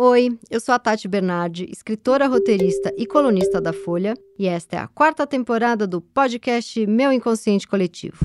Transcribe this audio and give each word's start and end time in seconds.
Oi, 0.00 0.38
eu 0.48 0.60
sou 0.60 0.72
a 0.76 0.78
Tati 0.78 1.08
Bernardi, 1.08 1.68
escritora, 1.72 2.28
roteirista 2.28 2.94
e 2.96 3.04
colunista 3.04 3.60
da 3.60 3.72
Folha, 3.72 4.14
e 4.38 4.46
esta 4.46 4.76
é 4.76 4.78
a 4.78 4.86
quarta 4.86 5.26
temporada 5.26 5.88
do 5.88 6.00
podcast 6.00 6.86
Meu 6.86 7.10
Inconsciente 7.10 7.66
Coletivo. 7.66 8.24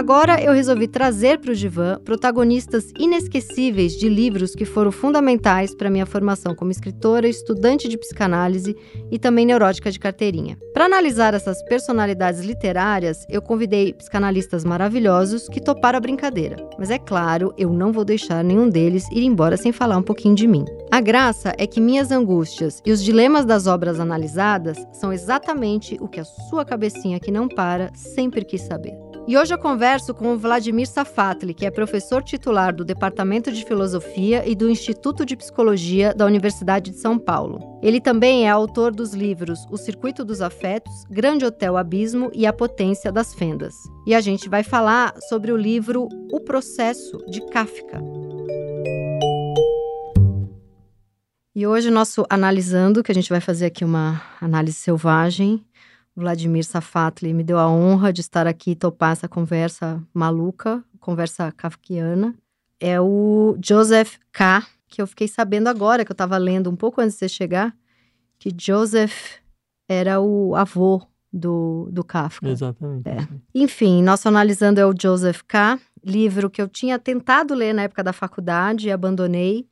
Agora 0.00 0.42
eu 0.42 0.54
resolvi 0.54 0.88
trazer 0.88 1.38
para 1.38 1.52
o 1.52 1.54
Divã 1.54 2.00
protagonistas 2.02 2.90
inesquecíveis 2.98 3.92
de 3.92 4.08
livros 4.08 4.54
que 4.54 4.64
foram 4.64 4.90
fundamentais 4.90 5.74
para 5.74 5.90
minha 5.90 6.06
formação 6.06 6.54
como 6.54 6.70
escritora, 6.70 7.28
estudante 7.28 7.86
de 7.86 7.98
psicanálise 7.98 8.74
e 9.10 9.18
também 9.18 9.44
neurótica 9.44 9.90
de 9.90 9.98
carteirinha. 9.98 10.56
Para 10.72 10.86
analisar 10.86 11.34
essas 11.34 11.62
personalidades 11.64 12.40
literárias, 12.40 13.26
eu 13.28 13.42
convidei 13.42 13.92
psicanalistas 13.92 14.64
maravilhosos 14.64 15.46
que 15.50 15.60
toparam 15.60 15.98
a 15.98 16.00
brincadeira. 16.00 16.56
Mas 16.78 16.88
é 16.88 16.98
claro, 16.98 17.52
eu 17.58 17.70
não 17.70 17.92
vou 17.92 18.02
deixar 18.02 18.42
nenhum 18.42 18.70
deles 18.70 19.04
ir 19.12 19.22
embora 19.22 19.58
sem 19.58 19.70
falar 19.70 19.98
um 19.98 20.02
pouquinho 20.02 20.34
de 20.34 20.46
mim. 20.46 20.64
A 20.90 21.02
graça 21.02 21.52
é 21.58 21.66
que 21.66 21.78
minhas 21.78 22.10
angústias 22.10 22.80
e 22.86 22.90
os 22.90 23.04
dilemas 23.04 23.44
das 23.44 23.66
obras 23.66 24.00
analisadas 24.00 24.78
são 24.94 25.12
exatamente 25.12 25.98
o 26.00 26.08
que 26.08 26.20
a 26.20 26.24
sua 26.24 26.64
cabecinha 26.64 27.20
que 27.20 27.30
não 27.30 27.46
para 27.46 27.92
sempre 27.94 28.46
quis 28.46 28.62
saber. 28.62 29.09
E 29.30 29.38
hoje 29.38 29.54
eu 29.54 29.58
converso 29.58 30.12
com 30.12 30.32
o 30.32 30.36
Vladimir 30.36 30.88
Safatli, 30.88 31.54
que 31.54 31.64
é 31.64 31.70
professor 31.70 32.20
titular 32.20 32.74
do 32.74 32.84
Departamento 32.84 33.52
de 33.52 33.64
Filosofia 33.64 34.42
e 34.44 34.56
do 34.56 34.68
Instituto 34.68 35.24
de 35.24 35.36
Psicologia 35.36 36.12
da 36.12 36.26
Universidade 36.26 36.90
de 36.90 36.98
São 36.98 37.16
Paulo. 37.16 37.78
Ele 37.80 38.00
também 38.00 38.48
é 38.48 38.50
autor 38.50 38.92
dos 38.92 39.14
livros 39.14 39.60
O 39.70 39.76
Circuito 39.76 40.24
dos 40.24 40.42
Afetos, 40.42 41.04
Grande 41.08 41.46
Hotel 41.46 41.76
Abismo 41.76 42.28
e 42.34 42.44
A 42.44 42.52
Potência 42.52 43.12
das 43.12 43.32
Fendas. 43.32 43.72
E 44.04 44.16
a 44.16 44.20
gente 44.20 44.48
vai 44.48 44.64
falar 44.64 45.14
sobre 45.28 45.52
o 45.52 45.56
livro 45.56 46.08
O 46.32 46.40
Processo 46.40 47.18
de 47.28 47.40
Kafka. 47.52 48.02
E 51.54 51.66
hoje, 51.66 51.88
nosso 51.88 52.24
analisando, 52.28 53.02
que 53.02 53.12
a 53.12 53.14
gente 53.14 53.28
vai 53.28 53.40
fazer 53.40 53.66
aqui 53.66 53.84
uma 53.84 54.22
análise 54.40 54.76
selvagem, 54.76 55.64
Vladimir 56.20 56.64
Safatli 56.64 57.32
me 57.32 57.42
deu 57.42 57.58
a 57.58 57.68
honra 57.68 58.12
de 58.12 58.20
estar 58.20 58.46
aqui 58.46 58.72
e 58.72 58.76
topar 58.76 59.12
essa 59.12 59.26
conversa 59.26 60.00
maluca, 60.14 60.84
conversa 61.00 61.50
kafkiana. 61.52 62.34
É 62.78 63.00
o 63.00 63.56
Joseph 63.64 64.18
K., 64.32 64.64
que 64.88 65.02
eu 65.02 65.06
fiquei 65.06 65.26
sabendo 65.26 65.68
agora, 65.68 66.04
que 66.04 66.12
eu 66.12 66.14
estava 66.14 66.36
lendo 66.36 66.70
um 66.70 66.76
pouco 66.76 67.00
antes 67.00 67.14
de 67.14 67.20
você 67.20 67.28
chegar, 67.28 67.74
que 68.38 68.54
Joseph 68.56 69.38
era 69.88 70.20
o 70.20 70.54
avô 70.54 71.02
do, 71.32 71.88
do 71.92 72.02
Kafka. 72.02 72.48
Exatamente. 72.48 73.08
É. 73.08 73.26
Enfim, 73.54 74.02
nosso 74.02 74.28
analisando 74.28 74.80
é 74.80 74.86
o 74.86 74.94
Joseph 74.98 75.42
K., 75.46 75.78
livro 76.04 76.48
que 76.48 76.60
eu 76.60 76.68
tinha 76.68 76.98
tentado 76.98 77.54
ler 77.54 77.74
na 77.74 77.82
época 77.82 78.02
da 78.02 78.12
faculdade 78.12 78.88
e 78.88 78.92
abandonei 78.92 79.68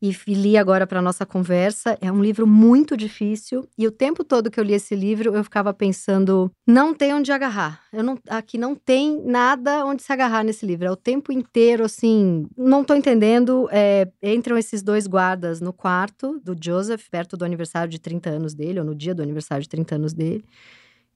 e 0.00 0.14
li 0.28 0.56
agora 0.56 0.86
para 0.86 1.02
nossa 1.02 1.26
conversa. 1.26 1.98
É 2.00 2.10
um 2.10 2.22
livro 2.22 2.46
muito 2.46 2.96
difícil 2.96 3.68
e 3.76 3.86
o 3.86 3.90
tempo 3.90 4.24
todo 4.24 4.50
que 4.50 4.58
eu 4.58 4.64
li 4.64 4.72
esse 4.72 4.94
livro 4.94 5.34
eu 5.34 5.44
ficava 5.44 5.74
pensando, 5.74 6.50
não 6.66 6.94
tem 6.94 7.12
onde 7.12 7.30
agarrar. 7.30 7.82
Eu 7.92 8.02
não, 8.02 8.18
aqui 8.28 8.56
não 8.56 8.74
tem 8.74 9.22
nada 9.24 9.84
onde 9.84 10.02
se 10.02 10.12
agarrar 10.12 10.42
nesse 10.42 10.64
livro. 10.64 10.86
É 10.86 10.90
o 10.90 10.96
tempo 10.96 11.32
inteiro 11.32 11.84
assim, 11.84 12.46
não 12.56 12.82
estou 12.82 12.96
entendendo. 12.96 13.68
É, 13.70 14.08
entram 14.22 14.56
esses 14.56 14.82
dois 14.82 15.06
guardas 15.06 15.60
no 15.60 15.72
quarto 15.72 16.40
do 16.42 16.56
Joseph 16.58 17.08
perto 17.10 17.36
do 17.36 17.44
aniversário 17.44 17.90
de 17.90 17.98
30 17.98 18.30
anos 18.30 18.54
dele 18.54 18.80
ou 18.80 18.84
no 18.84 18.94
dia 18.94 19.14
do 19.14 19.22
aniversário 19.22 19.62
de 19.62 19.68
30 19.68 19.96
anos 19.96 20.12
dele, 20.12 20.44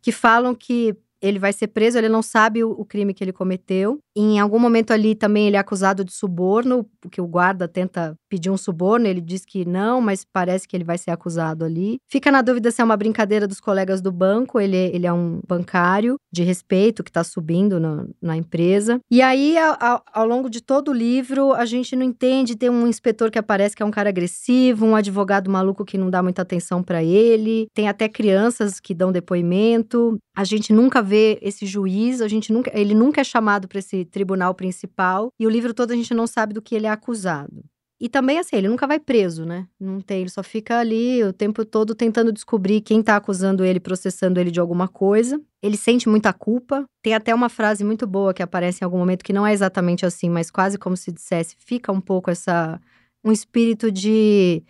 que 0.03 0.13
falam 0.13 0.55
que 0.55 0.97
ele 1.25 1.39
vai 1.39 1.55
ser 1.55 1.69
preso, 1.69 1.97
ele 1.97 2.09
não 2.09 2.21
sabe 2.21 2.63
o, 2.63 2.71
o, 2.71 2.85
crime 2.85 3.15
que 3.15 3.25
ele 3.25 3.33
cometeu. 3.33 3.99
Em 4.15 4.39
algum 4.39 4.59
momento 4.59 4.93
ali 4.93 5.15
também 5.15 5.47
ele 5.47 5.57
é 5.57 5.59
acusado 5.59 6.05
de 6.05 6.13
suborno, 6.13 6.87
porque 7.01 7.19
o 7.19 7.27
guarda 7.27 7.67
tenta 7.67 8.15
pedir 8.29 8.51
um 8.51 8.59
suborno, 8.59 9.07
ele 9.07 9.23
diz 9.23 9.45
que 9.45 9.65
não, 9.65 10.03
mas 10.03 10.23
parece 10.23 10.69
que 10.69 10.77
ele 10.77 10.85
vai 10.85 10.99
ser 10.99 11.11
acusado 11.11 11.65
ali. 11.65 11.97
Fica 12.11 12.31
na 12.31 12.43
dúvida 12.43 12.71
se 12.71 12.83
é 12.83 12.85
uma 12.85 12.97
brincadeira 12.97 13.49
dos 13.49 13.59
colegas 13.59 14.03
do 14.03 14.13
banco, 14.13 14.61
ele, 14.61 14.77
ele 14.77 15.07
é 15.07 15.13
um 15.13 15.41
bancário 15.49 16.17
de 16.31 16.43
respeito 16.43 17.03
que 17.03 17.11
está 17.11 17.25
subindo 17.25 17.81
na, 17.81 18.07
na, 18.21 18.37
empresa. 18.37 19.01
E 19.11 19.23
aí, 19.23 19.57
ao, 19.57 20.03
ao 20.13 20.27
longo 20.27 20.51
de 20.51 20.61
todo 20.61 20.91
o 20.91 20.95
livro, 20.95 21.53
a 21.55 21.65
gente 21.65 21.97
não 21.97 22.05
entende, 22.05 22.57
tem 22.57 22.69
um 22.69 22.87
inspetor 22.87 23.31
que 23.31 23.39
aparece 23.39 23.75
que 23.75 23.83
é 23.83 23.87
um 23.87 23.91
cara 23.91 24.11
agressivo, 24.11 24.85
um 24.85 24.97
advogado 24.97 25.51
maluco 25.51 25.85
que 25.85 25.97
não 25.97 26.11
dá 26.11 26.23
muita 26.23 26.43
atenção 26.43 26.83
para 26.83 27.03
ele, 27.03 27.67
tem 27.73 27.89
até 27.89 28.09
crianças 28.09 28.79
que 28.79 28.93
dão 28.93 29.11
depoimento. 29.11 30.19
A 30.37 30.45
gente 30.45 30.73
nunca 30.73 31.01
vê 31.01 31.14
esse 31.17 31.67
juiz, 31.67 32.21
a 32.21 32.29
gente 32.29 32.53
nunca, 32.53 32.71
ele 32.79 32.95
nunca 32.95 33.21
é 33.21 33.25
chamado 33.25 33.69
para 33.69 33.79
esse 33.79 34.05
tribunal 34.05 34.55
principal 34.55 35.31
e 35.39 35.47
o 35.47 35.51
livro 35.51 35.75
todo 35.75 35.93
a 35.93 35.97
gente 35.97 36.15
não 36.15 36.27
sabe 36.27 36.55
do 36.55 36.63
que 36.63 36.75
ele 36.75 36.87
é 36.87 36.91
acusado. 36.91 37.65
E 38.01 38.09
também, 38.09 38.39
assim, 38.39 38.57
ele 38.57 38.69
nunca 38.69 38.87
vai 38.87 38.99
preso, 38.99 39.47
né? 39.47 39.67
Não 39.81 40.01
tem, 40.01 40.21
ele 40.21 40.29
só 40.29 40.43
fica 40.43 40.79
ali 40.79 41.23
o 41.23 41.33
tempo 41.33 41.65
todo 41.65 41.95
tentando 41.95 42.33
descobrir 42.33 42.81
quem 42.81 43.03
tá 43.03 43.17
acusando 43.17 43.65
ele, 43.65 43.81
processando 43.81 44.39
ele 44.39 44.51
de 44.51 44.61
alguma 44.61 44.89
coisa. 44.89 45.41
Ele 45.63 45.77
sente 45.77 46.09
muita 46.09 46.33
culpa. 46.33 46.85
Tem 47.03 47.15
até 47.15 47.35
uma 47.35 47.49
frase 47.49 47.85
muito 47.85 48.07
boa 48.07 48.35
que 48.35 48.43
aparece 48.43 48.83
em 48.83 48.85
algum 48.85 48.99
momento 48.99 49.25
que 49.25 49.33
não 49.33 49.47
é 49.47 49.53
exatamente 49.53 50.05
assim, 50.05 50.29
mas 50.29 50.51
quase 50.51 50.77
como 50.77 50.97
se 50.97 51.13
dissesse, 51.13 51.57
fica 51.59 51.93
um 51.93 52.01
pouco 52.01 52.31
essa 52.31 52.81
um 53.25 53.33
espírito 53.33 53.91
de 53.91 54.63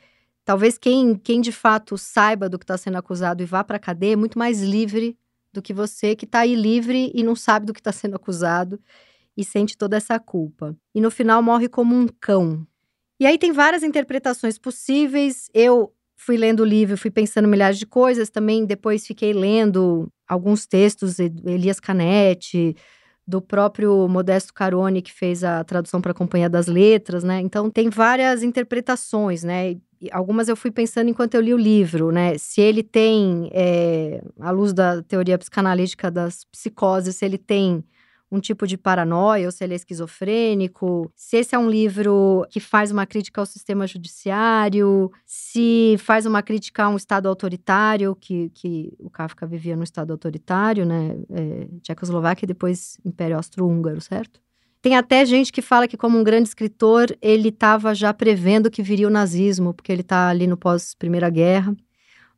talvez 0.44 0.78
quem, 0.78 1.16
quem 1.16 1.40
de 1.40 1.50
fato 1.50 1.98
saiba 1.98 2.48
do 2.48 2.56
que 2.56 2.64
está 2.64 2.78
sendo 2.78 2.98
acusado 2.98 3.42
e 3.42 3.46
vá 3.46 3.64
para 3.64 3.80
cadeia 3.80 4.12
é 4.12 4.16
muito 4.16 4.38
mais 4.38 4.62
livre 4.62 5.18
do 5.54 5.62
que 5.62 5.72
você 5.72 6.14
que 6.14 6.24
está 6.24 6.40
aí 6.40 6.54
livre 6.54 7.10
e 7.14 7.22
não 7.22 7.34
sabe 7.34 7.66
do 7.66 7.72
que 7.72 7.80
está 7.80 7.92
sendo 7.92 8.16
acusado 8.16 8.78
e 9.36 9.44
sente 9.44 9.76
toda 9.76 9.96
essa 9.96 10.18
culpa. 10.18 10.76
E 10.94 11.00
no 11.00 11.10
final 11.10 11.42
morre 11.42 11.68
como 11.68 11.94
um 11.94 12.06
cão. 12.20 12.66
E 13.18 13.26
aí 13.26 13.38
tem 13.38 13.52
várias 13.52 13.82
interpretações 13.82 14.58
possíveis. 14.58 15.48
Eu 15.54 15.92
fui 16.16 16.36
lendo 16.36 16.60
o 16.60 16.64
livro, 16.64 16.98
fui 16.98 17.10
pensando 17.10 17.48
milhares 17.48 17.78
de 17.78 17.86
coisas. 17.86 18.30
Também 18.30 18.66
depois 18.66 19.06
fiquei 19.06 19.32
lendo 19.32 20.08
alguns 20.28 20.66
textos, 20.66 21.18
Elias 21.18 21.80
Canetti, 21.80 22.76
do 23.26 23.40
próprio 23.40 24.06
Modesto 24.08 24.52
Carone, 24.52 25.00
que 25.00 25.12
fez 25.12 25.42
a 25.42 25.64
tradução 25.64 26.00
para 26.00 26.12
a 26.12 26.14
Companhia 26.14 26.48
das 26.48 26.66
Letras, 26.66 27.24
né? 27.24 27.40
Então 27.40 27.70
tem 27.70 27.88
várias 27.88 28.42
interpretações, 28.42 29.42
né? 29.42 29.76
Algumas 30.12 30.48
eu 30.48 30.56
fui 30.56 30.70
pensando 30.70 31.08
enquanto 31.08 31.34
eu 31.34 31.40
li 31.40 31.54
o 31.54 31.58
livro, 31.58 32.10
né? 32.10 32.36
Se 32.38 32.60
ele 32.60 32.82
tem, 32.82 33.50
é, 33.52 34.22
à 34.40 34.50
luz 34.50 34.72
da 34.72 35.02
teoria 35.02 35.38
psicanalítica 35.38 36.10
das 36.10 36.44
psicoses, 36.44 37.16
se 37.16 37.24
ele 37.24 37.38
tem 37.38 37.84
um 38.30 38.40
tipo 38.40 38.66
de 38.66 38.76
paranoia, 38.76 39.46
ou 39.46 39.52
se 39.52 39.62
ele 39.62 39.74
é 39.74 39.76
esquizofrênico, 39.76 41.10
se 41.14 41.36
esse 41.36 41.54
é 41.54 41.58
um 41.58 41.70
livro 41.70 42.44
que 42.50 42.58
faz 42.58 42.90
uma 42.90 43.06
crítica 43.06 43.40
ao 43.40 43.46
sistema 43.46 43.86
judiciário, 43.86 45.10
se 45.24 45.96
faz 45.98 46.26
uma 46.26 46.42
crítica 46.42 46.84
a 46.84 46.88
um 46.88 46.96
Estado 46.96 47.28
autoritário, 47.28 48.16
que, 48.16 48.50
que 48.50 48.92
o 48.98 49.08
Kafka 49.08 49.46
vivia 49.46 49.76
no 49.76 49.84
Estado 49.84 50.12
autoritário, 50.12 50.84
né? 50.84 51.16
É, 51.30 51.68
Tchecoslováquia 51.82 52.44
e 52.44 52.48
depois 52.48 52.98
Império 53.04 53.36
Austro-Húngaro, 53.36 54.00
certo? 54.00 54.40
Tem 54.84 54.96
até 54.96 55.24
gente 55.24 55.50
que 55.50 55.62
fala 55.62 55.88
que, 55.88 55.96
como 55.96 56.18
um 56.18 56.22
grande 56.22 56.46
escritor, 56.46 57.06
ele 57.22 57.48
estava 57.48 57.94
já 57.94 58.12
prevendo 58.12 58.70
que 58.70 58.82
viria 58.82 59.08
o 59.08 59.10
nazismo, 59.10 59.72
porque 59.72 59.90
ele 59.90 60.02
está 60.02 60.28
ali 60.28 60.46
no 60.46 60.58
pós-Primeira 60.58 61.30
Guerra. 61.30 61.74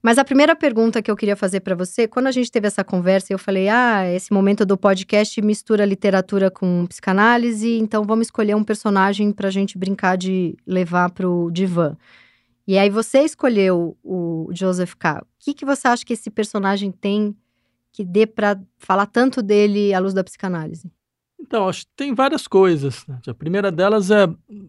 Mas 0.00 0.16
a 0.16 0.24
primeira 0.24 0.54
pergunta 0.54 1.02
que 1.02 1.10
eu 1.10 1.16
queria 1.16 1.34
fazer 1.34 1.58
para 1.58 1.74
você, 1.74 2.06
quando 2.06 2.28
a 2.28 2.30
gente 2.30 2.48
teve 2.48 2.68
essa 2.68 2.84
conversa, 2.84 3.32
eu 3.32 3.38
falei: 3.38 3.68
ah, 3.68 4.06
esse 4.14 4.32
momento 4.32 4.64
do 4.64 4.78
podcast 4.78 5.42
mistura 5.42 5.84
literatura 5.84 6.48
com 6.48 6.86
psicanálise, 6.86 7.78
então 7.78 8.04
vamos 8.04 8.28
escolher 8.28 8.54
um 8.54 8.62
personagem 8.62 9.32
para 9.32 9.48
a 9.48 9.50
gente 9.50 9.76
brincar 9.76 10.16
de 10.16 10.56
levar 10.64 11.10
para 11.10 11.28
o 11.28 11.50
divã. 11.50 11.96
E 12.64 12.78
aí 12.78 12.88
você 12.88 13.22
escolheu 13.22 13.96
o 14.04 14.50
Joseph 14.52 14.94
K. 14.94 15.20
O 15.20 15.26
que, 15.40 15.52
que 15.52 15.64
você 15.64 15.88
acha 15.88 16.06
que 16.06 16.12
esse 16.12 16.30
personagem 16.30 16.92
tem 16.92 17.34
que 17.90 18.04
dê 18.04 18.24
para 18.24 18.56
falar 18.78 19.06
tanto 19.06 19.42
dele 19.42 19.92
à 19.92 19.98
luz 19.98 20.14
da 20.14 20.22
psicanálise? 20.22 20.88
Então, 21.38 21.68
acho 21.68 21.82
que 21.82 21.92
tem 21.94 22.14
várias 22.14 22.48
coisas. 22.48 23.06
Né? 23.06 23.18
A 23.26 23.34
primeira 23.34 23.70
delas 23.70 24.10
é 24.10 24.26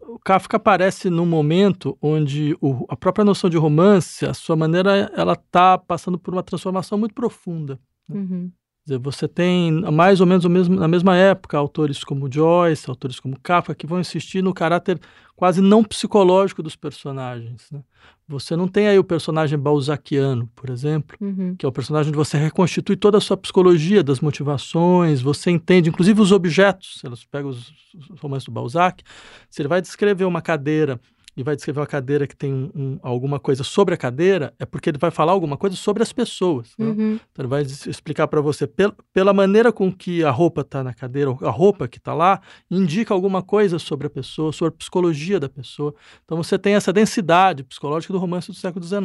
o 0.08 0.20
Kafka 0.20 0.58
aparece 0.58 1.10
num 1.10 1.26
momento 1.26 1.98
onde 2.02 2.56
o, 2.62 2.86
a 2.90 2.96
própria 2.96 3.26
noção 3.26 3.50
de 3.50 3.58
romance, 3.58 4.26
a 4.26 4.34
sua 4.34 4.56
maneira, 4.56 5.12
ela 5.16 5.34
está 5.34 5.78
passando 5.78 6.20
por 6.20 6.34
uma 6.34 6.44
transformação 6.44 6.98
muito 6.98 7.16
profunda. 7.16 7.80
Né? 8.08 8.20
Uhum. 8.20 8.52
Dizer, 8.86 9.00
você 9.00 9.28
tem 9.28 9.72
mais 9.92 10.22
ou 10.22 10.28
menos 10.28 10.46
mesmo, 10.46 10.76
na 10.76 10.88
mesma 10.88 11.16
época 11.16 11.58
autores 11.58 12.06
como 12.06 12.32
Joyce, 12.32 12.90
autores 12.90 13.20
como 13.20 13.38
Kafka, 13.42 13.76
que 13.76 13.86
vão 13.86 14.00
insistir 14.00 14.42
no 14.42 14.54
caráter 14.54 14.98
quase 15.36 15.62
não 15.62 15.84
psicológico 15.84 16.64
dos 16.64 16.76
personagens. 16.76 17.70
Né? 17.70 17.82
Você 18.30 18.58
não 18.58 18.68
tem 18.68 18.90
aí 18.90 19.00
o 19.00 19.04
personagem 19.06 19.58
balzaquiano, 19.58 20.50
por 20.54 20.70
exemplo, 20.70 21.16
uhum. 21.22 21.56
que 21.56 21.66
é 21.66 21.70
o 21.70 21.72
personagem 21.72 22.10
onde 22.10 22.18
você 22.18 22.38
reconstitui 22.38 22.98
toda 22.98 23.18
a 23.18 23.22
sua 23.22 23.38
psicologia 23.38 24.04
das 24.04 24.20
motivações, 24.20 25.22
você 25.22 25.50
entende, 25.50 25.90
inclusive 25.90 26.20
os 26.20 26.34
objetos. 26.34 27.00
Se 27.00 27.08
você 27.08 27.24
pega 27.32 27.48
os, 27.48 27.72
os 28.10 28.20
romances 28.20 28.46
do 28.46 28.52
Balzac, 28.52 29.02
se 29.50 29.62
ele 29.62 29.70
vai 29.70 29.82
descrever 29.82 30.26
uma 30.26 30.42
cadeira 30.42 31.00
e 31.38 31.44
vai 31.44 31.56
descrever 31.56 31.80
uma 31.80 31.86
cadeira 31.86 32.26
que 32.26 32.36
tem 32.36 32.52
um, 32.52 32.72
um, 32.74 33.00
alguma 33.04 33.40
coisa 33.40 33.64
sobre 33.64 33.94
a 33.94 33.98
cadeira, 33.98 34.56
é 34.58 34.66
porque 34.66 34.90
ele 34.90 34.98
vai 34.98 35.12
falar 35.12 35.34
alguma 35.34 35.56
coisa 35.56 35.76
sobre 35.76 36.02
as 36.02 36.12
pessoas. 36.12 36.74
Né? 36.80 36.88
Uhum. 36.88 37.20
Então 37.32 37.44
ele 37.44 37.48
vai 37.48 37.62
explicar 37.62 38.28
para 38.28 38.42
você, 38.42 38.66
pel, 38.66 38.92
pela 39.14 39.32
maneira 39.32 39.72
com 39.72 39.94
que 39.94 40.24
a 40.24 40.32
roupa 40.32 40.62
está 40.62 40.84
na 40.84 40.96
cadeira, 40.96 41.30
a 41.44 41.52
roupa 41.52 41.88
que 41.88 42.00
está 42.00 42.12
lá, 42.12 42.42
indica 42.72 43.14
alguma 43.14 43.44
coisa 43.44 43.78
sobre 43.78 44.08
a 44.08 44.10
pessoa, 44.10 44.52
sobre 44.52 44.74
a 44.74 44.78
psicologia 44.78 45.40
da 45.40 45.48
pessoa. 45.48 45.94
Então 46.26 46.36
você 46.42 46.58
tem 46.58 46.74
essa 46.74 46.92
densidade 46.92 47.64
psicológica 47.64 48.12
do 48.12 48.18
romance 48.18 48.48
do 48.48 48.56
século 48.56 48.84
XIX. 48.84 49.00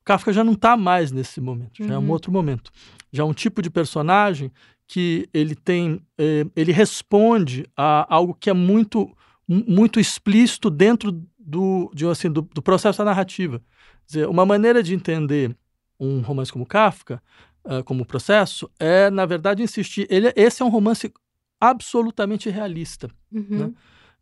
O 0.00 0.04
Kafka 0.04 0.32
já 0.32 0.44
não 0.44 0.52
está 0.52 0.76
mais 0.76 1.10
nesse 1.10 1.40
momento, 1.40 1.78
já 1.78 1.86
uhum. 1.86 1.92
é 1.92 1.98
um 1.98 2.02
uhum. 2.02 2.10
outro 2.12 2.30
momento. 2.30 2.70
Já 3.12 3.24
é 3.24 3.26
um 3.26 3.34
tipo 3.34 3.60
de 3.60 3.70
personagem 3.70 4.52
que 4.86 5.28
ele 5.34 5.56
tem, 5.56 6.00
eh, 6.16 6.46
ele 6.54 6.70
responde 6.70 7.66
a 7.76 8.06
algo 8.14 8.36
que 8.38 8.48
é 8.48 8.52
muito, 8.52 9.10
muito 9.48 9.98
explícito 9.98 10.70
dentro 10.70 11.10
do, 11.46 11.90
de, 11.94 12.06
assim, 12.06 12.30
do, 12.30 12.42
do 12.42 12.60
processo 12.60 12.98
da 12.98 13.04
narrativa. 13.04 13.58
Quer 13.58 14.06
dizer, 14.06 14.28
uma 14.28 14.44
maneira 14.44 14.82
de 14.82 14.94
entender 14.94 15.56
um 15.98 16.20
romance 16.20 16.52
como 16.52 16.66
Kafka, 16.66 17.22
uh, 17.64 17.84
como 17.84 18.04
processo, 18.04 18.68
é, 18.78 19.08
na 19.10 19.24
verdade, 19.24 19.62
insistir. 19.62 20.06
Ele, 20.10 20.32
esse 20.34 20.60
é 20.60 20.64
um 20.64 20.68
romance 20.68 21.12
absolutamente 21.60 22.50
realista. 22.50 23.08
Uhum. 23.32 23.46
Né? 23.48 23.72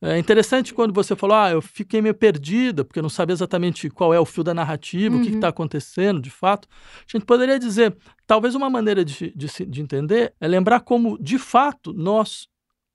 É 0.03 0.19
interessante 0.19 0.75
quando 0.75 0.93
você 0.93 1.17
falou, 1.17 1.35
ah, 1.35 1.51
eu 1.51 1.63
fiquei 1.63 2.03
meio 2.03 2.15
perdida, 2.15 2.85
porque 2.85 3.01
não 3.01 3.09
sabia 3.09 3.33
exatamente 3.33 3.89
qual 3.89 4.13
é 4.13 4.21
o 4.21 4.27
fio 4.27 4.45
da 4.45 4.53
narrativa, 4.53 5.15
uhum. 5.15 5.23
o 5.23 5.25
que 5.25 5.33
está 5.33 5.49
acontecendo 5.49 6.21
de 6.21 6.31
fato. 6.31 6.69
A 6.99 7.11
gente 7.11 7.25
poderia 7.25 7.59
dizer, 7.59 7.97
talvez 8.27 8.55
uma 8.55 8.69
maneira 8.69 9.03
de, 9.03 9.33
de, 9.35 9.49
de 9.67 9.81
entender 9.81 10.35
é 10.39 10.47
lembrar 10.47 10.81
como, 10.81 11.17
de 11.19 11.39
fato, 11.39 11.95
nós 11.95 12.49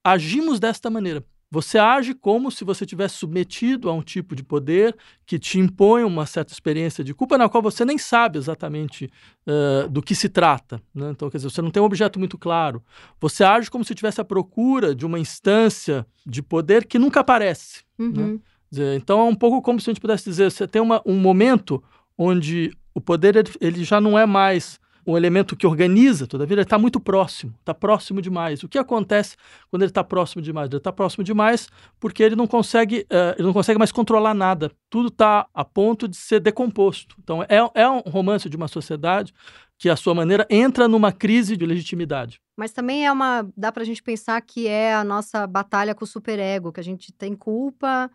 agimos 0.03 0.59
desta 0.59 0.89
maneira. 0.89 1.25
Você 1.51 1.79
age 1.79 2.13
como 2.13 2.51
se 2.51 2.63
você 2.63 2.85
tivesse 2.85 3.15
submetido 3.15 3.89
a 3.89 3.93
um 3.93 4.03
tipo 4.03 4.35
de 4.35 4.43
poder 4.43 4.95
que 5.25 5.39
te 5.39 5.57
impõe 5.57 6.03
uma 6.03 6.27
certa 6.27 6.53
experiência 6.53 7.03
de 7.03 7.13
culpa, 7.13 7.39
na 7.39 7.49
qual 7.49 7.63
você 7.63 7.83
nem 7.83 7.97
sabe 7.97 8.37
exatamente 8.37 9.09
uh, 9.47 9.89
do 9.89 10.01
que 10.01 10.13
se 10.13 10.29
trata. 10.29 10.79
Né? 10.93 11.09
Então, 11.09 11.27
quer 11.27 11.37
dizer, 11.37 11.49
você 11.49 11.61
não 11.61 11.71
tem 11.71 11.81
um 11.81 11.87
objeto 11.87 12.19
muito 12.19 12.37
claro. 12.37 12.83
Você 13.19 13.43
age 13.43 13.71
como 13.71 13.83
se 13.83 13.93
estivesse 13.93 14.21
à 14.21 14.23
procura 14.23 14.93
de 14.93 15.07
uma 15.07 15.17
instância 15.17 16.05
de 16.23 16.43
poder 16.43 16.85
que 16.85 16.99
nunca 16.99 17.21
aparece. 17.21 17.83
Né? 17.97 18.05
Uhum. 18.05 18.33
Né? 18.33 18.39
Dizer, 18.69 18.95
então, 18.97 19.19
é 19.19 19.23
um 19.23 19.35
pouco 19.35 19.59
como 19.63 19.79
se 19.79 19.89
a 19.89 19.93
gente 19.93 20.01
pudesse 20.01 20.25
dizer: 20.25 20.51
você 20.51 20.67
tem 20.67 20.81
uma, 20.81 21.01
um 21.03 21.15
momento 21.15 21.83
onde 22.15 22.71
o 22.93 23.01
poder 23.01 23.43
ele 23.59 23.83
já 23.83 23.99
não 23.99 24.19
é 24.19 24.25
mais 24.25 24.79
um 25.11 25.17
elemento 25.17 25.55
que 25.55 25.65
organiza 25.65 26.27
toda 26.27 26.43
a 26.43 26.47
vida, 26.47 26.61
ele 26.61 26.65
está 26.65 26.77
muito 26.77 26.99
próximo, 26.99 27.53
está 27.59 27.73
próximo 27.73 28.21
demais. 28.21 28.63
O 28.63 28.69
que 28.69 28.77
acontece 28.77 29.35
quando 29.69 29.81
ele 29.81 29.91
está 29.91 30.03
próximo 30.03 30.41
demais? 30.41 30.69
Ele 30.69 30.77
está 30.77 30.91
próximo 30.91 31.23
demais 31.23 31.67
porque 31.99 32.23
ele 32.23 32.35
não 32.35 32.47
consegue, 32.47 33.05
uh, 33.11 33.35
ele 33.37 33.47
não 33.47 33.53
consegue 33.53 33.79
mais 33.79 33.91
controlar 33.91 34.33
nada. 34.33 34.71
Tudo 34.89 35.07
está 35.07 35.47
a 35.53 35.65
ponto 35.65 36.07
de 36.07 36.17
ser 36.17 36.39
decomposto. 36.39 37.15
Então 37.23 37.43
é, 37.43 37.57
é 37.73 37.89
um 37.89 37.99
romance 37.99 38.49
de 38.49 38.55
uma 38.55 38.67
sociedade 38.67 39.33
que, 39.77 39.89
à 39.89 39.95
sua 39.95 40.13
maneira, 40.13 40.45
entra 40.49 40.87
numa 40.87 41.11
crise 41.11 41.55
de 41.55 41.65
legitimidade. 41.65 42.41
Mas 42.57 42.71
também 42.71 43.05
é 43.05 43.11
uma. 43.11 43.49
dá 43.55 43.71
para 43.71 43.83
a 43.83 43.85
gente 43.85 44.03
pensar 44.03 44.39
que 44.41 44.67
é 44.67 44.93
a 44.93 45.03
nossa 45.03 45.47
batalha 45.47 45.95
com 45.95 46.03
o 46.03 46.07
superego, 46.07 46.71
que 46.73 46.81
a 46.81 46.83
gente 46.83 47.13
tem 47.13 47.33
culpa 47.33 48.11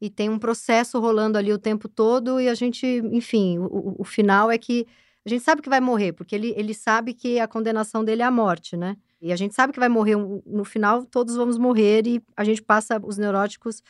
e 0.00 0.08
tem 0.08 0.28
um 0.28 0.38
processo 0.38 1.00
rolando 1.00 1.36
ali 1.36 1.52
o 1.52 1.58
tempo 1.58 1.88
todo 1.88 2.40
e 2.40 2.48
a 2.48 2.54
gente, 2.54 2.86
enfim, 3.12 3.58
o, 3.58 3.96
o 3.98 4.04
final 4.04 4.50
é 4.50 4.56
que 4.56 4.86
a 5.28 5.30
gente 5.30 5.44
sabe 5.44 5.60
que 5.60 5.68
vai 5.68 5.80
morrer, 5.80 6.12
porque 6.12 6.34
ele, 6.34 6.54
ele 6.56 6.72
sabe 6.72 7.12
que 7.12 7.38
a 7.38 7.46
condenação 7.46 8.02
dele 8.02 8.22
é 8.22 8.24
a 8.24 8.30
morte, 8.30 8.76
né? 8.76 8.96
E 9.20 9.32
a 9.32 9.36
gente 9.36 9.54
sabe 9.54 9.72
que 9.72 9.78
vai 9.78 9.88
morrer 9.88 10.16
no 10.16 10.64
final, 10.64 11.04
todos 11.04 11.36
vamos 11.36 11.58
morrer 11.58 12.06
e 12.06 12.22
a 12.36 12.44
gente 12.44 12.62
passa 12.62 13.00
os 13.02 13.18
neuróticos 13.18 13.82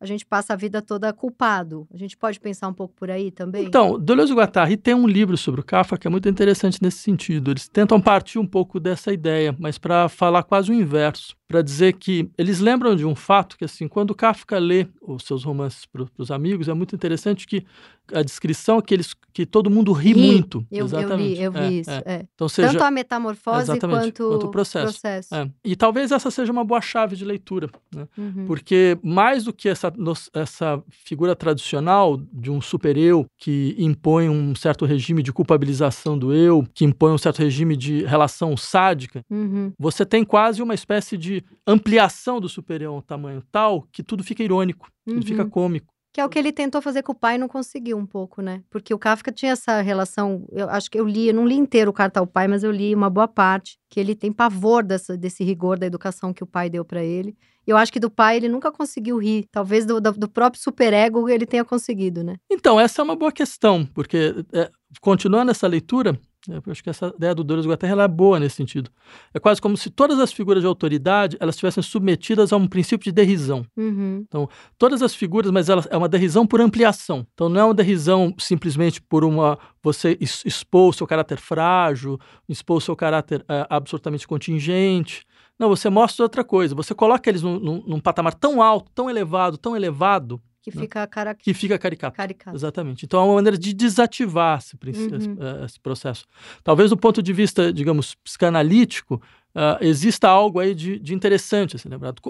a 0.00 0.06
gente 0.06 0.26
passa 0.26 0.52
a 0.52 0.56
vida 0.56 0.82
toda 0.82 1.12
culpado. 1.12 1.86
A 1.92 1.96
gente 1.96 2.16
pode 2.16 2.38
pensar 2.38 2.68
um 2.68 2.74
pouco 2.74 2.92
por 2.94 3.10
aí 3.10 3.30
também? 3.30 3.64
Então, 3.64 3.98
Deleuze 3.98 4.34
Guattari 4.34 4.76
tem 4.76 4.92
um 4.92 5.06
livro 5.06 5.36
sobre 5.36 5.62
o 5.62 5.64
Kafka 5.64 5.96
que 5.96 6.06
é 6.06 6.10
muito 6.10 6.28
interessante 6.28 6.82
nesse 6.82 6.98
sentido. 6.98 7.50
Eles 7.50 7.68
tentam 7.68 8.00
partir 8.00 8.38
um 8.38 8.46
pouco 8.46 8.78
dessa 8.78 9.12
ideia, 9.12 9.56
mas 9.58 9.78
para 9.78 10.08
falar 10.08 10.42
quase 10.42 10.70
o 10.70 10.74
inverso 10.74 11.34
para 11.46 11.62
dizer 11.62 11.94
que 11.94 12.28
eles 12.38 12.58
lembram 12.58 12.96
de 12.96 13.04
um 13.04 13.14
fato 13.14 13.56
que 13.56 13.64
assim 13.64 13.86
quando 13.86 14.14
Kafka 14.14 14.58
lê 14.58 14.86
os 15.02 15.24
seus 15.24 15.44
romances 15.44 15.84
para 15.84 16.06
os 16.18 16.30
amigos 16.30 16.68
é 16.68 16.74
muito 16.74 16.94
interessante 16.94 17.46
que 17.46 17.64
a 18.12 18.22
descrição 18.22 18.78
é 18.78 18.82
que 18.82 18.94
eles 18.94 19.14
que 19.32 19.44
todo 19.44 19.68
mundo 19.68 19.92
ri, 19.92 20.12
ri. 20.12 20.26
muito 20.26 20.64
eu, 20.70 20.84
exatamente 20.84 21.40
eu, 21.40 21.52
li, 21.52 21.60
eu 21.60 21.68
vi 21.68 21.78
é, 21.78 21.80
isso 21.80 21.90
é. 21.90 22.02
É. 22.06 22.26
Então, 22.34 22.48
seja, 22.48 22.72
tanto 22.72 22.84
a 22.84 22.90
metamorfose 22.90 23.66
quanto, 23.66 23.88
quanto, 23.88 24.46
o 24.46 24.50
processo, 24.50 25.00
processo. 25.00 25.34
É. 25.34 25.50
e 25.64 25.76
talvez 25.76 26.12
essa 26.12 26.30
seja 26.30 26.52
uma 26.52 26.64
boa 26.64 26.80
chave 26.80 27.16
de 27.16 27.24
leitura 27.24 27.68
né? 27.94 28.06
uhum. 28.16 28.46
porque 28.46 28.98
mais 29.02 29.44
do 29.44 29.52
que 29.52 29.68
essa 29.68 29.92
essa 30.32 30.82
figura 30.88 31.34
tradicional 31.36 32.20
de 32.32 32.50
um 32.50 32.60
super 32.60 32.96
eu 32.96 33.26
que 33.38 33.74
impõe 33.78 34.28
um 34.28 34.54
certo 34.54 34.84
regime 34.84 35.22
de 35.22 35.32
culpabilização 35.32 36.18
do 36.18 36.32
eu 36.32 36.64
que 36.74 36.84
impõe 36.84 37.12
um 37.12 37.18
certo 37.18 37.38
regime 37.38 37.76
de 37.76 38.04
relação 38.04 38.56
sádica 38.56 39.24
uhum. 39.30 39.72
você 39.78 40.06
tem 40.06 40.24
quase 40.24 40.62
uma 40.62 40.74
espécie 40.74 41.16
de 41.16 41.33
ampliação 41.66 42.40
do 42.40 42.48
superior 42.48 42.94
ao 42.94 43.02
tamanho 43.02 43.42
tal 43.50 43.82
que 43.90 44.02
tudo 44.02 44.22
fica 44.22 44.42
irônico, 44.42 44.88
uhum. 45.06 45.14
tudo 45.14 45.26
fica 45.26 45.44
cômico. 45.44 45.94
Que 46.14 46.20
é 46.20 46.24
o 46.24 46.28
que 46.28 46.38
ele 46.38 46.52
tentou 46.52 46.80
fazer 46.80 47.02
com 47.02 47.10
o 47.10 47.14
pai 47.14 47.34
e 47.34 47.38
não 47.38 47.48
conseguiu 47.48 47.98
um 47.98 48.06
pouco, 48.06 48.40
né? 48.40 48.62
Porque 48.70 48.94
o 48.94 48.98
Kafka 48.98 49.32
tinha 49.32 49.50
essa 49.50 49.80
relação. 49.80 50.46
Eu 50.52 50.70
acho 50.70 50.88
que 50.88 50.96
eu 50.96 51.08
li, 51.08 51.26
eu 51.26 51.34
não 51.34 51.44
li 51.44 51.56
inteiro 51.56 51.90
o 51.90 51.92
Carta 51.92 52.20
ao 52.20 52.26
Pai, 52.26 52.46
mas 52.46 52.62
eu 52.62 52.70
li 52.70 52.94
uma 52.94 53.10
boa 53.10 53.26
parte, 53.26 53.76
que 53.90 53.98
ele 53.98 54.14
tem 54.14 54.32
pavor 54.32 54.84
dessa, 54.84 55.16
desse 55.16 55.42
rigor 55.42 55.76
da 55.76 55.86
educação 55.86 56.32
que 56.32 56.44
o 56.44 56.46
pai 56.46 56.70
deu 56.70 56.84
para 56.84 57.02
ele. 57.02 57.36
E 57.66 57.70
eu 57.70 57.76
acho 57.76 57.92
que 57.92 57.98
do 57.98 58.08
pai 58.08 58.36
ele 58.36 58.48
nunca 58.48 58.70
conseguiu 58.70 59.18
rir. 59.18 59.48
Talvez 59.50 59.84
do, 59.84 60.00
do, 60.00 60.12
do 60.12 60.28
próprio 60.28 60.62
superego 60.62 61.28
ele 61.28 61.46
tenha 61.46 61.64
conseguido, 61.64 62.22
né? 62.22 62.36
Então, 62.48 62.78
essa 62.78 63.02
é 63.02 63.04
uma 63.04 63.16
boa 63.16 63.32
questão, 63.32 63.84
porque 63.84 64.34
é, 64.52 64.70
continuando 65.00 65.50
essa 65.50 65.66
leitura, 65.66 66.16
eu 66.48 66.62
acho 66.70 66.82
que 66.82 66.90
essa 66.90 67.12
ideia 67.16 67.34
do 67.34 67.42
Deleuze 67.42 67.68
Guattari 67.68 67.98
é 67.98 68.08
boa 68.08 68.38
nesse 68.38 68.56
sentido. 68.56 68.90
É 69.32 69.38
quase 69.38 69.60
como 69.60 69.76
se 69.76 69.88
todas 69.90 70.18
as 70.18 70.32
figuras 70.32 70.62
de 70.62 70.66
autoridade 70.66 71.36
elas 71.40 71.54
estivessem 71.54 71.82
submetidas 71.82 72.52
a 72.52 72.56
um 72.56 72.66
princípio 72.66 73.04
de 73.04 73.12
derrisão. 73.12 73.64
Uhum. 73.76 74.24
Então, 74.26 74.48
todas 74.78 75.02
as 75.02 75.14
figuras, 75.14 75.50
mas 75.50 75.68
ela 75.68 75.84
é 75.90 75.96
uma 75.96 76.08
derrisão 76.08 76.46
por 76.46 76.60
ampliação. 76.60 77.26
Então, 77.32 77.48
não 77.48 77.60
é 77.60 77.64
uma 77.64 77.74
derrisão 77.74 78.34
simplesmente 78.38 79.00
por 79.00 79.24
uma 79.24 79.58
você 79.82 80.16
expor 80.20 80.90
o 80.90 80.92
seu 80.92 81.06
caráter 81.06 81.38
frágil, 81.38 82.18
expor 82.48 82.78
o 82.78 82.80
seu 82.80 82.96
caráter 82.96 83.44
é, 83.48 83.66
absolutamente 83.68 84.26
contingente. 84.26 85.24
Não, 85.58 85.68
você 85.68 85.88
mostra 85.88 86.24
outra 86.24 86.42
coisa. 86.42 86.74
Você 86.74 86.94
coloca 86.94 87.28
eles 87.30 87.42
num, 87.42 87.58
num, 87.58 87.84
num 87.86 88.00
patamar 88.00 88.34
tão 88.34 88.60
alto, 88.60 88.90
tão 88.94 89.08
elevado, 89.08 89.56
tão 89.56 89.76
elevado, 89.76 90.40
que 90.64 90.74
né? 90.74 90.82
fica 90.82 91.06
cara... 91.06 91.34
Que 91.34 91.52
fica 91.52 91.78
caricato. 91.78 92.16
caricato. 92.16 92.56
Exatamente. 92.56 93.04
Então 93.04 93.20
é 93.20 93.24
uma 93.24 93.34
maneira 93.34 93.58
de 93.58 93.74
desativar 93.74 94.58
esse, 94.58 94.74
uhum. 94.74 95.36
Eh, 95.38 95.64
esse, 95.66 95.78
processo. 95.78 96.24
Talvez 96.62 96.88
do 96.88 96.96
ponto 96.96 97.22
de 97.22 97.32
vista, 97.34 97.70
digamos, 97.70 98.14
psicanalítico, 98.14 99.16
uh, 99.54 99.84
exista 99.84 100.26
algo 100.26 100.58
aí 100.58 100.74
de, 100.74 100.98
de 100.98 101.12
interessante 101.12 101.76
a 101.76 101.78
ser 101.78 101.90
lembrado. 101.90 102.22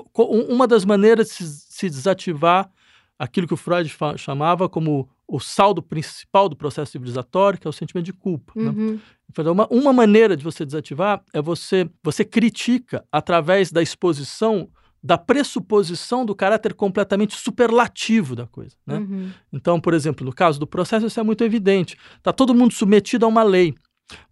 Uma 0.48 0.66
das 0.66 0.84
maneiras 0.84 1.28
de 1.28 1.34
se, 1.34 1.46
se 1.46 1.88
desativar 1.88 2.68
aquilo 3.16 3.46
que 3.46 3.54
o 3.54 3.56
Freud 3.56 3.88
chamava 4.16 4.68
como 4.68 5.08
o 5.28 5.38
saldo 5.38 5.80
principal 5.80 6.48
do 6.48 6.56
processo 6.56 6.90
civilizatório, 6.90 7.60
que 7.60 7.68
é 7.68 7.70
o 7.70 7.72
sentimento 7.72 8.06
de 8.06 8.12
culpa. 8.12 8.52
Né? 8.56 8.70
Uhum. 8.70 9.00
Né? 9.38 9.50
Uma, 9.50 9.68
uma 9.68 9.92
maneira 9.92 10.36
de 10.36 10.42
você 10.42 10.66
desativar 10.66 11.22
é 11.32 11.40
você, 11.40 11.88
você 12.02 12.24
critica 12.24 13.04
através 13.12 13.70
da 13.70 13.80
exposição 13.80 14.68
da 15.04 15.18
pressuposição 15.18 16.24
do 16.24 16.34
caráter 16.34 16.72
completamente 16.72 17.36
superlativo 17.36 18.34
da 18.34 18.46
coisa. 18.46 18.74
Né? 18.86 18.96
Uhum. 18.96 19.30
Então, 19.52 19.78
por 19.78 19.92
exemplo, 19.92 20.24
no 20.24 20.32
caso 20.32 20.58
do 20.58 20.66
processo, 20.66 21.04
isso 21.04 21.20
é 21.20 21.22
muito 21.22 21.44
evidente. 21.44 21.98
Está 22.16 22.32
todo 22.32 22.54
mundo 22.54 22.72
submetido 22.72 23.26
a 23.26 23.28
uma 23.28 23.42
lei. 23.42 23.74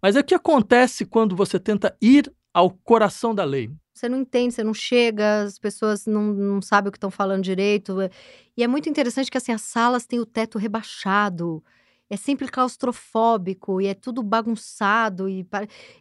Mas 0.01 0.15
é 0.15 0.21
o 0.21 0.23
que 0.23 0.33
acontece 0.33 1.05
quando 1.05 1.35
você 1.35 1.59
tenta 1.59 1.95
ir 2.01 2.33
ao 2.51 2.71
coração 2.71 3.35
da 3.35 3.43
lei. 3.43 3.69
Você 3.93 4.09
não 4.09 4.17
entende, 4.17 4.55
você 4.55 4.63
não 4.63 4.73
chega, 4.73 5.43
as 5.43 5.59
pessoas 5.59 6.07
não, 6.07 6.33
não 6.33 6.59
sabem 6.59 6.89
o 6.89 6.91
que 6.91 6.97
estão 6.97 7.11
falando 7.11 7.43
direito. 7.43 7.97
E 8.57 8.63
é 8.63 8.67
muito 8.67 8.89
interessante 8.89 9.29
que 9.29 9.37
assim, 9.37 9.51
as 9.51 9.61
salas 9.61 10.07
têm 10.07 10.19
o 10.19 10.25
teto 10.25 10.57
rebaixado 10.57 11.63
é 12.09 12.17
sempre 12.17 12.47
claustrofóbico 12.47 13.81
e 13.81 13.87
é 13.87 13.93
tudo 13.93 14.21
bagunçado 14.21 15.27
e 15.27 15.45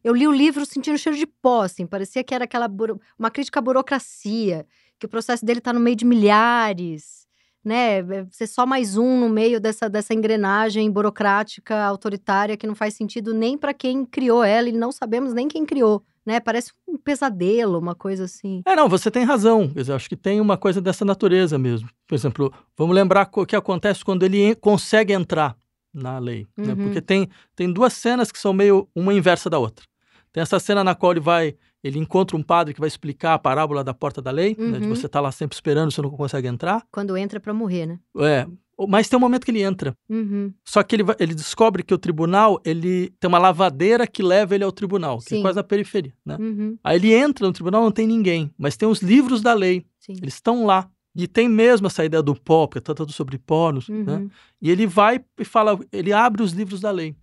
eu 0.03 0.15
li 0.15 0.27
o 0.27 0.33
livro 0.33 0.67
sentindo 0.67 0.99
cheiro 0.99 1.17
de 1.17 1.27
pó, 1.27 1.63
assim, 1.63 1.87
parecia 1.87 2.23
que 2.23 2.35
era 2.35 2.45
aquela 2.45 2.71
uma 3.19 3.31
crítica 3.31 3.61
à 3.61 3.63
burocracia, 3.63 4.67
que 4.99 5.07
o 5.07 5.09
processo 5.09 5.45
dele 5.45 5.59
está 5.59 5.73
no 5.73 5.81
meio 5.81 5.97
de 5.97 6.05
milhares, 6.05 7.27
né? 7.65 7.99
É, 8.01 8.27
ser 8.31 8.47
só 8.47 8.67
mais 8.67 8.97
um 8.97 9.21
no 9.21 9.29
meio 9.29 9.61
dessa, 9.61 9.89
dessa 9.89 10.13
engrenagem 10.13 10.91
burocrática 10.91 11.85
autoritária 11.85 12.57
que 12.57 12.67
não 12.67 12.75
faz 12.75 12.95
sentido 12.95 13.33
nem 13.33 13.57
para 13.57 13.73
quem 13.73 14.05
criou 14.05 14.43
ela 14.43 14.69
e 14.69 14.73
não 14.73 14.91
sabemos 14.91 15.33
nem 15.33 15.49
quem 15.49 15.65
criou. 15.65 16.03
Né, 16.25 16.39
parece 16.39 16.71
um 16.87 16.97
pesadelo, 16.97 17.81
uma 17.81 17.97
coisa 17.97 18.27
assim. 18.27 18.63
É, 18.65 18.77
não, 18.77 18.89
você 18.89 19.11
tem 19.11 19.25
razão. 19.25 19.67
Dizer, 19.67 19.93
acho 19.93 20.09
que 20.09 20.15
tem 20.15 20.41
uma 20.41 20.57
coisa 20.57 20.81
dessa 20.81 21.05
natureza 21.05 21.59
mesmo. 21.59 21.89
Por 22.07 22.15
exemplo, 22.15 22.55
vamos 22.79 22.95
lembrar 22.95 23.29
o 23.35 23.45
que 23.45 23.57
acontece 23.57 24.05
quando 24.05 24.23
ele 24.23 24.55
consegue 24.55 25.13
entrar 25.13 25.57
na 25.93 26.19
lei. 26.19 26.47
Né? 26.57 26.73
Uhum. 26.73 26.75
Né? 26.75 26.85
Porque 26.85 27.01
tem, 27.01 27.29
tem 27.55 27.73
duas 27.73 27.93
cenas 27.93 28.33
que 28.33 28.39
são 28.39 28.53
meio 28.53 28.89
uma 28.95 29.13
inversa 29.13 29.51
da 29.51 29.59
outra. 29.59 29.85
Tem 30.33 30.43
essa 30.43 30.59
cena 30.59 30.83
na 30.83 30.95
qual 30.95 31.13
ele 31.13 31.21
vai, 31.21 31.55
ele 31.85 31.99
encontra 31.99 32.37
um 32.37 32.43
padre 32.43 32.73
que 32.73 32.81
vai 32.81 32.89
explicar 32.89 33.35
a 33.35 33.39
parábola 33.39 33.85
da 33.85 33.93
porta 33.93 34.23
da 34.23 34.31
lei, 34.31 34.57
uhum. 34.59 34.71
né? 34.71 34.79
de 34.79 34.85
uhum. 34.85 34.95
você 34.95 35.07
estar 35.07 35.19
tá 35.19 35.21
lá 35.21 35.31
sempre 35.31 35.55
esperando, 35.55 35.93
você 35.93 36.01
não 36.01 36.11
consegue 36.11 36.49
entrar. 36.49 36.83
Quando 36.91 37.17
entra 37.17 37.39
para 37.39 37.53
morrer, 37.53 37.87
né? 37.87 37.99
É. 38.19 38.47
Mas 38.89 39.09
tem 39.09 39.17
um 39.17 39.21
momento 39.21 39.45
que 39.45 39.51
ele 39.51 39.63
entra. 39.63 39.95
Uhum. 40.09 40.53
Só 40.65 40.83
que 40.83 40.97
ele, 40.97 41.03
vai- 41.03 41.17
ele 41.21 41.35
descobre 41.35 41.83
que 41.83 41.93
o 41.93 41.99
tribunal 41.99 42.61
ele 42.65 43.11
tem 43.21 43.29
uma 43.29 43.39
lavadeira 43.39 44.07
que 44.07 44.23
leva 44.23 44.55
ele 44.55 44.65
ao 44.65 44.73
tribunal, 44.73 45.19
que 45.19 45.35
é 45.35 45.37
Sim. 45.37 45.43
quase 45.43 45.57
na 45.57 45.63
periferia. 45.63 46.13
Né? 46.25 46.37
Uhum. 46.41 46.79
Aí 46.83 46.97
ele 46.97 47.13
entra 47.13 47.47
no 47.47 47.53
tribunal, 47.53 47.83
não 47.83 47.93
tem 47.93 48.07
ninguém, 48.07 48.51
mas 48.59 48.77
tem 48.77 48.89
os 48.89 49.01
livros 49.01 49.43
da 49.43 49.53
lei. 49.53 49.85
Sim. 50.01 50.15
Eles 50.21 50.35
estão 50.35 50.65
lá. 50.65 50.89
E 51.15 51.27
tem 51.29 51.49
mesmo 51.49 51.87
essa 51.87 52.05
ideia 52.05 52.23
do 52.23 52.35
pó, 52.35 52.67
porque 52.67 52.81
trata 52.81 53.03
tudo 53.03 53.13
sobre 53.13 53.39
poros, 53.39 53.89
né? 53.89 54.15
Uhum. 54.15 54.31
E 54.61 54.71
ele 54.71 54.87
vai 54.87 55.23
e 55.39 55.45
fala, 55.45 55.79
ele 55.93 56.13
abre 56.13 56.43
os 56.43 56.53
livros 56.53 56.81
da 56.81 56.91
lei. 56.91 57.15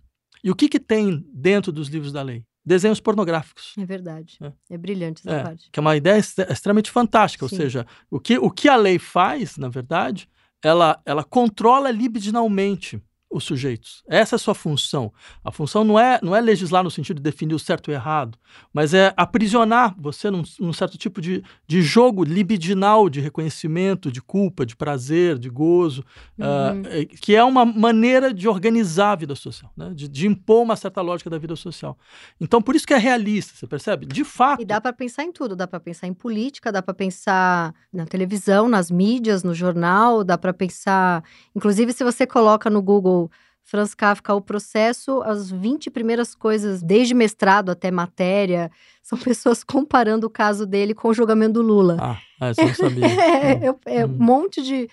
E 0.44 0.50
o 0.50 0.54
que 0.54 0.68
que 0.68 0.78
tem 0.80 1.26
dentro 1.32 1.72
dos 1.72 1.88
livros 1.88 2.12
da 2.12 2.22
lei? 2.22 2.44
Desenhos 2.64 3.00
pornográficos. 3.00 3.74
É 3.78 3.84
verdade. 3.84 4.38
É. 4.40 4.52
É, 4.74 4.78
brilhante 4.78 5.22
essa 5.26 5.36
É, 5.36 5.42
parte. 5.42 5.68
que 5.72 5.80
é 5.80 5.82
uma 5.82 5.96
ideia 5.96 6.18
extre- 6.18 6.46
extremamente 6.52 6.90
fantástica. 6.90 7.48
Sim. 7.48 7.54
Ou 7.56 7.60
seja, 7.62 7.86
o 8.10 8.20
que, 8.20 8.38
o 8.38 8.50
que 8.50 8.68
a 8.68 8.76
lei 8.76 8.98
faz, 8.98 9.56
na 9.56 9.68
verdade, 9.68 10.28
ela, 10.62 11.00
ela 11.04 11.24
controla 11.24 11.90
libidinalmente 11.90 13.02
os 13.30 13.44
sujeitos. 13.44 14.02
Essa 14.08 14.34
é 14.34 14.36
a 14.36 14.38
sua 14.40 14.54
função. 14.54 15.12
A 15.44 15.52
função 15.52 15.84
não 15.84 15.98
é, 15.98 16.18
não 16.22 16.34
é 16.34 16.40
legislar 16.40 16.82
no 16.82 16.90
sentido 16.90 17.18
de 17.18 17.22
definir 17.22 17.54
o 17.54 17.58
certo 17.58 17.90
e 17.90 17.92
o 17.92 17.94
errado, 17.94 18.36
mas 18.74 18.92
é 18.92 19.14
aprisionar 19.16 19.94
você 19.98 20.30
num, 20.30 20.42
num 20.58 20.72
certo 20.72 20.98
tipo 20.98 21.20
de, 21.20 21.42
de 21.66 21.80
jogo 21.82 22.24
libidinal 22.24 23.08
de 23.08 23.20
reconhecimento, 23.20 24.10
de 24.10 24.20
culpa, 24.20 24.66
de 24.66 24.74
prazer, 24.74 25.38
de 25.38 25.48
gozo, 25.48 26.04
ah, 26.40 26.72
Uhum. 26.74 26.82
eh, 26.86 27.04
que 27.04 27.34
é 27.36 27.44
uma 27.44 27.64
maneira 27.64 28.32
de 28.32 28.48
organizar 28.48 29.12
a 29.12 29.16
vida 29.16 29.34
social, 29.34 29.70
né? 29.76 29.92
de, 29.94 30.08
de 30.08 30.26
impor 30.26 30.62
uma 30.62 30.76
certa 30.76 31.00
lógica 31.00 31.28
da 31.30 31.38
vida 31.38 31.54
social. 31.56 31.96
Então, 32.40 32.60
por 32.62 32.74
isso 32.74 32.86
que 32.86 32.94
é 32.94 32.98
realista, 32.98 33.54
você 33.54 33.66
percebe? 33.66 34.06
De 34.06 34.24
fato. 34.24 34.62
E 34.62 34.64
dá 34.64 34.80
para 34.80 34.92
pensar 34.92 35.22
em 35.24 35.32
tudo, 35.32 35.54
dá 35.54 35.66
para 35.66 35.78
pensar 35.80 36.06
em 36.06 36.14
política, 36.14 36.72
dá 36.72 36.82
para 36.82 36.94
pensar 36.94 37.74
na 37.92 38.06
televisão, 38.06 38.68
nas 38.68 38.90
mídias, 38.90 39.42
no 39.44 39.54
jornal, 39.54 40.24
dá 40.24 40.36
para 40.38 40.52
pensar, 40.52 41.22
inclusive 41.54 41.92
se 41.92 42.02
você 42.04 42.26
coloca 42.26 42.68
no 42.70 42.80
Google 42.82 43.19
Franz 43.62 43.94
Kafka 43.94 44.34
o 44.34 44.40
processo, 44.40 45.22
as 45.22 45.50
20 45.50 45.90
primeiras 45.90 46.34
coisas, 46.34 46.82
desde 46.82 47.14
mestrado 47.14 47.70
até 47.70 47.90
matéria, 47.90 48.70
são 49.02 49.18
pessoas 49.18 49.62
comparando 49.62 50.26
o 50.26 50.30
caso 50.30 50.64
dele 50.66 50.94
com 50.94 51.08
o 51.08 51.14
julgamento 51.14 51.54
do 51.54 51.62
Lula. 51.62 51.96
Ah, 52.00 52.18
é, 52.48 52.54
você 52.54 52.64
não 52.64 52.74
sabia. 52.74 53.06
É, 53.30 53.68
eu- 53.68 53.78
é 53.86 54.04
Hum. 54.06 54.16
um 54.18 54.24
monte 54.24 54.62
de, 54.62 54.88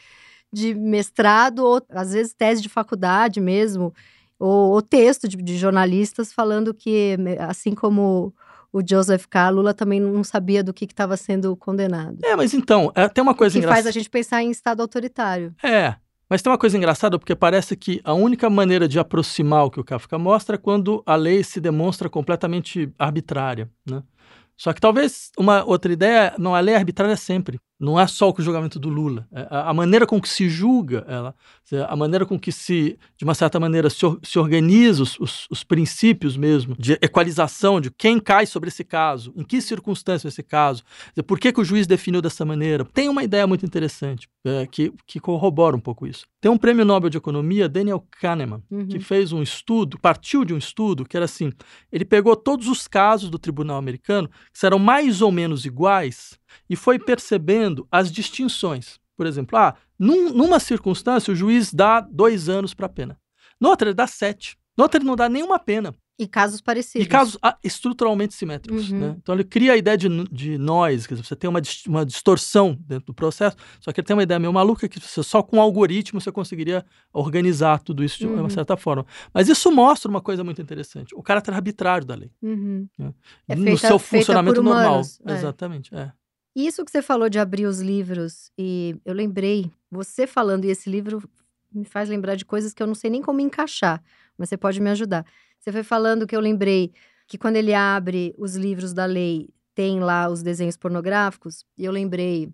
de 0.51 0.73
mestrado, 0.75 1.59
ou 1.65 1.81
às 1.89 2.11
vezes 2.13 2.33
tese 2.33 2.61
de 2.61 2.69
faculdade 2.69 3.39
mesmo, 3.39 3.93
ou, 4.39 4.71
ou 4.73 4.81
texto 4.81 5.27
de, 5.27 5.37
de 5.37 5.57
jornalistas 5.57 6.31
falando 6.31 6.73
que, 6.73 7.15
assim 7.39 7.73
como 7.73 8.33
o 8.71 8.81
Joseph 8.87 9.25
K., 9.27 9.49
Lula 9.49 9.73
também 9.73 9.99
não 9.99 10.23
sabia 10.23 10.63
do 10.63 10.73
que 10.73 10.85
estava 10.85 11.17
sendo 11.17 11.55
condenado. 11.55 12.19
É, 12.23 12.35
mas 12.35 12.53
então, 12.53 12.91
é, 12.93 13.07
tem 13.07 13.23
uma 13.23 13.33
coisa 13.33 13.53
que 13.53 13.59
engraçada. 13.59 13.83
faz 13.83 13.87
a 13.87 13.91
gente 13.97 14.09
pensar 14.09 14.43
em 14.43 14.51
Estado 14.51 14.81
autoritário. 14.81 15.55
É, 15.63 15.95
mas 16.29 16.41
tem 16.41 16.51
uma 16.51 16.57
coisa 16.57 16.77
engraçada 16.77 17.17
porque 17.17 17.35
parece 17.35 17.75
que 17.75 18.01
a 18.03 18.13
única 18.13 18.49
maneira 18.49 18.87
de 18.87 18.99
aproximar 18.99 19.65
o 19.65 19.71
que 19.71 19.79
o 19.79 19.83
Kafka 19.83 20.17
mostra 20.17 20.55
é 20.55 20.59
quando 20.59 21.01
a 21.05 21.15
lei 21.15 21.43
se 21.43 21.61
demonstra 21.61 22.09
completamente 22.09 22.91
arbitrária, 22.97 23.69
né? 23.85 24.03
Só 24.57 24.73
que 24.73 24.81
talvez 24.81 25.31
uma 25.37 25.63
outra 25.63 25.93
ideia, 25.93 26.33
não, 26.37 26.55
a 26.55 26.59
lei 26.59 26.73
é 26.73 26.77
arbitrária 26.77 27.15
sempre. 27.15 27.59
Não 27.79 27.99
é 27.99 28.07
só 28.07 28.31
o 28.35 28.41
julgamento 28.41 28.79
do 28.79 28.89
Lula. 28.89 29.27
É 29.31 29.47
a, 29.51 29.73
maneira 29.73 30.07
com 30.07 30.19
que 30.19 30.27
se 30.27 30.49
julga 30.49 31.05
ela, 31.07 31.35
a 31.87 31.95
maneira 31.95 32.25
com 32.25 32.39
que 32.39 32.51
se, 32.51 32.97
de 33.15 33.23
uma 33.23 33.35
certa 33.35 33.59
maneira, 33.59 33.87
se, 33.89 34.03
or- 34.05 34.19
se 34.23 34.39
organiza 34.39 35.03
os, 35.03 35.19
os- 35.19 35.47
os 35.51 35.63
princípios 35.63 36.35
mesmo 36.35 36.75
de 36.79 36.93
equalização, 36.93 37.79
de 37.79 37.91
quem 37.91 38.19
cai 38.19 38.45
sobre 38.47 38.69
esse 38.69 38.83
caso, 38.83 39.31
em 39.35 39.43
que 39.43 39.61
circunstância 39.61 40.27
esse 40.27 40.41
caso, 40.41 40.83
por 41.27 41.39
que, 41.39 41.51
que 41.53 41.61
o 41.61 41.63
juiz 41.63 41.85
definiu 41.85 42.21
dessa 42.21 42.43
maneira. 42.43 42.83
Tem 42.85 43.09
uma 43.09 43.23
ideia 43.23 43.45
muito 43.45 43.65
interessante 43.65 44.27
é, 44.43 44.65
que, 44.65 44.91
que 45.05 45.19
corrobora 45.19 45.75
um 45.75 45.79
pouco 45.79 46.07
isso. 46.07 46.25
Tem 46.41 46.49
um 46.51 46.57
prêmio 46.57 46.85
Nobel 46.85 47.09
de 47.09 47.17
Economia, 47.17 47.69
Daniel 47.69 48.03
Kahneman, 48.19 48.63
Uhum. 48.71 48.87
que 48.87 48.99
fez 48.99 49.31
um 49.31 49.41
estudo, 49.43 49.99
partiu 49.99 50.43
de 50.43 50.53
um 50.53 50.57
estudo 50.57 51.05
que 51.05 51.15
era 51.17 51.25
assim: 51.25 51.51
ele 51.91 52.05
pegou 52.05 52.35
todos 52.35 52.67
os 52.67 52.87
casos 52.87 53.29
do 53.29 53.37
tribunal 53.39 53.77
americano, 53.77 54.29
que 54.53 54.65
eram 54.65 54.79
mais 54.79 55.21
ou 55.21 55.31
menos 55.31 55.65
iguais, 55.65 56.37
e 56.69 56.75
foi 56.75 56.97
percebendo 56.99 57.87
as 57.91 58.11
distinções. 58.11 58.99
Por 59.15 59.25
exemplo, 59.25 59.57
ah, 59.57 59.75
num- 59.97 60.31
numa 60.31 60.59
circunstância 60.59 61.31
o 61.31 61.35
juiz 61.35 61.73
dá 61.73 61.99
dois 62.01 62.49
anos 62.49 62.73
para 62.73 62.85
a 62.85 62.89
pena. 62.89 63.17
Noutra, 63.59 63.89
ele 63.89 63.95
dá 63.95 64.05
sete. 64.07 64.57
Noutra, 64.77 64.99
ele 64.99 65.07
não 65.07 65.15
dá 65.15 65.27
nenhuma 65.27 65.57
pena. 65.57 65.93
E 66.19 66.27
casos 66.27 66.61
parecidos. 66.61 67.05
E 67.05 67.09
casos 67.09 67.37
ah, 67.43 67.55
estruturalmente 67.63 68.33
simétricos. 68.33 68.89
Uhum. 68.91 68.99
Né? 68.99 69.15
Então 69.21 69.35
ele 69.35 69.43
cria 69.43 69.73
a 69.73 69.77
ideia 69.77 69.95
de, 69.95 70.07
de 70.31 70.57
noise, 70.57 71.07
quer 71.07 71.13
dizer, 71.13 71.27
você 71.27 71.35
tem 71.35 71.47
uma, 71.47 71.61
uma 71.87 72.03
distorção 72.05 72.75
dentro 72.87 73.05
do 73.07 73.13
processo, 73.13 73.55
só 73.79 73.91
que 73.91 73.99
ele 73.99 74.07
tem 74.07 74.15
uma 74.15 74.23
ideia 74.23 74.39
meio 74.39 74.51
maluca 74.51 74.87
que 74.89 74.99
você, 74.99 75.21
só 75.21 75.43
com 75.43 75.57
um 75.57 75.61
algoritmo 75.61 76.19
você 76.19 76.31
conseguiria 76.31 76.83
organizar 77.13 77.79
tudo 77.81 78.03
isso 78.03 78.17
de 78.17 78.25
uma 78.27 78.41
Uhum. 78.43 78.49
certa 78.49 78.75
forma. 78.75 79.05
Mas 79.33 79.47
isso 79.47 79.71
mostra 79.71 80.09
uma 80.09 80.21
coisa 80.21 80.43
muito 80.43 80.59
interessante: 80.61 81.13
o 81.15 81.21
caráter 81.21 81.53
arbitrário 81.53 82.05
da 82.05 82.15
lei. 82.15 82.31
Uhum. 82.41 82.87
É 83.47 83.55
no 83.55 83.63
feita- 83.63 83.87
seu 83.87 83.99
feita 83.99 84.25
funcionamento 84.25 84.63
normal. 84.63 84.85
humanos, 84.89 85.19
é. 85.25 85.33
Exatamente. 85.33 85.93
É. 85.95 86.11
Isso 86.59 86.83
que 86.83 86.89
você 86.89 87.03
falou 87.03 87.29
de 87.29 87.37
abrir 87.37 87.67
os 87.67 87.79
livros, 87.81 88.51
e 88.57 88.95
eu 89.05 89.13
lembrei, 89.13 89.71
você 89.91 90.25
falando, 90.25 90.65
e 90.65 90.69
esse 90.69 90.89
livro 90.89 91.21
me 91.71 91.85
faz 91.85 92.09
lembrar 92.09 92.33
de 92.33 92.43
coisas 92.43 92.73
que 92.73 92.81
eu 92.81 92.87
não 92.87 92.95
sei 92.95 93.11
nem 93.11 93.21
como 93.21 93.39
encaixar, 93.39 94.03
mas 94.35 94.49
você 94.49 94.57
pode 94.57 94.81
me 94.81 94.89
ajudar. 94.89 95.23
Você 95.59 95.71
foi 95.71 95.83
falando 95.83 96.25
que 96.25 96.35
eu 96.35 96.39
lembrei 96.39 96.91
que 97.27 97.37
quando 97.37 97.57
ele 97.57 97.75
abre 97.75 98.33
os 98.39 98.55
livros 98.55 98.91
da 98.91 99.05
lei, 99.05 99.49
tem 99.75 99.99
lá 99.99 100.27
os 100.27 100.41
desenhos 100.41 100.75
pornográficos, 100.75 101.63
e 101.77 101.85
eu 101.85 101.91
lembrei 101.91 102.49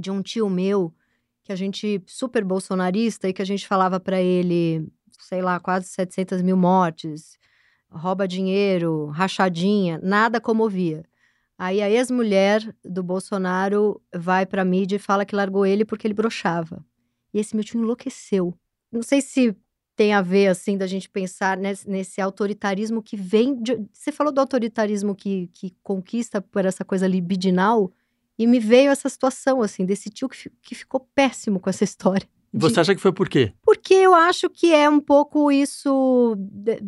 de 0.00 0.10
um 0.10 0.20
tio 0.20 0.50
meu, 0.50 0.92
que 1.44 1.52
a 1.52 1.56
gente, 1.56 2.02
super 2.08 2.42
bolsonarista, 2.42 3.28
e 3.28 3.32
que 3.32 3.42
a 3.42 3.46
gente 3.46 3.68
falava 3.68 4.00
pra 4.00 4.20
ele, 4.20 4.84
sei 5.20 5.40
lá, 5.40 5.60
quase 5.60 5.86
700 5.86 6.42
mil 6.42 6.56
mortes, 6.56 7.38
rouba 7.88 8.26
dinheiro, 8.26 9.06
rachadinha, 9.10 10.00
nada 10.02 10.40
comovia. 10.40 11.04
Aí 11.58 11.80
a 11.80 11.88
ex-mulher 11.90 12.74
do 12.84 13.02
Bolsonaro 13.02 14.00
vai 14.14 14.44
pra 14.44 14.64
mídia 14.64 14.96
e 14.96 14.98
fala 14.98 15.24
que 15.24 15.36
largou 15.36 15.64
ele 15.64 15.84
porque 15.84 16.06
ele 16.06 16.14
broxava. 16.14 16.84
E 17.32 17.38
esse 17.38 17.54
meu 17.54 17.64
tio 17.64 17.80
enlouqueceu. 17.80 18.52
Não 18.90 19.02
sei 19.02 19.20
se 19.20 19.56
tem 19.96 20.12
a 20.12 20.20
ver, 20.20 20.48
assim, 20.48 20.76
da 20.76 20.86
gente 20.86 21.08
pensar 21.08 21.56
nesse, 21.56 21.88
nesse 21.88 22.20
autoritarismo 22.20 23.00
que 23.02 23.16
vem. 23.16 23.54
de- 23.62 23.78
Você 23.92 24.10
falou 24.10 24.32
do 24.32 24.40
autoritarismo 24.40 25.14
que, 25.14 25.48
que 25.52 25.72
conquista 25.82 26.40
por 26.40 26.64
essa 26.64 26.84
coisa 26.84 27.06
libidinal, 27.06 27.92
e 28.36 28.46
me 28.48 28.58
veio 28.58 28.90
essa 28.90 29.08
situação, 29.08 29.62
assim, 29.62 29.84
desse 29.86 30.10
tio 30.10 30.28
que, 30.28 30.50
que 30.60 30.74
ficou 30.74 31.08
péssimo 31.14 31.60
com 31.60 31.70
essa 31.70 31.84
história. 31.84 32.26
E 32.52 32.58
Você 32.58 32.74
De- 32.74 32.80
acha 32.80 32.94
que 32.96 33.00
foi 33.00 33.12
por 33.12 33.28
quê? 33.28 33.52
porque 33.62 33.94
eu 33.94 34.12
acho 34.14 34.50
que 34.50 34.72
é 34.74 34.88
um 34.90 34.98
pouco 35.00 35.52
isso. 35.52 36.34
de- 36.38 36.80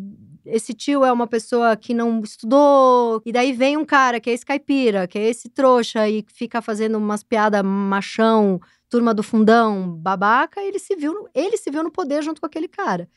Esse 0.47 0.73
tio 0.73 1.03
é 1.03 1.11
uma 1.11 1.27
pessoa 1.27 1.75
que 1.75 1.93
não 1.93 2.21
estudou, 2.21 3.21
e 3.25 3.31
daí 3.31 3.51
vem 3.51 3.77
um 3.77 3.85
cara 3.85 4.19
que 4.19 4.29
é 4.29 4.33
esse 4.33 4.45
caipira, 4.45 5.07
que 5.07 5.17
é 5.17 5.29
esse 5.29 5.49
trouxa 5.49 6.07
e 6.09 6.25
fica 6.27 6.61
fazendo 6.61 6.97
umas 6.97 7.23
piadas 7.23 7.63
machão, 7.63 8.59
turma 8.89 9.13
do 9.13 9.21
fundão, 9.23 9.89
babaca, 9.89 10.61
ele 10.61 10.79
se 10.79 10.95
viu, 10.95 11.27
ele 11.33 11.57
se 11.57 11.69
viu 11.69 11.83
no 11.83 11.91
poder 11.91 12.23
junto 12.23 12.39
com 12.39 12.47
aquele 12.47 12.67
cara. 12.67 13.09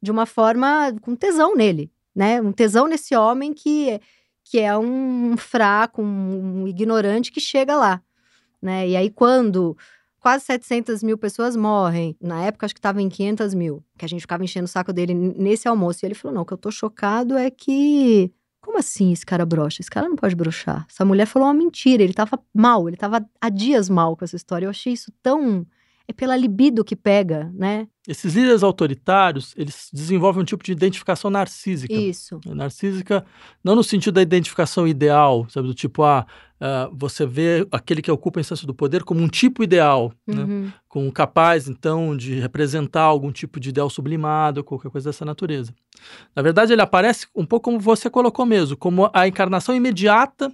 De 0.00 0.10
uma 0.10 0.26
forma 0.26 0.92
com 1.00 1.14
tesão 1.14 1.54
nele, 1.54 1.90
né? 2.14 2.40
Um 2.40 2.52
tesão 2.52 2.88
nesse 2.88 3.14
homem 3.14 3.54
que, 3.54 4.00
que 4.44 4.58
é 4.58 4.76
um 4.76 5.36
fraco, 5.36 6.02
um 6.02 6.66
ignorante 6.66 7.30
que 7.30 7.40
chega 7.40 7.76
lá, 7.76 8.02
né? 8.60 8.88
E 8.88 8.96
aí 8.96 9.10
quando 9.10 9.76
quase 10.22 10.44
700 10.44 11.02
mil 11.02 11.18
pessoas 11.18 11.56
morrem. 11.56 12.16
Na 12.20 12.44
época, 12.44 12.64
acho 12.64 12.74
que 12.74 12.78
estava 12.78 13.02
em 13.02 13.08
500 13.08 13.52
mil. 13.54 13.84
Que 13.98 14.04
a 14.04 14.08
gente 14.08 14.20
ficava 14.20 14.44
enchendo 14.44 14.66
o 14.66 14.68
saco 14.68 14.92
dele 14.92 15.12
nesse 15.12 15.66
almoço. 15.66 15.98
E 16.02 16.06
ele 16.06 16.14
falou: 16.14 16.34
não, 16.36 16.42
o 16.42 16.46
que 16.46 16.52
eu 16.52 16.58
tô 16.58 16.70
chocado 16.70 17.36
é 17.36 17.50
que. 17.50 18.32
Como 18.60 18.78
assim 18.78 19.10
esse 19.12 19.26
cara 19.26 19.44
brocha? 19.44 19.82
Esse 19.82 19.90
cara 19.90 20.08
não 20.08 20.14
pode 20.14 20.36
brochar. 20.36 20.86
Essa 20.88 21.04
mulher 21.04 21.26
falou 21.26 21.48
uma 21.48 21.54
mentira. 21.54 22.00
Ele 22.00 22.14
tava 22.14 22.38
mal, 22.54 22.88
ele 22.88 22.96
tava 22.96 23.28
há 23.40 23.48
dias 23.48 23.90
mal 23.90 24.16
com 24.16 24.24
essa 24.24 24.36
história. 24.36 24.66
Eu 24.66 24.70
achei 24.70 24.92
isso 24.92 25.12
tão. 25.20 25.66
É 26.12 26.14
pela 26.14 26.36
libido 26.36 26.84
que 26.84 26.94
pega, 26.94 27.50
né? 27.54 27.88
Esses 28.06 28.34
líderes 28.34 28.62
autoritários, 28.62 29.54
eles 29.56 29.88
desenvolvem 29.90 30.42
um 30.42 30.44
tipo 30.44 30.62
de 30.62 30.70
identificação 30.70 31.30
narcísica. 31.30 31.94
Isso. 31.94 32.38
Narcísica, 32.46 33.24
não 33.64 33.74
no 33.74 33.82
sentido 33.82 34.12
da 34.14 34.22
identificação 34.22 34.86
ideal, 34.86 35.46
sabe? 35.48 35.68
Do 35.68 35.72
tipo, 35.74 36.02
ah, 36.02 36.26
ah, 36.60 36.90
você 36.92 37.24
vê 37.24 37.66
aquele 37.72 38.02
que 38.02 38.10
ocupa 38.10 38.38
a 38.38 38.42
instância 38.42 38.66
do 38.66 38.74
poder 38.74 39.04
como 39.04 39.22
um 39.22 39.28
tipo 39.28 39.62
ideal, 39.62 40.12
né? 40.26 40.42
Uhum. 40.44 40.72
Com 40.86 41.10
capaz, 41.10 41.66
então, 41.66 42.14
de 42.14 42.34
representar 42.40 43.04
algum 43.04 43.32
tipo 43.32 43.58
de 43.58 43.70
ideal 43.70 43.88
sublimado, 43.88 44.62
qualquer 44.62 44.90
coisa 44.90 45.08
dessa 45.08 45.24
natureza. 45.24 45.72
Na 46.36 46.42
verdade, 46.42 46.74
ele 46.74 46.82
aparece 46.82 47.26
um 47.34 47.46
pouco 47.46 47.64
como 47.70 47.80
você 47.80 48.10
colocou 48.10 48.44
mesmo, 48.44 48.76
como 48.76 49.08
a 49.14 49.26
encarnação 49.26 49.74
imediata 49.74 50.52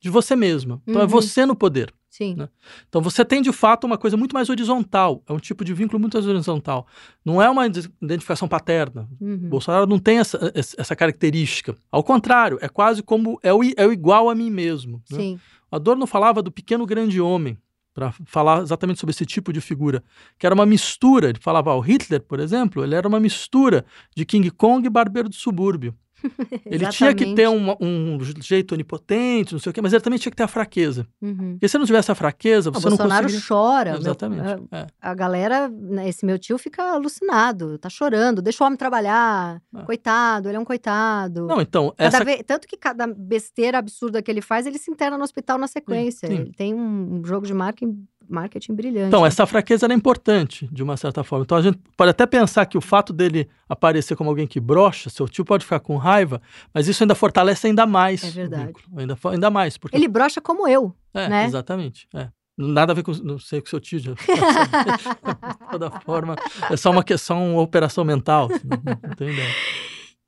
de 0.00 0.10
você 0.10 0.34
mesma. 0.34 0.82
Então, 0.84 1.00
é 1.00 1.04
Uhum. 1.04 1.10
você 1.10 1.46
no 1.46 1.54
poder. 1.54 1.92
Sim. 2.16 2.34
Né? 2.34 2.48
Então 2.88 3.02
você 3.02 3.24
tem 3.24 3.42
de 3.42 3.52
fato 3.52 3.84
uma 3.84 3.98
coisa 3.98 4.16
muito 4.16 4.32
mais 4.32 4.48
horizontal, 4.48 5.22
é 5.28 5.32
um 5.32 5.38
tipo 5.38 5.62
de 5.64 5.74
vínculo 5.74 6.00
muito 6.00 6.14
mais 6.14 6.26
horizontal. 6.26 6.86
Não 7.24 7.42
é 7.42 7.50
uma 7.50 7.66
ide- 7.66 7.90
identificação 8.00 8.48
paterna. 8.48 9.06
Uhum. 9.20 9.48
Bolsonaro 9.50 9.86
não 9.86 9.98
tem 9.98 10.18
essa, 10.18 10.52
essa 10.54 10.96
característica. 10.96 11.76
Ao 11.90 12.02
contrário, 12.02 12.58
é 12.62 12.68
quase 12.68 13.02
como 13.02 13.38
é 13.42 13.52
o, 13.52 13.60
é 13.76 13.86
o 13.86 13.92
igual 13.92 14.30
a 14.30 14.34
mim 14.34 14.50
mesmo. 14.50 15.02
né? 15.10 15.18
Sim. 15.18 15.40
Adorno 15.70 16.06
falava 16.06 16.40
do 16.42 16.50
pequeno 16.50 16.86
grande 16.86 17.20
homem. 17.20 17.58
para 17.92 18.12
falar 18.26 18.62
exatamente 18.62 19.00
sobre 19.00 19.12
esse 19.12 19.24
tipo 19.26 19.52
de 19.52 19.60
figura, 19.60 20.02
que 20.38 20.46
era 20.46 20.54
uma 20.54 20.66
mistura, 20.66 21.28
ele 21.30 21.38
falava, 21.40 21.74
o 21.74 21.80
Hitler, 21.80 22.20
por 22.22 22.40
exemplo, 22.40 22.84
ele 22.84 22.94
era 22.94 23.08
uma 23.08 23.18
mistura 23.18 23.84
de 24.14 24.24
King 24.26 24.50
Kong 24.50 24.86
e 24.86 24.90
barbeiro 24.90 25.28
do 25.30 25.34
subúrbio. 25.34 25.94
Ele 26.64 26.86
tinha 26.88 27.14
que 27.14 27.34
ter 27.34 27.48
um, 27.48 27.74
um, 27.80 28.18
jeito 28.40 28.72
onipotente, 28.72 29.52
não 29.52 29.60
sei 29.60 29.70
o 29.70 29.72
quê, 29.72 29.80
mas 29.80 29.92
ele 29.92 30.02
também 30.02 30.18
tinha 30.18 30.30
que 30.30 30.36
ter 30.36 30.42
a 30.42 30.48
fraqueza. 30.48 31.06
Uhum. 31.20 31.52
Porque 31.52 31.68
se 31.68 31.78
não 31.78 31.86
tivesse 31.86 32.10
a 32.10 32.14
fraqueza, 32.14 32.70
você 32.70 32.86
o 32.86 32.90
não 32.90 32.96
Bolsonaro 32.96 33.24
conseguiria... 33.24 33.48
chora. 33.48 33.96
Exatamente. 33.96 34.42
Meu, 34.42 34.68
é. 34.72 34.86
A 35.00 35.14
galera, 35.14 35.68
né, 35.68 36.08
esse 36.08 36.24
meu 36.24 36.38
tio 36.38 36.58
fica 36.58 36.82
alucinado, 36.92 37.78
tá 37.78 37.88
chorando, 37.88 38.42
deixa 38.42 38.62
o 38.62 38.66
homem 38.66 38.76
trabalhar, 38.76 39.60
é. 39.74 39.82
coitado, 39.82 40.48
ele 40.48 40.56
é 40.56 40.60
um 40.60 40.64
coitado. 40.64 41.46
Não, 41.46 41.60
então... 41.60 41.94
Essa... 41.96 42.24
Vez, 42.24 42.42
tanto 42.46 42.66
que 42.66 42.76
cada 42.76 43.06
besteira 43.06 43.78
absurda 43.78 44.22
que 44.22 44.30
ele 44.30 44.40
faz, 44.40 44.66
ele 44.66 44.78
se 44.78 44.90
interna 44.90 45.16
no 45.16 45.24
hospital 45.24 45.58
na 45.58 45.66
sequência. 45.66 46.28
Sim, 46.28 46.36
sim. 46.36 46.42
Ele 46.42 46.52
tem 46.52 46.74
um 46.74 47.22
jogo 47.24 47.46
de 47.46 47.54
marketing 47.54 48.06
marketing 48.28 48.74
brilhante. 48.74 49.08
Então, 49.08 49.24
essa 49.24 49.46
fraqueza 49.46 49.86
é 49.86 49.92
importante, 49.92 50.68
de 50.72 50.82
uma 50.82 50.96
certa 50.96 51.22
forma. 51.24 51.44
Então, 51.44 51.58
a 51.58 51.62
gente 51.62 51.78
pode 51.96 52.10
até 52.10 52.26
pensar 52.26 52.66
que 52.66 52.76
o 52.76 52.80
fato 52.80 53.12
dele 53.12 53.48
aparecer 53.68 54.16
como 54.16 54.30
alguém 54.30 54.46
que 54.46 54.60
brocha, 54.60 55.10
seu 55.10 55.28
tio 55.28 55.44
pode 55.44 55.64
ficar 55.64 55.80
com 55.80 55.96
raiva, 55.96 56.40
mas 56.72 56.88
isso 56.88 57.02
ainda 57.02 57.14
fortalece 57.14 57.66
ainda 57.66 57.86
mais. 57.86 58.22
É 58.24 58.30
verdade. 58.30 58.72
Ainda, 58.96 59.18
ainda 59.24 59.50
mais. 59.50 59.76
Porque... 59.76 59.96
Ele 59.96 60.08
brocha 60.08 60.40
como 60.40 60.68
eu, 60.68 60.94
é, 61.14 61.28
né? 61.28 61.44
Exatamente. 61.44 62.08
É. 62.14 62.28
Nada 62.58 62.92
a 62.92 62.94
ver 62.94 63.02
com, 63.02 63.12
não 63.22 63.38
sei, 63.38 63.60
com 63.60 63.68
seu 63.68 63.78
tio. 63.78 64.00
de 64.00 64.14
toda 65.70 65.90
forma, 66.00 66.36
é 66.70 66.76
só 66.76 66.90
uma 66.90 67.04
questão, 67.04 67.52
uma 67.52 67.62
operação 67.62 68.04
mental. 68.04 68.48
Não 68.48 69.14
tem 69.14 69.30
ideia. 69.30 69.54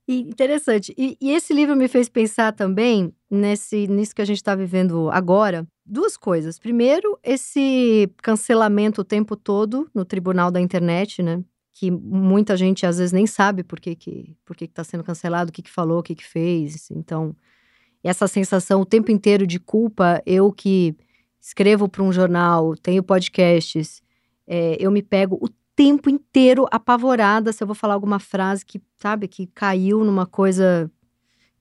Interessante. 0.08 0.94
E, 0.96 1.18
e, 1.20 1.32
esse 1.32 1.52
livro 1.52 1.76
me 1.76 1.86
fez 1.86 2.08
pensar 2.08 2.52
também 2.52 3.12
nesse, 3.30 3.86
nisso 3.86 4.14
que 4.14 4.22
a 4.22 4.24
gente 4.24 4.38
está 4.38 4.54
vivendo 4.54 5.10
agora. 5.10 5.66
Duas 5.90 6.18
coisas. 6.18 6.59
Primeiro, 6.59 7.18
esse 7.23 8.12
cancelamento 8.18 9.00
o 9.00 9.04
tempo 9.04 9.35
todo 9.35 9.88
no 9.95 10.04
tribunal 10.04 10.50
da 10.50 10.61
internet, 10.61 11.23
né? 11.23 11.42
Que 11.73 11.90
muita 11.90 12.59
gente 12.59 12.85
às 12.85 12.99
vezes 12.99 13.11
nem 13.11 13.26
sabe 13.26 13.62
por 13.64 13.80
que 13.80 13.95
que 13.95 14.37
por 14.45 14.54
que 14.54 14.66
está 14.66 14.85
sendo 14.85 15.02
cancelado, 15.02 15.49
o 15.49 15.52
que, 15.52 15.62
que 15.62 15.71
falou, 15.71 16.00
o 16.00 16.02
que, 16.02 16.14
que 16.14 16.25
fez. 16.25 16.90
Então, 16.90 17.35
essa 18.04 18.28
sensação 18.28 18.83
o 18.83 18.87
tempo 18.87 19.11
inteiro 19.11 19.47
de 19.47 19.59
culpa, 19.59 20.23
eu 20.26 20.52
que 20.52 20.95
escrevo 21.40 21.88
para 21.88 22.02
um 22.02 22.12
jornal, 22.12 22.76
tenho 22.76 23.02
podcasts, 23.02 24.02
é, 24.47 24.76
eu 24.78 24.90
me 24.90 25.02
pego 25.02 25.38
o 25.40 25.49
tempo 25.75 26.11
inteiro 26.11 26.66
apavorada 26.71 27.50
se 27.50 27.62
eu 27.62 27.66
vou 27.66 27.75
falar 27.75 27.95
alguma 27.95 28.18
frase 28.18 28.66
que, 28.66 28.78
sabe, 28.97 29.26
que 29.26 29.47
caiu 29.47 30.04
numa 30.04 30.26
coisa 30.26 30.90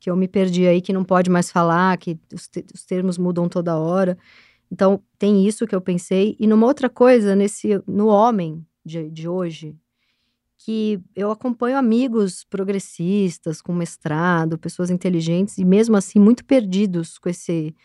que 0.07 0.09
eu 0.09 0.15
me 0.15 0.29
perdi 0.29 0.65
aí, 0.65 0.79
que 0.79 0.93
não 0.93 1.03
pode 1.03 1.29
mais 1.29 1.51
falar, 1.51 1.97
que 1.97 2.17
os, 2.33 2.47
te 2.47 2.65
os 2.73 2.85
termos 2.85 3.17
mudam 3.17 3.49
toda 3.49 3.77
hora. 3.77 4.17
Então, 4.71 5.03
tem 5.19 5.45
isso 5.45 5.67
que 5.67 5.75
eu 5.75 5.81
pensei. 5.81 6.33
E 6.39 6.47
numa 6.47 6.65
outra 6.65 6.89
coisa, 6.89 7.35
nesse 7.35 7.83
no 7.85 8.07
homem 8.07 8.65
de, 8.85 9.09
de 9.09 9.27
hoje, 9.27 9.75
que 10.59 10.97
eu 11.13 11.29
acompanho 11.29 11.77
amigos 11.77 12.45
progressistas, 12.45 13.61
com 13.61 13.73
mestrado, 13.73 14.57
pessoas 14.57 14.89
inteligentes, 14.89 15.57
e 15.57 15.65
mesmo 15.65 15.97
assim 15.97 16.19
muito 16.19 16.45
perdidos 16.45 17.17
com 17.17 17.27
esse 17.27 17.75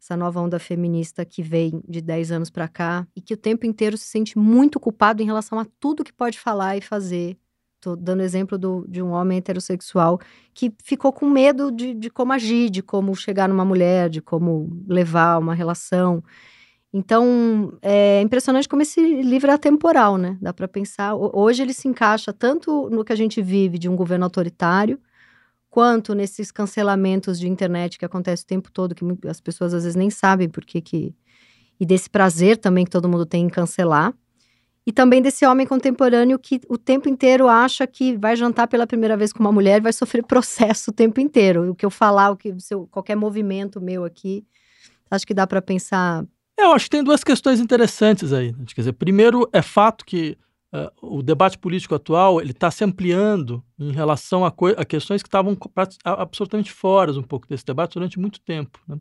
essa 0.00 0.16
nova 0.16 0.40
onda 0.40 0.60
feminista 0.60 1.24
que 1.24 1.42
vem 1.42 1.82
de 1.86 2.00
10 2.00 2.30
anos 2.30 2.48
para 2.48 2.68
cá 2.68 3.06
e 3.14 3.20
que 3.20 3.34
o 3.34 3.36
tempo 3.36 3.66
inteiro 3.66 3.98
se 3.98 4.04
sente 4.04 4.38
muito 4.38 4.78
culpado 4.78 5.20
em 5.20 5.26
relação 5.26 5.58
a 5.58 5.66
tudo 5.80 6.04
que 6.04 6.12
pode 6.12 6.38
falar 6.38 6.76
e 6.76 6.80
fazer. 6.80 7.36
Tô 7.80 7.96
dando 7.96 8.22
exemplo 8.22 8.58
do, 8.58 8.84
de 8.86 9.00
um 9.02 9.10
homem 9.12 9.38
heterossexual 9.38 10.20
que 10.52 10.70
ficou 10.84 11.12
com 11.12 11.28
medo 11.28 11.72
de, 11.72 11.94
de 11.94 12.10
como 12.10 12.32
agir, 12.32 12.68
de 12.68 12.82
como 12.82 13.14
chegar 13.16 13.48
numa 13.48 13.64
mulher, 13.64 14.10
de 14.10 14.20
como 14.20 14.68
levar 14.86 15.38
uma 15.38 15.54
relação. 15.54 16.22
Então, 16.92 17.78
é 17.80 18.20
impressionante 18.20 18.68
como 18.68 18.82
esse 18.82 19.00
livro 19.22 19.50
é 19.50 19.54
atemporal, 19.54 20.18
né? 20.18 20.36
Dá 20.42 20.52
para 20.52 20.68
pensar. 20.68 21.14
Hoje 21.14 21.62
ele 21.62 21.72
se 21.72 21.88
encaixa 21.88 22.32
tanto 22.32 22.90
no 22.90 23.04
que 23.04 23.12
a 23.12 23.16
gente 23.16 23.40
vive 23.40 23.78
de 23.78 23.88
um 23.88 23.96
governo 23.96 24.24
autoritário, 24.24 25.00
quanto 25.70 26.14
nesses 26.14 26.50
cancelamentos 26.50 27.38
de 27.38 27.48
internet 27.48 27.98
que 27.98 28.04
acontece 28.04 28.42
o 28.42 28.46
tempo 28.46 28.70
todo, 28.72 28.94
que 28.94 29.04
as 29.28 29.40
pessoas 29.40 29.72
às 29.72 29.84
vezes 29.84 29.96
nem 29.96 30.10
sabem 30.10 30.48
por 30.48 30.64
que 30.64 30.80
que... 30.82 31.14
E 31.78 31.86
desse 31.86 32.10
prazer 32.10 32.58
também 32.58 32.84
que 32.84 32.90
todo 32.90 33.08
mundo 33.08 33.24
tem 33.24 33.46
em 33.46 33.48
cancelar. 33.48 34.12
E 34.86 34.92
também 34.92 35.20
desse 35.20 35.46
homem 35.46 35.66
contemporâneo 35.66 36.38
que 36.38 36.60
o 36.68 36.78
tempo 36.78 37.08
inteiro 37.08 37.48
acha 37.48 37.86
que 37.86 38.16
vai 38.16 38.34
jantar 38.34 38.66
pela 38.66 38.86
primeira 38.86 39.16
vez 39.16 39.32
com 39.32 39.40
uma 39.40 39.52
mulher 39.52 39.78
e 39.78 39.82
vai 39.82 39.92
sofrer 39.92 40.24
processo 40.26 40.90
o 40.90 40.94
tempo 40.94 41.20
inteiro. 41.20 41.70
O 41.70 41.74
que 41.74 41.84
eu 41.84 41.90
falar, 41.90 42.30
o 42.30 42.36
que 42.36 42.54
qualquer 42.90 43.16
movimento 43.16 43.80
meu 43.80 44.04
aqui, 44.04 44.44
acho 45.10 45.26
que 45.26 45.34
dá 45.34 45.46
para 45.46 45.60
pensar. 45.60 46.24
É, 46.58 46.64
eu 46.64 46.72
acho 46.72 46.86
que 46.86 46.90
tem 46.90 47.04
duas 47.04 47.22
questões 47.22 47.60
interessantes 47.60 48.32
aí. 48.32 48.52
Né? 48.52 48.64
Quer 48.74 48.80
dizer, 48.80 48.92
primeiro, 48.94 49.48
é 49.52 49.62
fato 49.62 50.04
que 50.04 50.36
uh, 50.72 50.90
o 51.18 51.22
debate 51.22 51.58
político 51.58 51.94
atual 51.94 52.40
ele 52.40 52.52
está 52.52 52.70
se 52.70 52.84
ampliando 52.84 53.62
em 53.78 53.92
relação 53.92 54.44
a, 54.44 54.52
a 54.76 54.84
questões 54.84 55.22
que 55.22 55.28
estavam 55.28 55.56
absolutamente 56.04 56.70
fora 56.70 57.12
um 57.12 57.22
pouco 57.22 57.48
desse 57.48 57.64
debate 57.64 57.94
durante 57.94 58.18
muito 58.18 58.40
tempo. 58.40 58.78
Né? 58.86 58.98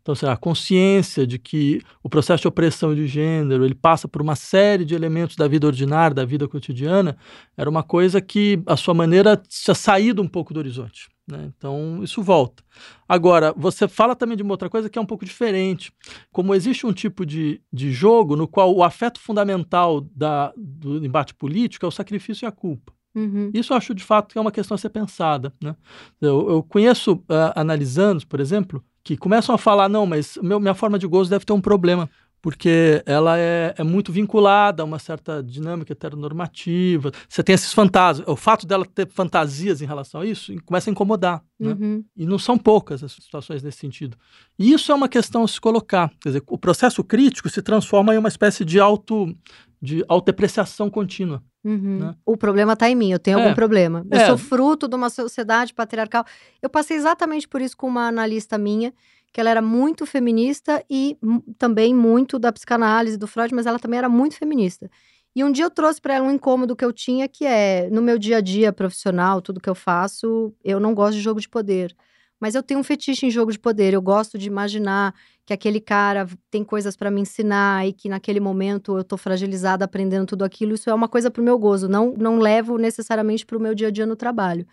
Então, 0.00 0.14
será 0.14 0.32
a 0.32 0.36
consciência 0.36 1.26
de 1.26 1.38
que 1.38 1.82
o 2.02 2.08
processo 2.08 2.42
de 2.42 2.48
opressão 2.48 2.94
de 2.94 3.06
gênero 3.06 3.64
ele 3.64 3.74
passa 3.74 4.08
por 4.08 4.22
uma 4.22 4.34
série 4.34 4.84
de 4.84 4.94
elementos 4.94 5.36
da 5.36 5.46
vida 5.46 5.66
ordinária, 5.66 6.14
da 6.14 6.24
vida 6.24 6.48
cotidiana, 6.48 7.16
era 7.56 7.68
uma 7.68 7.82
coisa 7.82 8.20
que, 8.20 8.62
a 8.66 8.76
sua 8.76 8.94
maneira, 8.94 9.36
tinha 9.36 9.74
saído 9.74 10.22
um 10.22 10.28
pouco 10.28 10.54
do 10.54 10.58
horizonte. 10.58 11.10
Né? 11.28 11.52
Então, 11.56 12.02
isso 12.02 12.22
volta. 12.22 12.62
Agora, 13.08 13.54
você 13.56 13.86
fala 13.86 14.16
também 14.16 14.36
de 14.36 14.42
uma 14.42 14.52
outra 14.52 14.68
coisa 14.68 14.90
que 14.90 14.98
é 14.98 15.02
um 15.02 15.06
pouco 15.06 15.24
diferente. 15.24 15.92
Como 16.32 16.54
existe 16.54 16.86
um 16.86 16.92
tipo 16.92 17.24
de, 17.24 17.60
de 17.72 17.92
jogo 17.92 18.34
no 18.34 18.48
qual 18.48 18.74
o 18.74 18.82
afeto 18.82 19.20
fundamental 19.20 20.00
da, 20.00 20.52
do 20.56 21.04
embate 21.04 21.34
político 21.34 21.86
é 21.86 21.88
o 21.88 21.92
sacrifício 21.92 22.44
e 22.44 22.46
a 22.46 22.52
culpa. 22.52 22.92
Uhum. 23.14 23.50
Isso 23.52 23.72
eu 23.72 23.76
acho 23.76 23.94
de 23.94 24.02
fato 24.02 24.32
que 24.32 24.38
é 24.38 24.40
uma 24.40 24.50
questão 24.50 24.74
a 24.74 24.78
ser 24.78 24.88
pensada. 24.88 25.52
Né? 25.62 25.76
Eu, 26.20 26.48
eu 26.48 26.62
conheço 26.62 27.14
uh, 27.14 27.52
analisandos, 27.54 28.24
por 28.24 28.40
exemplo, 28.40 28.82
que 29.04 29.16
começam 29.16 29.54
a 29.54 29.58
falar: 29.58 29.88
não, 29.88 30.06
mas 30.06 30.38
meu, 30.42 30.58
minha 30.58 30.74
forma 30.74 30.98
de 30.98 31.06
gozo 31.06 31.30
deve 31.30 31.44
ter 31.44 31.52
um 31.52 31.60
problema 31.60 32.08
porque 32.42 33.00
ela 33.06 33.38
é, 33.38 33.72
é, 33.78 33.84
muito 33.84 34.10
vinculada 34.10 34.82
a 34.82 34.84
uma 34.84 34.98
certa 34.98 35.40
dinâmica 35.40 35.92
heteronormativa. 35.92 37.12
Você 37.28 37.40
tem 37.40 37.54
esses 37.54 37.72
fantasmas. 37.72 38.26
O 38.26 38.34
fato 38.34 38.66
dela 38.66 38.84
ter 38.84 39.08
fantasias 39.08 39.80
em 39.80 39.86
relação 39.86 40.22
a 40.22 40.26
isso 40.26 40.52
começa 40.66 40.90
a 40.90 40.92
incomodar. 40.92 41.40
Né? 41.58 41.70
Uhum. 41.70 42.04
E 42.16 42.26
não 42.26 42.40
são 42.40 42.58
poucas 42.58 43.04
as 43.04 43.12
situações 43.12 43.62
nesse 43.62 43.78
sentido. 43.78 44.16
E 44.58 44.72
isso 44.72 44.90
é 44.90 44.94
uma 44.94 45.08
questão 45.08 45.44
a 45.44 45.48
se 45.48 45.60
colocar. 45.60 46.10
Quer 46.20 46.30
dizer, 46.30 46.42
o 46.48 46.58
processo 46.58 47.04
crítico 47.04 47.48
se 47.48 47.62
transforma 47.62 48.12
em 48.12 48.18
uma 48.18 48.28
espécie 48.28 48.64
de 48.64 48.80
auto 48.80 49.32
de 49.80 50.04
autodepreciação 50.08 50.88
contínua. 50.88 51.42
Uhum. 51.64 51.98
Né? 51.98 52.14
O 52.24 52.36
problema 52.36 52.72
está 52.72 52.88
em 52.88 52.94
mim, 52.94 53.12
eu 53.12 53.18
tenho 53.18 53.38
é. 53.38 53.42
algum 53.42 53.54
problema. 53.54 54.04
Eu 54.10 54.18
é. 54.18 54.26
sou 54.26 54.38
fruto 54.38 54.86
de 54.88 54.94
uma 54.94 55.10
sociedade 55.10 55.74
patriarcal. 55.74 56.24
Eu 56.60 56.70
passei 56.70 56.96
exatamente 56.96 57.48
por 57.48 57.60
isso 57.60 57.76
com 57.76 57.88
uma 57.88 58.06
analista 58.06 58.56
minha, 58.56 58.92
que 59.32 59.40
ela 59.40 59.50
era 59.50 59.62
muito 59.62 60.04
feminista 60.04 60.84
e 60.90 61.16
também 61.58 61.94
muito 61.94 62.38
da 62.38 62.52
psicanálise 62.52 63.16
do 63.16 63.26
Freud, 63.26 63.54
mas 63.54 63.66
ela 63.66 63.78
também 63.78 63.98
era 63.98 64.08
muito 64.08 64.36
feminista. 64.36 64.90
E 65.34 65.42
um 65.42 65.50
dia 65.50 65.64
eu 65.64 65.70
trouxe 65.70 66.00
para 66.00 66.14
ela 66.14 66.26
um 66.26 66.32
incômodo 66.32 66.76
que 66.76 66.84
eu 66.84 66.92
tinha, 66.92 67.26
que 67.26 67.46
é 67.46 67.88
no 67.90 68.02
meu 68.02 68.18
dia 68.18 68.38
a 68.38 68.40
dia 68.40 68.72
profissional, 68.72 69.40
tudo 69.40 69.60
que 69.60 69.70
eu 69.70 69.74
faço, 69.74 70.54
eu 70.62 70.78
não 70.78 70.94
gosto 70.94 71.14
de 71.14 71.22
jogo 71.22 71.40
de 71.40 71.48
poder. 71.48 71.96
Mas 72.38 72.54
eu 72.56 72.62
tenho 72.62 72.80
um 72.80 72.82
fetiche 72.82 73.24
em 73.24 73.30
jogo 73.30 73.52
de 73.52 73.58
poder. 73.58 73.94
Eu 73.94 74.02
gosto 74.02 74.36
de 74.36 74.48
imaginar 74.48 75.14
que 75.46 75.52
aquele 75.52 75.80
cara 75.80 76.26
tem 76.50 76.64
coisas 76.64 76.96
para 76.96 77.08
me 77.08 77.20
ensinar 77.20 77.86
e 77.86 77.92
que 77.92 78.08
naquele 78.08 78.40
momento 78.40 78.98
eu 78.98 79.04
tô 79.04 79.16
fragilizada 79.16 79.84
aprendendo 79.84 80.26
tudo 80.26 80.44
aquilo. 80.44 80.74
Isso 80.74 80.90
é 80.90 80.94
uma 80.94 81.08
coisa 81.08 81.30
pro 81.30 81.42
meu 81.42 81.56
gozo. 81.56 81.88
Não, 81.88 82.12
não 82.18 82.38
levo 82.40 82.76
necessariamente 82.78 83.46
pro 83.46 83.60
meu 83.60 83.76
dia 83.76 83.88
a 83.88 83.90
dia 83.92 84.06
no 84.06 84.16
trabalho. 84.16 84.66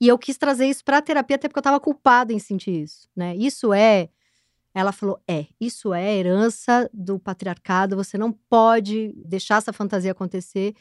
E 0.00 0.08
eu 0.08 0.18
quis 0.18 0.36
trazer 0.36 0.66
isso 0.66 0.84
para 0.84 1.00
terapia, 1.00 1.36
até 1.36 1.48
porque 1.48 1.58
eu 1.58 1.62
estava 1.62 1.80
culpada 1.80 2.32
em 2.32 2.38
sentir 2.38 2.82
isso, 2.82 3.08
né? 3.16 3.34
Isso 3.36 3.72
é. 3.72 4.08
Ela 4.74 4.92
falou: 4.92 5.18
é, 5.26 5.46
isso 5.60 5.94
é 5.94 6.18
herança 6.18 6.88
do 6.92 7.18
patriarcado, 7.18 7.96
você 7.96 8.18
não 8.18 8.30
pode 8.30 9.12
deixar 9.16 9.56
essa 9.56 9.72
fantasia 9.72 10.12
acontecer. 10.12 10.74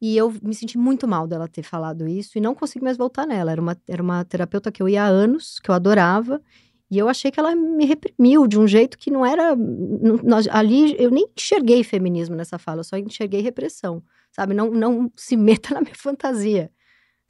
E 0.00 0.16
eu 0.16 0.32
me 0.42 0.54
senti 0.54 0.78
muito 0.78 1.06
mal 1.06 1.26
dela 1.26 1.46
ter 1.46 1.62
falado 1.62 2.08
isso 2.08 2.38
e 2.38 2.40
não 2.40 2.54
consegui 2.54 2.84
mais 2.84 2.96
voltar 2.96 3.26
nela. 3.26 3.52
Era 3.52 3.60
uma, 3.60 3.76
era 3.86 4.02
uma 4.02 4.24
terapeuta 4.24 4.72
que 4.72 4.82
eu 4.82 4.88
ia 4.88 5.02
há 5.02 5.06
anos, 5.06 5.58
que 5.58 5.70
eu 5.70 5.74
adorava. 5.74 6.40
E 6.90 6.98
eu 6.98 7.08
achei 7.08 7.30
que 7.30 7.38
ela 7.38 7.54
me 7.54 7.84
reprimiu 7.84 8.46
de 8.46 8.58
um 8.58 8.66
jeito 8.66 8.96
que 8.96 9.10
não 9.10 9.26
era. 9.26 9.54
Não, 9.54 10.38
ali 10.50 10.96
eu 10.98 11.10
nem 11.10 11.28
enxerguei 11.36 11.84
feminismo 11.84 12.34
nessa 12.34 12.58
fala, 12.58 12.80
eu 12.80 12.84
só 12.84 12.96
enxerguei 12.96 13.40
repressão, 13.42 14.02
sabe? 14.32 14.54
Não, 14.54 14.70
não 14.70 15.10
se 15.16 15.36
meta 15.36 15.74
na 15.74 15.82
minha 15.82 15.94
fantasia 15.94 16.70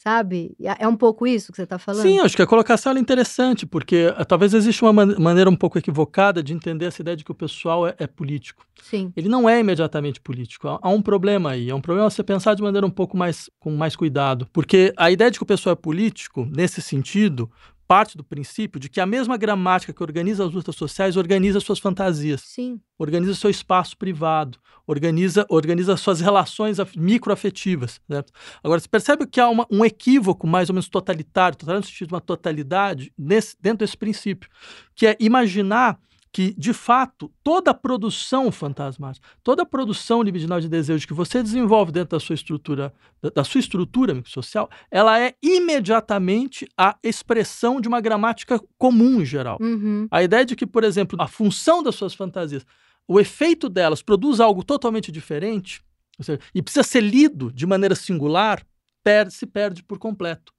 sabe? 0.02 0.56
É 0.78 0.88
um 0.88 0.96
pouco 0.96 1.26
isso 1.26 1.52
que 1.52 1.56
você 1.56 1.64
está 1.64 1.78
falando? 1.78 2.02
Sim, 2.02 2.20
acho 2.20 2.34
que 2.34 2.40
a 2.40 2.46
colocação 2.46 2.92
é 2.92 2.98
interessante, 2.98 3.66
porque 3.66 4.06
uh, 4.06 4.24
talvez 4.24 4.54
exista 4.54 4.86
uma 4.86 4.92
man 4.92 5.18
maneira 5.18 5.50
um 5.50 5.56
pouco 5.56 5.78
equivocada 5.78 6.42
de 6.42 6.54
entender 6.54 6.86
essa 6.86 7.02
ideia 7.02 7.16
de 7.16 7.22
que 7.22 7.30
o 7.30 7.34
pessoal 7.34 7.86
é, 7.86 7.94
é 7.98 8.06
político. 8.06 8.64
Sim. 8.82 9.12
Ele 9.14 9.28
não 9.28 9.48
é 9.48 9.60
imediatamente 9.60 10.18
político. 10.18 10.68
Há, 10.68 10.78
há, 10.80 10.88
um 10.88 11.02
problema 11.02 11.50
aí. 11.50 11.68
É 11.68 11.74
um 11.74 11.82
problema 11.82 12.08
você 12.08 12.24
pensar 12.24 12.54
de 12.54 12.62
maneira 12.62 12.86
um 12.86 12.90
pouco 12.90 13.14
mais 13.14 13.50
com 13.58 13.70
mais 13.76 13.94
cuidado, 13.94 14.48
porque 14.52 14.92
a 14.96 15.10
ideia 15.10 15.30
de 15.30 15.38
que 15.38 15.42
o 15.42 15.46
pessoal 15.46 15.74
é 15.74 15.76
político 15.76 16.48
nesse 16.50 16.80
sentido 16.80 17.50
parte 17.90 18.16
do 18.16 18.22
princípio 18.22 18.78
de 18.78 18.88
que 18.88 19.00
a 19.00 19.04
mesma 19.04 19.36
gramática 19.36 19.92
que 19.92 20.00
organiza 20.00 20.46
as 20.46 20.52
lutas 20.52 20.76
sociais 20.76 21.16
organiza 21.16 21.58
suas 21.58 21.80
fantasias. 21.80 22.40
Sim. 22.42 22.80
Organiza 22.96 23.34
seu 23.34 23.50
espaço 23.50 23.98
privado, 23.98 24.60
organiza, 24.86 25.44
organiza 25.48 25.96
suas 25.96 26.20
relações 26.20 26.76
microafetivas. 26.96 28.00
Certo? 28.08 28.32
Agora, 28.62 28.78
você 28.78 28.86
percebe 28.86 29.26
que 29.26 29.40
há 29.40 29.48
uma, 29.48 29.66
um 29.68 29.84
equívoco 29.84 30.46
mais 30.46 30.70
ou 30.70 30.74
menos 30.74 30.88
totalitário, 30.88 31.58
totalitário 31.58 31.80
no 31.80 31.86
sentido 31.88 32.08
de 32.10 32.14
uma 32.14 32.20
totalidade, 32.20 33.12
nesse, 33.18 33.56
dentro 33.60 33.78
desse 33.78 33.96
princípio, 33.96 34.48
que 34.94 35.08
é 35.08 35.16
imaginar 35.18 35.98
que, 36.32 36.54
de 36.56 36.72
fato, 36.72 37.30
toda 37.42 37.74
produção 37.74 38.52
fantasmática, 38.52 39.26
toda 39.42 39.66
produção 39.66 40.22
libidinal 40.22 40.60
de 40.60 40.68
desejo 40.68 41.06
que 41.06 41.14
você 41.14 41.42
desenvolve 41.42 41.90
dentro 41.90 42.16
da 42.16 42.20
sua 42.20 42.34
estrutura, 42.34 42.92
da 43.34 43.42
sua 43.42 43.58
estrutura 43.58 44.22
social, 44.24 44.70
ela 44.90 45.18
é 45.20 45.34
imediatamente 45.42 46.68
a 46.76 46.96
expressão 47.02 47.80
de 47.80 47.88
uma 47.88 48.00
gramática 48.00 48.60
comum 48.78 49.20
em 49.20 49.24
geral. 49.24 49.58
Uhum. 49.60 50.06
A 50.10 50.22
ideia 50.22 50.44
de 50.44 50.54
que, 50.54 50.66
por 50.66 50.84
exemplo, 50.84 51.20
a 51.20 51.26
função 51.26 51.82
das 51.82 51.96
suas 51.96 52.14
fantasias, 52.14 52.64
o 53.08 53.18
efeito 53.18 53.68
delas 53.68 54.02
produz 54.02 54.38
algo 54.38 54.62
totalmente 54.62 55.10
diferente, 55.10 55.82
seja, 56.20 56.38
e 56.54 56.62
precisa 56.62 56.84
ser 56.84 57.00
lido 57.00 57.52
de 57.52 57.66
maneira 57.66 57.96
singular, 57.96 58.64
perde, 59.02 59.34
se 59.34 59.46
perde 59.46 59.82
por 59.82 59.98
completo. 59.98 60.52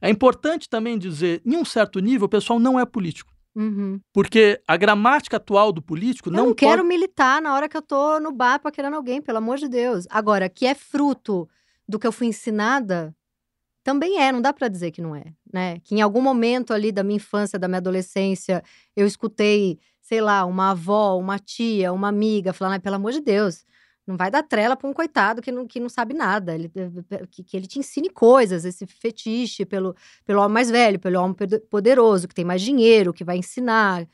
É 0.00 0.08
importante 0.08 0.68
também 0.68 0.98
dizer, 0.98 1.42
em 1.44 1.56
um 1.56 1.64
certo 1.64 1.98
nível, 1.98 2.26
o 2.26 2.28
pessoal 2.28 2.60
não 2.60 2.78
é 2.78 2.84
político. 2.84 3.35
Uhum. 3.56 3.98
Porque 4.12 4.60
a 4.68 4.76
gramática 4.76 5.38
atual 5.38 5.72
do 5.72 5.80
político 5.80 6.28
Eu 6.28 6.34
não, 6.34 6.46
não 6.48 6.54
quero 6.54 6.82
pode... 6.82 6.88
militar 6.88 7.40
na 7.40 7.54
hora 7.54 7.68
que 7.68 7.76
eu 7.76 7.80
tô 7.80 8.20
no 8.20 8.30
bar 8.30 8.60
paquerando 8.60 8.96
alguém, 8.96 9.22
pelo 9.22 9.38
amor 9.38 9.56
de 9.56 9.66
Deus. 9.66 10.06
Agora, 10.10 10.46
que 10.48 10.66
é 10.66 10.74
fruto 10.74 11.48
do 11.88 11.98
que 11.98 12.06
eu 12.06 12.12
fui 12.12 12.26
ensinada, 12.26 13.16
também 13.82 14.20
é, 14.20 14.30
não 14.30 14.42
dá 14.42 14.52
pra 14.52 14.68
dizer 14.68 14.90
que 14.90 15.00
não 15.00 15.16
é, 15.16 15.24
né? 15.50 15.78
Que 15.84 15.94
em 15.94 16.02
algum 16.02 16.20
momento 16.20 16.74
ali 16.74 16.92
da 16.92 17.02
minha 17.02 17.16
infância, 17.16 17.58
da 17.58 17.66
minha 17.66 17.78
adolescência, 17.78 18.62
eu 18.94 19.06
escutei, 19.06 19.78
sei 20.02 20.20
lá, 20.20 20.44
uma 20.44 20.72
avó, 20.72 21.16
uma 21.18 21.38
tia, 21.38 21.92
uma 21.92 22.08
amiga 22.08 22.52
falando, 22.52 22.74
"Ai, 22.74 22.80
pelo 22.80 22.96
amor 22.96 23.12
de 23.12 23.20
Deus, 23.20 23.64
não 24.06 24.16
vai 24.16 24.30
dar 24.30 24.42
trela 24.42 24.76
pra 24.76 24.88
um 24.88 24.92
coitado 24.92 25.42
que 25.42 25.50
não, 25.50 25.66
que 25.66 25.80
não 25.80 25.88
sabe 25.88 26.14
nada. 26.14 26.54
Ele, 26.54 26.70
que, 27.30 27.42
que 27.42 27.56
ele 27.56 27.66
te 27.66 27.78
ensine 27.78 28.08
coisas, 28.08 28.64
esse 28.64 28.86
fetiche 28.86 29.64
pelo, 29.64 29.94
pelo 30.24 30.40
homem 30.40 30.52
mais 30.54 30.70
velho, 30.70 30.98
pelo 30.98 31.20
homem 31.20 31.34
poder- 31.34 31.60
poderoso, 31.68 32.28
que 32.28 32.34
tem 32.34 32.44
mais 32.44 32.62
dinheiro, 32.62 33.12
que 33.12 33.24
vai 33.24 33.36
ensinar. 33.36 34.06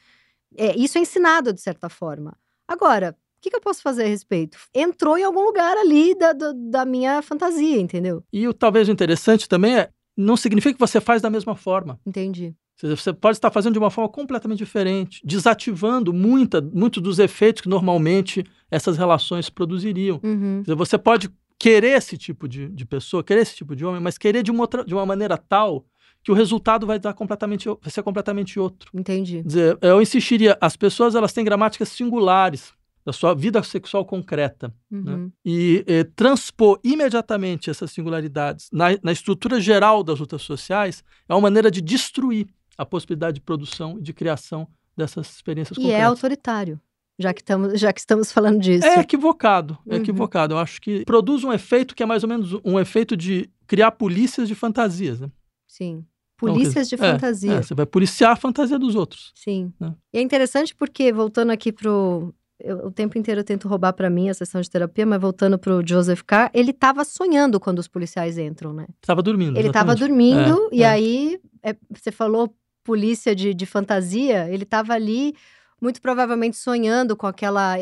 É, 0.57 0.77
isso 0.77 0.99
é 0.99 1.01
ensinado, 1.01 1.53
de 1.53 1.61
certa 1.61 1.89
forma. 1.89 2.37
Agora, 2.67 3.11
o 3.11 3.41
que, 3.43 3.51
que 3.51 3.57
eu 3.57 3.61
posso 3.61 3.83
fazer 3.83 4.05
a 4.05 4.09
respeito? 4.09 4.57
Entrou 4.75 5.19
em 5.19 5.25
algum 5.25 5.45
lugar 5.45 5.77
ali 5.77 6.15
da, 6.15 6.33
da, 6.33 6.53
da 6.55 6.85
minha 6.85 7.21
fantasia, 7.23 7.81
entendeu? 7.81 8.23
E 8.33 8.47
o, 8.47 8.55
talvez 8.55 8.89
interessante 8.89 9.49
também 9.49 9.79
é, 9.79 9.91
não 10.17 10.37
significa 10.37 10.75
que 10.75 10.81
você 10.81 11.01
faz 11.01 11.21
da 11.21 11.29
mesma 11.29 11.57
forma. 11.57 12.01
Entendi. 12.07 12.55
Você 12.83 13.13
pode 13.13 13.37
estar 13.37 13.51
fazendo 13.51 13.75
de 13.75 13.79
uma 13.79 13.91
forma 13.91 14.09
completamente 14.09 14.59
diferente, 14.59 15.21
desativando 15.25 16.13
muita, 16.13 16.61
muitos 16.61 17.03
dos 17.03 17.19
efeitos 17.19 17.63
que 17.63 17.69
normalmente 17.69 18.45
essas 18.71 18.97
relações 18.97 19.49
produziriam. 19.49 20.21
Uhum. 20.23 20.63
Você 20.77 20.99
pode 20.99 21.31
querer 21.59 21.97
esse 21.97 22.19
tipo 22.19 22.49
de, 22.49 22.69
de 22.69 22.85
pessoa, 22.85 23.23
querer 23.23 23.43
esse 23.43 23.55
tipo 23.55 23.77
de 23.77 23.85
homem, 23.85 24.01
mas 24.01 24.19
querer 24.19 24.43
de 24.43 24.51
uma, 24.51 24.63
outra, 24.63 24.85
de 24.85 24.95
uma 24.95 25.07
maneira 25.07 25.37
tal 25.37 25.87
que 26.25 26.31
o 26.31 26.35
resultado 26.35 26.87
vai, 26.87 26.99
dar 26.99 27.15
completamente, 27.15 27.69
vai 27.69 27.91
ser 27.91 28.03
completamente 28.03 28.59
outro. 28.59 28.91
Entendi. 28.95 29.43
Dizer, 29.43 29.77
eu 29.81 30.01
insistiria, 30.01 30.57
as 30.61 30.77
pessoas 30.77 31.15
elas 31.15 31.33
têm 31.33 31.45
gramáticas 31.45 31.89
singulares 31.89 32.73
da 33.05 33.13
sua 33.13 33.35
vida 33.35 33.63
sexual 33.63 34.05
concreta. 34.05 34.73
Uhum. 34.91 35.31
E 35.45 35.85
eh, 35.87 36.05
transpor 36.17 36.79
imediatamente 36.85 37.69
essas 37.69 37.91
singularidades 37.91 38.69
na, 38.73 38.91
na 39.03 39.13
estrutura 39.13 39.61
geral 39.61 40.05
das 40.05 40.21
lutas 40.21 40.43
sociais 40.43 41.03
é 41.29 41.35
uma 41.35 41.41
maneira 41.41 41.71
de 41.71 41.81
destruir 41.81 42.47
a 42.77 42.85
possibilidade 42.87 43.37
de 43.37 43.41
produção 43.41 43.99
e 43.99 44.03
de 44.03 44.13
criação 44.13 44.67
dessas 44.97 45.29
experiências 45.31 45.77
E 45.79 45.83
é 45.83 45.85
concretas. 45.85 46.07
autoritário, 46.09 46.81
já 47.19 47.33
que, 47.35 47.41
estamos, 47.41 47.81
já 47.81 47.93
que 47.93 48.01
estamos 48.01 48.31
falando 48.33 48.61
disso. 48.61 48.87
É 48.87 49.01
equivocado, 49.01 49.79
é 49.89 49.95
Uhum. 49.97 50.01
equivocado. 50.03 50.55
Eu 50.55 50.59
acho 50.59 50.81
que 50.81 51.05
produz 51.05 51.45
um 51.45 51.53
efeito 51.53 51.95
que 51.95 52.03
é 52.03 52.07
mais 52.07 52.23
ou 52.23 52.29
menos 52.29 52.53
um 52.65 52.79
efeito 52.79 53.17
de 53.17 53.49
criar 53.67 53.93
polícias 53.93 54.49
de 54.49 54.55
fantasias. 54.55 55.21
Né? 55.21 55.31
Sim. 55.67 56.05
Então, 56.43 56.55
Polícias 56.55 56.89
de 56.89 56.97
é, 56.97 56.99
fantasia. 56.99 57.53
é, 57.53 57.63
você 57.63 57.73
vai 57.73 57.87
policiar 57.87 58.33
a 58.33 58.37
fantasia 58.37 58.77
dos 58.77 58.97
outros. 58.97 59.31
Sim. 59.33 59.73
né? 59.79 59.95
E 60.13 60.19
é 60.19 60.21
interessante 60.21 60.75
porque, 60.75 61.13
voltando 61.13 61.51
aqui 61.53 61.71
pro. 61.71 62.35
eu- 62.59 62.87
o 62.87 62.91
tempo 62.91 63.17
inteiro 63.17 63.41
eu 63.41 63.45
tento 63.45 63.69
roubar 63.69 63.93
pra 63.93 64.11
mim 64.11 64.29
a 64.29 64.35
sessão 64.35 64.61
de 64.61 64.69
terapia, 64.69 65.07
mas 65.07 65.21
voltando 65.21 65.57
pro 65.57 65.81
Joseph 65.87 66.23
K., 66.23 66.51
ele 66.53 66.73
tava 66.73 67.05
sonhando 67.05 67.61
quando 67.61 67.79
os 67.79 67.87
policiais 67.87 68.39
entram, 68.39 68.73
né? 68.73 68.87
Estava 69.01 69.23
dormindo. 69.23 69.57
Ele 69.57 69.71
tava 69.71 69.93
exatamente. 69.93 70.35
dormindo, 70.35 70.69
É, 70.73 70.77
e 70.77 70.83
é. 70.83 70.89
aí 70.89 71.41
é, 71.63 71.77
você 71.91 72.11
falou 72.11 72.53
polícia 72.83 73.35
de, 73.35 73.55
de 73.55 73.67
fantasia, 73.67 74.49
ele 74.51 74.65
tava 74.65 74.93
ali, 74.95 75.35
muito 75.81 76.01
provavelmente 76.01 76.57
sonhando 76.57 77.17
com 77.17 77.27
aquela. 77.27 77.77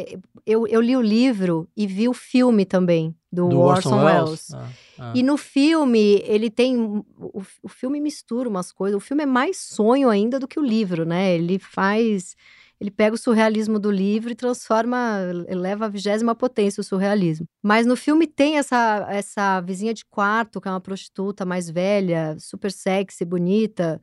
Eu, 0.47 0.67
eu 0.67 0.81
li 0.81 0.97
o 0.97 1.03
livro 1.03 1.69
e 1.77 1.87
vi 1.87 2.09
o 2.09 2.15
filme 2.15 2.65
também, 2.65 3.15
do, 3.31 3.49
Do 3.49 3.61
Orson, 3.61 4.05
Welles. 4.05 4.55
Ah, 4.55 4.69
ah. 4.99 5.13
E 5.15 5.23
no 5.23 5.37
filme, 5.37 6.23
ele 6.25 6.49
tem. 6.49 6.79
O, 6.79 7.45
o 7.63 7.69
filme 7.69 8.01
mistura 8.01 8.49
umas 8.49 8.73
coisas. 8.73 8.97
O 8.97 9.05
filme 9.05 9.23
é 9.23 9.27
mais 9.27 9.59
sonho 9.59 10.09
ainda 10.09 10.39
do 10.39 10.49
que 10.49 10.59
o 10.59 10.65
livro, 10.65 11.05
né? 11.05 11.35
Ele 11.35 11.59
faz. 11.59 12.35
Ele 12.81 12.91
pega 12.91 13.15
o 13.15 13.19
surrealismo 13.19 13.79
do 13.79 13.91
livro 13.91 14.31
e 14.31 14.35
transforma, 14.35 15.19
leva 15.51 15.85
à 15.85 15.89
vigésima 15.89 16.35
potência 16.35 16.81
o 16.81 16.85
surrealismo. 16.85 17.47
Mas 17.63 17.85
no 17.85 17.95
filme 17.95 18.27
tem 18.27 18.57
essa, 18.57 19.07
essa 19.11 19.61
vizinha 19.61 19.93
de 19.93 20.03
quarto, 20.07 20.63
que 20.63 20.67
é 20.67 20.71
uma 20.71 20.81
prostituta 20.81 21.45
mais 21.45 21.69
velha, 21.69 22.35
super 22.39 22.73
sexy, 22.73 23.23
bonita, 23.27 24.01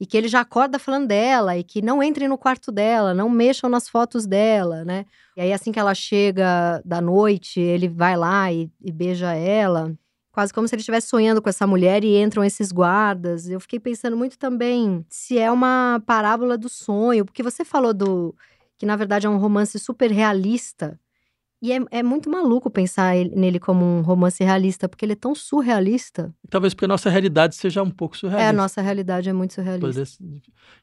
e 0.00 0.06
que 0.06 0.16
ele 0.16 0.28
já 0.28 0.40
acorda 0.40 0.78
falando 0.78 1.08
dela, 1.08 1.56
e 1.56 1.64
que 1.64 1.82
não 1.82 2.02
entrem 2.02 2.28
no 2.28 2.38
quarto 2.38 2.70
dela, 2.70 3.12
não 3.12 3.28
mexam 3.28 3.68
nas 3.68 3.88
fotos 3.88 4.26
dela, 4.26 4.84
né? 4.84 5.04
E 5.36 5.40
aí, 5.40 5.52
assim 5.52 5.72
que 5.72 5.78
ela 5.78 5.94
chega 5.94 6.80
da 6.84 7.00
noite, 7.00 7.60
ele 7.60 7.88
vai 7.88 8.16
lá 8.16 8.52
e, 8.52 8.70
e 8.80 8.92
beija 8.92 9.32
ela 9.34 9.96
quase 10.38 10.54
como 10.54 10.68
se 10.68 10.74
ele 10.76 10.82
estivesse 10.82 11.08
sonhando 11.08 11.42
com 11.42 11.48
essa 11.48 11.66
mulher 11.66 12.04
e 12.04 12.16
entram 12.16 12.44
esses 12.44 12.70
guardas. 12.70 13.48
Eu 13.48 13.58
fiquei 13.58 13.80
pensando 13.80 14.16
muito 14.16 14.38
também 14.38 15.04
se 15.08 15.36
é 15.36 15.50
uma 15.50 16.00
parábola 16.06 16.56
do 16.56 16.68
sonho, 16.68 17.24
porque 17.24 17.42
você 17.42 17.64
falou 17.64 17.92
do 17.92 18.32
que 18.76 18.86
na 18.86 18.94
verdade 18.94 19.26
é 19.26 19.28
um 19.28 19.36
romance 19.36 19.76
super 19.80 20.12
realista. 20.12 20.96
E 21.60 21.72
é, 21.72 21.80
é 21.90 22.02
muito 22.04 22.30
maluco 22.30 22.70
pensar 22.70 23.16
ele- 23.16 23.34
nele 23.34 23.58
como 23.58 23.84
um 23.84 24.00
romance 24.00 24.42
realista, 24.44 24.88
porque 24.88 25.04
ele 25.04 25.14
é 25.14 25.16
tão 25.16 25.34
surrealista. 25.34 26.32
Talvez 26.48 26.72
porque 26.72 26.84
a 26.84 26.88
nossa 26.88 27.10
realidade 27.10 27.56
seja 27.56 27.82
um 27.82 27.90
pouco 27.90 28.16
surrealista. 28.16 28.46
É, 28.46 28.50
a 28.50 28.52
nossa 28.52 28.80
realidade 28.80 29.28
é 29.28 29.32
muito 29.32 29.54
surrealista. 29.54 30.04
Se- 30.04 30.18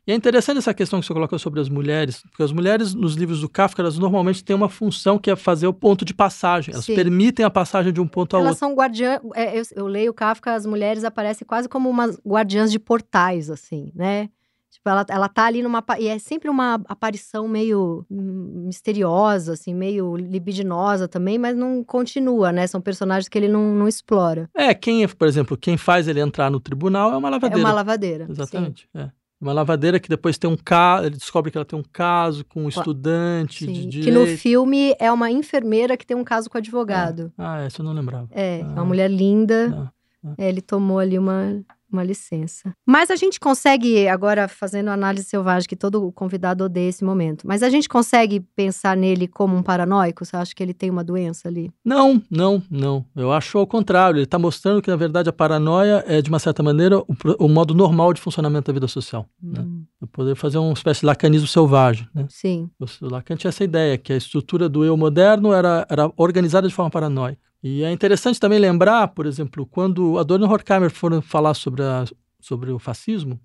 E 0.05 0.11
é 0.11 0.15
interessante 0.15 0.57
essa 0.57 0.73
questão 0.73 0.99
que 0.99 1.05
você 1.05 1.13
colocou 1.13 1.39
sobre 1.39 1.59
as 1.61 1.69
mulheres, 1.69 2.21
porque 2.23 2.43
as 2.43 2.51
mulheres 2.51 2.93
nos 2.93 3.15
livros 3.15 3.41
do 3.41 3.47
Kafka, 3.49 3.81
elas 3.81 3.97
normalmente 3.97 4.43
têm 4.43 4.55
uma 4.55 4.67
função 4.69 5.17
que 5.17 5.31
é 5.31 5.35
fazer 5.35 5.65
o 5.67 5.73
ponto 5.73 6.03
de 6.03 6.13
passagem. 6.13 6.73
Elas 6.73 6.85
Sim. 6.85 6.95
permitem 6.95 7.45
a 7.45 7.49
passagem 7.49 7.93
de 7.93 8.01
um 8.01 8.07
ponto 8.07 8.35
ao 8.35 8.41
Elas 8.41 8.51
outro. 8.61 8.67
são 8.67 8.75
guardiãs. 8.75 9.21
eu, 9.23 9.63
eu 9.83 9.87
leio 9.87 10.13
Kafka, 10.13 10.53
as 10.53 10.65
mulheres 10.65 11.03
aparecem 11.05 11.47
quase 11.47 11.69
como 11.69 11.89
umas 11.89 12.19
guardiãs 12.27 12.69
de 12.71 12.79
portais, 12.79 13.49
assim, 13.49 13.91
né? 13.95 14.29
Tipo, 14.75 14.89
ela, 14.89 15.05
ela 15.09 15.29
tá 15.29 15.45
ali 15.45 15.63
numa. 15.63 15.81
E 15.97 16.07
é 16.07 16.19
sempre 16.19 16.49
uma 16.49 16.75
aparição 16.89 17.47
meio 17.47 18.05
misteriosa, 18.09 19.53
assim, 19.53 19.73
meio 19.73 20.15
libidinosa 20.15 21.07
também, 21.07 21.37
mas 21.37 21.55
não 21.55 21.83
continua, 21.83 22.51
né? 22.51 22.67
São 22.67 22.81
personagens 22.81 23.29
que 23.29 23.37
ele 23.37 23.47
não, 23.47 23.73
não 23.73 23.87
explora. 23.87 24.49
É, 24.55 24.73
quem, 24.73 25.07
por 25.07 25.27
exemplo, 25.27 25.57
quem 25.57 25.77
faz 25.77 26.07
ele 26.07 26.19
entrar 26.19 26.49
no 26.51 26.59
tribunal 26.59 27.11
é 27.13 27.17
uma 27.17 27.27
É 27.27 27.31
lavadeira. 27.31 27.63
uma 27.63 27.73
lavadeira. 27.73 28.27
Exatamente. 28.29 28.87
É. 28.93 29.09
Uma 29.39 29.53
lavadeira 29.53 29.99
que 29.99 30.09
depois 30.09 30.37
tem 30.37 30.49
um 30.49 30.57
caso, 30.57 31.05
ele 31.07 31.17
descobre 31.17 31.51
que 31.51 31.57
ela 31.57 31.65
tem 31.65 31.77
um 31.77 31.83
caso 31.91 32.43
com 32.45 32.63
um 32.65 32.69
estudante 32.69 33.67
de 33.67 33.81
Sim, 33.83 33.89
direito. 33.89 34.05
que 34.05 34.11
no 34.31 34.37
filme 34.37 34.95
é 34.99 35.11
uma 35.11 35.29
enfermeira 35.29 35.95
que 35.97 36.05
tem 36.05 36.15
um 36.17 36.23
caso 36.23 36.49
com 36.49 36.57
advogado. 36.57 37.31
Ah, 37.37 37.59
essa 37.61 37.81
eu 37.81 37.85
não 37.85 37.93
lembrava. 37.93 38.27
É, 38.31 38.61
Ah. 38.61 38.67
uma 38.67 38.85
mulher 38.85 39.09
linda. 39.09 39.91
Ah, 40.25 40.33
É, 40.39 40.49
ele 40.49 40.59
tomou 40.61 40.97
ali 40.97 41.19
uma, 41.19 41.61
uma 41.95 42.03
licença. 42.03 42.73
Mas 42.85 43.09
a 43.09 43.15
gente 43.15 43.39
consegue, 43.39 44.07
agora 44.07 44.47
fazendo 44.47 44.89
análise 44.89 45.27
selvagem, 45.27 45.67
que 45.67 45.75
todo 45.75 46.11
convidado 46.11 46.63
odeia 46.63 46.89
esse 46.89 47.03
momento, 47.03 47.47
mas 47.47 47.63
a 47.63 47.69
gente 47.69 47.89
consegue 47.89 48.41
pensar 48.55 48.95
nele 48.95 49.27
como 49.27 49.55
um 49.55 49.63
paranoico? 49.63 50.23
Você 50.23 50.35
acha 50.35 50.53
que 50.53 50.61
ele 50.61 50.73
tem 50.73 50.89
uma 50.89 51.03
doença 51.03 51.47
ali? 51.47 51.71
Não, 51.83 52.21
não, 52.29 52.61
não. 52.69 53.05
Eu 53.15 53.31
acho 53.31 53.57
ao 53.57 53.67
contrário. 53.67 54.17
Ele 54.17 54.23
está 54.25 54.37
mostrando 54.37 54.81
que, 54.81 54.89
na 54.89 54.95
verdade, 54.95 55.29
a 55.29 55.33
paranoia 55.33 56.03
é, 56.07 56.21
de 56.21 56.29
uma 56.29 56.39
certa 56.39 56.61
maneira, 56.61 56.99
o, 56.99 57.05
o 57.39 57.47
modo 57.47 57.73
normal 57.73 58.13
de 58.13 58.21
funcionamento 58.21 58.67
da 58.67 58.73
vida 58.73 58.87
social. 58.87 59.25
Né? 59.41 59.61
Hum, 59.61 59.83
Eu 60.01 60.07
poder 60.07 60.35
fazer 60.35 60.57
uma 60.57 60.73
espécie 60.73 61.01
de 61.01 61.05
lacanismo 61.05 61.47
selvagem. 61.47 62.07
Né? 62.13 62.25
sim. 62.29 62.69
O 62.79 62.85
Lacan 63.09 63.35
tinha 63.35 63.49
essa 63.49 63.63
ideia, 63.63 63.97
que 63.97 64.13
a 64.13 64.17
estrutura 64.17 64.67
do 64.69 64.83
eu 64.83 64.95
moderno 64.97 65.53
era, 65.53 65.85
era 65.89 66.11
organizada 66.17 66.67
de 66.67 66.73
forma 66.73 66.89
paranoica. 66.89 67.39
E 67.67 67.83
é 67.83 67.91
interessante 67.91 68.39
também 68.39 68.59
lembrar, 68.59 69.07
por 69.07 69.25
exemplo, 69.25 69.65
quando 69.65 70.19
Adorno 70.19 70.45
e 70.45 70.49
Horkheimer 70.49 70.91
foram 70.91 71.19
falar 71.19 71.55
sobre, 71.55 71.81
a, 71.81 72.05
sobre 72.39 72.71
o 72.71 72.77
fascismo, 72.77 73.39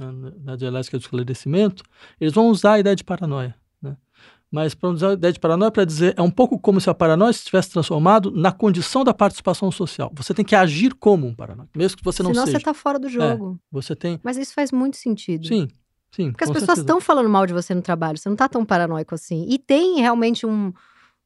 né, 0.00 0.32
na 0.42 0.56
dialética 0.56 0.96
do 0.96 1.02
esclarecimento, 1.02 1.84
eles 2.18 2.32
vão 2.32 2.48
usar 2.48 2.72
a 2.72 2.78
ideia 2.78 2.96
de 2.96 3.04
paranoia. 3.04 3.54
Né? 3.82 3.94
mas 4.50 4.74
para 4.74 4.88
usar 4.88 5.10
a 5.10 5.12
ideia 5.12 5.30
de 5.30 5.38
paranoia 5.38 5.70
para 5.70 5.84
dizer 5.84 6.14
é 6.16 6.22
um 6.22 6.30
pouco 6.30 6.58
como 6.58 6.80
se 6.80 6.88
a 6.88 6.94
paranoia 6.94 7.34
se 7.34 7.44
tivesse 7.44 7.68
transformado 7.68 8.30
na 8.30 8.50
condição 8.50 9.04
da 9.04 9.12
participação 9.12 9.70
social. 9.70 10.10
Você 10.14 10.32
tem 10.32 10.42
que 10.42 10.54
agir 10.54 10.94
como 10.94 11.26
um 11.26 11.34
paranoico, 11.34 11.76
mesmo 11.76 11.98
que 11.98 12.04
você 12.04 12.22
não 12.22 12.30
Senão 12.30 12.46
seja. 12.46 12.58
você 12.58 12.64
tá 12.64 12.72
fora 12.72 12.98
do 12.98 13.10
jogo. 13.10 13.60
Você 13.70 13.94
tem. 13.94 14.18
Mas 14.22 14.38
isso 14.38 14.54
faz 14.54 14.72
muito 14.72 14.96
sentido. 14.96 15.46
Sim, 15.46 15.68
sim. 16.10 16.30
Porque 16.30 16.44
as 16.44 16.50
pessoas 16.50 16.78
estão 16.78 16.98
falando 16.98 17.28
mal 17.28 17.44
de 17.46 17.52
você 17.52 17.74
no 17.74 17.82
trabalho, 17.82 18.16
você 18.16 18.30
não 18.30 18.36
tá 18.36 18.48
tão 18.48 18.64
paranoico 18.64 19.14
assim. 19.14 19.44
E 19.50 19.58
tem 19.58 20.00
realmente 20.00 20.46
um, 20.46 20.72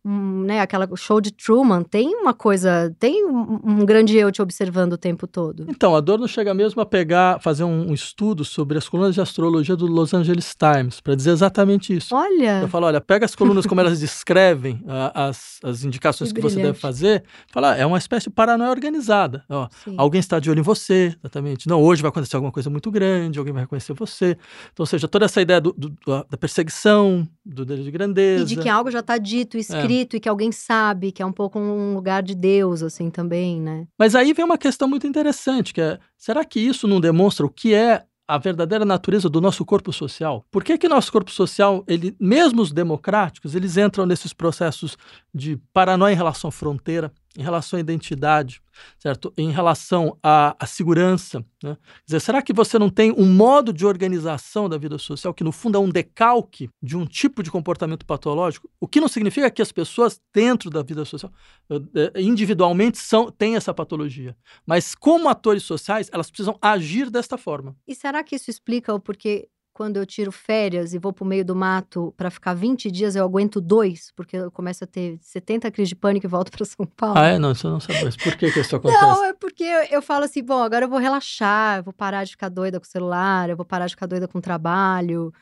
um, 0.05 0.43
né, 0.45 0.61
aquela 0.61 0.89
show 0.97 1.21
de 1.21 1.31
Truman, 1.31 1.83
tem 1.83 2.15
uma 2.17 2.33
coisa, 2.33 2.95
tem 2.99 3.25
um, 3.27 3.61
um 3.65 3.85
grande 3.85 4.17
eu 4.17 4.33
te 4.33 4.41
observando 4.41 4.95
o 4.95 4.99
tempo 4.99 5.27
todo. 5.27 5.67
Então, 5.69 5.95
Adorno 5.95 6.27
chega 6.27 6.55
mesmo 6.55 6.81
a 6.81 6.87
pegar, 6.87 7.39
fazer 7.41 7.65
um, 7.65 7.91
um 7.91 7.95
estudo 7.95 8.45
sobre 8.45 8.79
as 8.79 8.89
colunas 8.89 9.15
de 9.15 9.21
astrologia 9.21 9.77
do 9.77 9.87
Los 9.87 10.15
Angeles 10.15 10.55
Times, 10.59 11.01
para 11.01 11.15
dizer 11.15 11.31
exatamente 11.33 11.95
isso. 11.95 12.15
Olha, 12.15 12.61
Eu 12.63 12.69
falo, 12.69 12.87
olha, 12.87 13.01
pega 13.01 13.25
as 13.27 13.35
colunas 13.35 13.67
como 13.67 13.81
elas 13.81 14.01
descrevem 14.01 14.83
ah, 14.89 15.27
as, 15.29 15.59
as 15.63 15.85
indicações 15.85 16.31
Que 16.33 16.37
que, 16.37 16.41
você 16.43 16.57
deve 16.63 16.79
fazer. 16.79 17.23
Fala, 17.53 17.73
ah, 17.73 17.77
é 17.77 17.85
uma 17.85 17.99
espécie 17.99 18.25
de 18.25 18.31
paranoia 18.31 18.71
organizada. 18.71 19.45
Ó. 19.49 19.69
Alguém 19.97 20.19
está 20.21 20.39
de 20.39 20.51
olho 20.51 20.61
em 20.61 20.63
você, 20.63 21.15
exatamente. 21.19 21.69
Não, 21.69 21.83
hoje 21.83 22.01
vai 22.03 22.09
acontecer 22.09 22.37
alguma 22.37 22.53
coisa 22.53 22.71
muito 22.71 22.91
grande, 22.91 23.39
alguém 23.39 23.53
vai 23.53 23.63
reconhecer 23.65 23.93
você. 23.93 24.31
Então, 24.73 24.83
ou 24.83 24.87
seja, 24.87 25.07
toda 25.07 25.25
essa 25.27 25.41
ideia 25.43 25.61
do- 25.61 25.75
do- 25.77 25.93
da 26.07 26.37
perseguição, 26.39 27.29
do 27.45 27.65
desejo 27.65 27.85
de 27.85 27.91
grandeza. 27.91 28.45
E 28.45 28.47
de 28.47 28.57
que 28.57 28.69
algo 28.69 28.91
já 28.91 29.03
tá 29.03 29.19
dito, 29.19 29.59
escrito, 29.59 29.90
e 29.91 30.21
que 30.21 30.29
alguém 30.29 30.53
sabe, 30.53 31.13
que 31.13 31.23
é 31.23 31.27
um 31.27 31.33
pouco 31.33 31.59
um 31.59 31.95
lugar 31.95 32.23
de 32.23 32.35
Deus, 32.35 32.83
assim, 32.83 33.11
também, 33.11 33.61
né? 33.61 33.87
Mas 33.99 34.15
aí 34.15 34.33
vem 34.33 34.45
uma 34.45 34.59
questão 34.59 34.89
muito 34.89 35.07
interessante, 35.07 35.73
que 35.73 35.81
é, 35.81 35.99
será 36.17 36.45
que 36.45 36.61
isso 36.61 36.87
não 36.87 37.01
demonstra 37.01 37.45
o 37.45 37.51
que 37.51 37.75
é 37.75 38.05
a 38.31 38.39
verdadeira 38.39 38.85
natureza 38.85 39.29
do 39.29 39.41
nosso 39.41 39.65
corpo 39.65 39.93
social? 39.93 40.47
Por 40.53 40.63
que 40.63 40.79
que 40.79 40.89
nosso 40.89 41.11
corpo 41.11 41.33
social, 41.33 41.83
ele, 41.89 42.15
mesmo 42.21 42.63
os 42.63 42.71
democráticos, 42.71 43.57
eles 43.57 43.77
entram 43.77 44.07
nesses 44.07 44.33
processos 44.33 44.97
de 45.35 45.59
paranoia 45.73 46.13
em 46.13 46.17
relação 46.17 46.47
à 46.47 46.53
fronteira, 46.53 47.13
em 47.39 47.43
relação 47.43 47.77
à 47.77 47.81
identidade, 47.81 48.61
certo? 48.99 49.33
Em 49.37 49.51
relação 49.51 50.19
à, 50.23 50.57
à 50.59 50.67
segurança, 50.67 51.45
né? 51.63 51.77
Quer 51.77 52.05
dizer, 52.07 52.21
será 52.21 52.43
que 52.43 52.53
você 52.53 52.79
não 52.79 52.91
tem 52.91 53.13
um 53.13 53.27
modo 53.27 53.73
de 53.73 53.87
organização 53.87 54.69
da 54.69 54.77
vida 54.77 54.99
social 54.99 55.33
que 55.33 55.45
no 55.45 55.53
fundo 55.53 55.77
é 55.77 55.81
um 55.81 55.89
decalque 55.89 56.69
de 56.83 56.97
um 56.97 57.07
tipo 57.07 57.43
de 57.43 57.51
comportamento 57.51 58.05
patológico? 58.05 58.69
O 58.81 58.89
que 58.89 59.01
não 59.01 59.07
significa 59.07 59.51
que 59.51 59.63
as 59.63 59.71
pessoas 59.71 60.21
dentro 60.35 60.71
da 60.71 60.83
vida 60.83 61.05
social 61.05 61.33
eh, 61.71 62.11
eh, 62.15 62.23
individualmente 62.23 62.99
são 62.99 63.31
têm 63.31 63.55
essa 63.55 63.73
patologia, 63.73 64.37
mas 64.67 64.95
como 64.95 65.29
atores 65.29 65.63
sociais, 65.63 66.11
elas 66.13 66.31
precisam 66.31 66.59
agir 66.61 67.11
desta 67.11 67.39
forma. 67.39 67.77
E 67.87 67.95
será 67.95 68.25
que 68.25 68.35
isso 68.35 68.51
explica 68.51 68.93
o 68.93 68.99
porquê 68.99 69.49
quando 69.81 69.97
eu 69.97 70.05
tiro 70.05 70.31
férias 70.31 70.93
e 70.93 70.99
vou 70.99 71.11
pro 71.11 71.25
meio 71.25 71.43
do 71.43 71.57
mato 71.57 72.13
pra 72.15 72.29
ficar 72.31 72.53
20 72.53 72.91
dias, 72.91 73.17
eu 73.17 73.25
aguento 73.25 73.63
dois? 73.63 74.13
Porque 74.15 74.37
eu 74.37 74.51
começo 74.51 74.85
a 74.85 74.87
ter 74.87 75.17
70 75.23 75.71
crises 75.71 75.89
de 75.89 75.97
pânico 75.97 76.27
e 76.27 76.29
volto 76.29 76.53
pra 76.53 76.67
São 76.67 76.85
Paulo. 76.85 77.19
Ah, 77.19 77.29
é? 77.29 77.39
Não, 77.39 77.53
isso 77.53 77.67
eu 77.67 77.71
não 77.71 77.81
sabia. 77.81 78.05
Mas 78.05 78.15
por 78.15 78.37
que, 78.37 78.53
que 78.53 78.61
isso 78.61 78.77
acontece? 78.77 79.01
Não, 79.01 79.25
é 79.25 79.33
porque 79.33 79.65
eu, 79.65 79.85
eu 79.85 80.03
falo 80.03 80.27
assim, 80.27 80.43
bom, 80.43 80.63
agora 80.63 80.85
eu 80.85 80.89
vou 80.91 80.99
relaxar, 80.99 81.79
eu 81.79 81.83
vou 81.83 81.95
parar 81.95 82.25
de 82.25 82.33
ficar 82.33 82.51
doida 82.51 82.79
com 82.79 82.85
o 82.85 82.91
celular, 82.91 83.49
eu 83.49 83.57
vou 83.57 83.65
parar 83.65 83.87
de 83.87 83.95
ficar 83.95 84.05
doida 84.05 84.29
com 84.29 84.37
o 84.37 84.43
trabalho. 84.43 85.33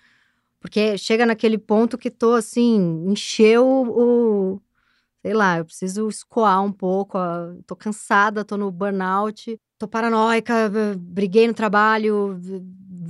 Porque 0.61 0.97
chega 0.97 1.27
naquele 1.27 1.59
ponto 1.59 1.99
que 1.99 2.09
tô 2.09 2.35
assim, 2.35 3.07
encheu 3.09 3.67
o. 3.67 4.61
Sei 5.21 5.35
lá, 5.35 5.59
eu 5.59 5.65
preciso 5.65 6.09
escoar 6.09 6.63
um 6.63 6.71
pouco, 6.71 7.19
ó, 7.19 7.55
tô 7.67 7.75
cansada, 7.75 8.45
tô 8.45 8.57
no 8.57 8.71
burnout, 8.71 9.61
tô 9.77 9.89
paranoica, 9.89 10.71
briguei 10.97 11.49
no 11.49 11.55
trabalho, 11.55 12.41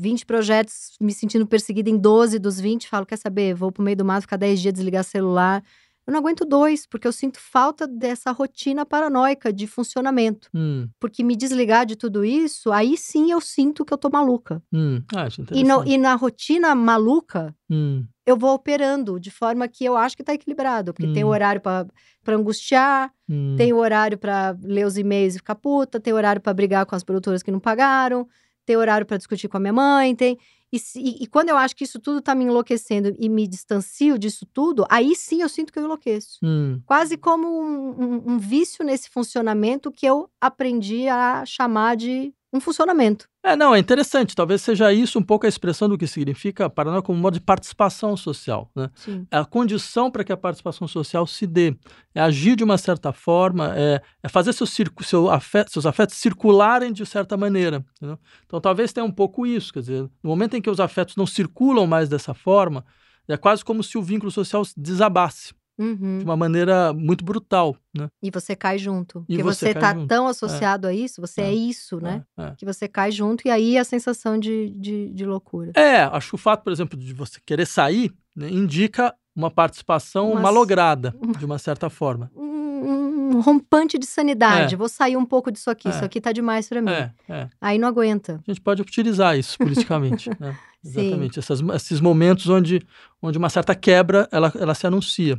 20 0.01 0.25
projetos, 0.27 0.97
me 1.01 1.13
sentindo 1.13 1.47
perseguida 1.47 1.91
em 1.91 1.97
12 1.99 2.39
dos 2.39 2.59
20, 2.61 2.89
falo, 2.89 3.05
quer 3.07 3.17
saber, 3.19 3.55
vou 3.55 3.71
pro 3.73 3.83
meio 3.83 3.97
do 3.97 4.05
mato, 4.05 4.23
ficar 4.23 4.37
10 4.37 4.61
dias, 4.61 4.73
desligar 4.75 5.05
celular. 5.05 5.63
Eu 6.07 6.13
não 6.13 6.21
aguento 6.21 6.47
dois, 6.47 6.87
porque 6.87 7.07
eu 7.07 7.13
sinto 7.13 7.39
falta 7.39 7.87
dessa 7.87 8.33
rotina 8.33 8.87
paranoica 8.87 9.53
de 9.53 9.67
funcionamento. 9.67 10.49
Hum, 10.55 10.89
Porque 10.99 11.23
me 11.23 11.37
desligar 11.37 11.85
de 11.85 11.97
tudo 11.97 12.25
isso, 12.25 12.73
aí 12.73 12.97
sim 12.97 13.31
eu 13.31 13.43
sinto 13.43 13.85
que 13.85 13.93
eu 13.93 13.99
tô 13.99 14.09
maluca. 14.11 14.63
hum. 14.73 15.03
Ah, 15.15 15.25
acho 15.25 15.43
E, 15.53 15.63
no- 15.63 15.85
e 15.87 15.99
na 15.99 16.15
rotina 16.15 16.75
maluca, 16.75 17.55
Hum, 17.71 18.07
eu 18.27 18.39
vou 18.39 18.55
operando 18.55 19.21
de 19.21 19.31
forma 19.31 19.69
que 19.69 19.85
eu 19.85 19.99
acho 19.99 20.17
que 20.17 20.25
tá 20.25 20.33
equilibrado. 20.33 20.95
Porque 20.95 21.13
tem 21.13 21.25
o 21.25 21.27
Hum. 21.27 21.31
horário 21.31 21.61
pra 21.61 21.87
angustiar, 22.29 23.13
hum. 23.29 23.55
tem 23.59 23.73
o 23.73 23.77
horário 23.77 24.17
pra 24.17 24.57
ler 24.63 24.87
os 24.87 24.97
e-mails 24.97 25.35
e 25.35 25.39
ficar 25.39 25.55
puta, 25.57 26.01
tem 26.01 26.13
horário 26.15 26.41
pra 26.41 26.55
brigar 26.55 26.87
com 26.87 26.95
as 26.95 27.05
produtoras 27.05 27.43
que 27.43 27.51
não 27.51 27.61
pagaram, 27.61 28.27
tem 28.69 28.77
horário 28.77 29.07
pra 29.07 29.17
discutir 29.17 29.49
com 29.49 29.57
a 29.57 29.61
minha 29.61 29.73
mãe, 29.73 30.15
tem. 30.15 30.39
E, 30.71 30.77
e- 30.97 31.23
e 31.25 31.27
quando 31.27 31.49
eu 31.49 31.57
acho 31.57 31.75
que 31.75 31.85
isso 31.85 31.99
tudo 31.99 32.21
tá 32.21 32.35
me 32.35 32.45
enlouquecendo 32.45 33.17
e 33.19 33.27
me 33.31 33.49
distancio 33.49 34.19
disso 34.19 34.45
tudo, 34.53 34.85
aí 34.91 35.17
sim 35.17 35.41
eu 35.41 35.49
sinto 35.49 35.73
que 35.73 35.79
eu 35.79 35.85
enlouqueço. 35.85 36.39
Hum, 36.43 36.79
Quase 36.85 37.17
como 37.17 37.49
um, 37.49 37.89
um- 37.99 38.23
um 38.35 38.39
vício 38.39 38.85
nesse 38.85 39.09
funcionamento 39.09 39.91
que 39.91 40.05
eu 40.05 40.29
aprendi 40.39 41.09
a 41.09 41.43
chamar 41.47 41.97
de 41.97 42.35
um 42.53 42.61
funcionamento. 42.61 43.27
É, 43.49 43.57
não, 43.57 43.75
é 43.75 43.79
interessante. 43.79 44.37
Talvez 44.37 44.61
seja 44.61 44.93
isso 44.93 45.19
um 45.19 45.23
pouco 45.23 45.47
a 45.47 45.49
expressão 45.49 45.89
do 45.89 45.97
que 45.97 46.07
significa 46.07 46.69
paranoia 46.69 47.01
como 47.01 47.19
modo 47.19 47.33
de 47.33 47.41
participação 47.41 48.15
social, 48.15 48.71
né? 48.77 48.91
Sim. 48.95 49.27
É 49.31 49.39
a 49.39 49.45
condição 49.45 50.11
para 50.11 50.23
que 50.23 50.31
a 50.31 50.37
participação 50.37 50.87
social 50.87 51.27
se 51.27 51.47
dê. 51.47 51.75
É 52.15 52.21
agir 52.21 52.57
de 52.57 52.63
uma 52.63 52.77
certa 52.77 53.11
forma, 53.11 53.73
é, 53.75 54.03
é 54.23 54.29
fazer 54.29 54.53
seu 54.53 54.67
circo, 54.67 55.03
seu 55.03 55.31
afeto, 55.31 55.73
seus 55.73 55.87
afetos 55.87 56.17
circularem 56.17 56.93
de 56.93 57.07
certa 57.07 57.39
maneira. 57.39 57.83
entendeu? 57.97 58.19
Então 58.45 58.61
talvez 58.61 58.93
tenha 58.93 59.07
um 59.07 59.11
pouco 59.11 59.47
isso. 59.47 59.73
Quer 59.73 59.81
dizer, 59.81 60.03
no 60.23 60.29
momento 60.29 60.55
em 60.55 60.61
que 60.61 60.69
os 60.69 60.79
afetos 60.79 61.17
não 61.17 61.27
circulam 61.27 61.87
mais 61.87 62.07
dessa 62.07 62.35
forma, 62.35 62.85
é 63.27 63.37
quase 63.39 63.65
como 63.65 63.83
se 63.83 63.97
o 63.97 64.03
vínculo 64.03 64.31
social 64.31 64.63
desabasse 64.77 65.55
Uhum. 65.79 66.19
de 66.19 66.25
uma 66.25 66.37
maneira 66.37 66.93
muito 66.93 67.25
brutal. 67.25 67.77
Né? 67.97 68.09
E 68.23 68.31
você 68.31 68.57
cai 68.57 68.79
junto. 68.79 69.21
E 69.29 69.37
Porque 69.37 69.43
você 69.45 69.73
tá 69.73 69.95
junto. 69.95 70.09
tão 70.09 70.27
associado 70.27 70.87
a 70.87 70.93
isso, 70.93 71.21
você 71.21 71.41
é, 71.43 71.49
É. 71.51 71.55
isso, 71.55 72.01
né? 72.01 72.25
É, 72.37 72.43
é. 72.43 72.55
Que 72.57 72.65
você 72.65 72.89
cai 72.89 73.11
junto 73.13 73.47
e 73.47 73.51
aí 73.51 73.79
a 73.79 73.85
sensação 73.85 74.39
de, 74.39 74.71
de, 74.71 75.11
de 75.11 75.25
loucura. 75.25 75.73
É, 75.77 76.01
acho 76.03 76.31
que 76.31 76.35
o 76.35 76.39
fato, 76.39 76.65
por 76.65 76.73
exemplo, 76.73 76.99
de 76.99 77.13
você 77.15 77.39
querer 77.47 77.67
sair 77.67 78.13
né, 78.35 78.51
indica 78.51 79.15
uma 79.37 79.51
participação 79.51 80.33
Umas- 80.33 80.43
malograda, 80.43 81.15
de 81.39 81.45
uma 81.45 81.59
certa 81.59 81.89
forma. 81.89 82.31
Um, 82.81 83.37
um 83.37 83.41
rompante 83.41 83.99
de 83.99 84.07
sanidade. 84.07 84.77
Vou 84.77 84.89
sair 84.89 85.17
um 85.17 85.27
pouco 85.27 85.51
disso 85.51 85.69
aqui. 85.69 85.89
É. 85.89 85.91
Isso 85.91 86.05
aqui 86.05 86.21
tá 86.21 86.31
demais 86.31 86.69
pra 86.69 86.81
mim. 86.81 86.91
É, 86.93 87.11
é. 87.29 87.49
Aí 87.61 87.77
não 87.77 87.89
aguenta. 87.89 88.41
A 88.47 88.51
gente 88.51 88.61
pode 88.61 88.81
utilizar 88.81 89.37
isso 89.37 89.59
politicamente. 89.59 90.31
né? 90.39 90.57
Exatamente. 90.85 91.41
Essas- 91.41 91.61
esses 91.75 92.01
momentos 92.01 92.49
onde, 92.49 92.81
onde 93.21 93.37
uma 93.37 93.51
certa 93.51 93.75
quebra 93.75 94.29
ela, 94.31 94.53
ela 94.57 94.75
se 94.77 94.87
anuncia. 94.87 95.37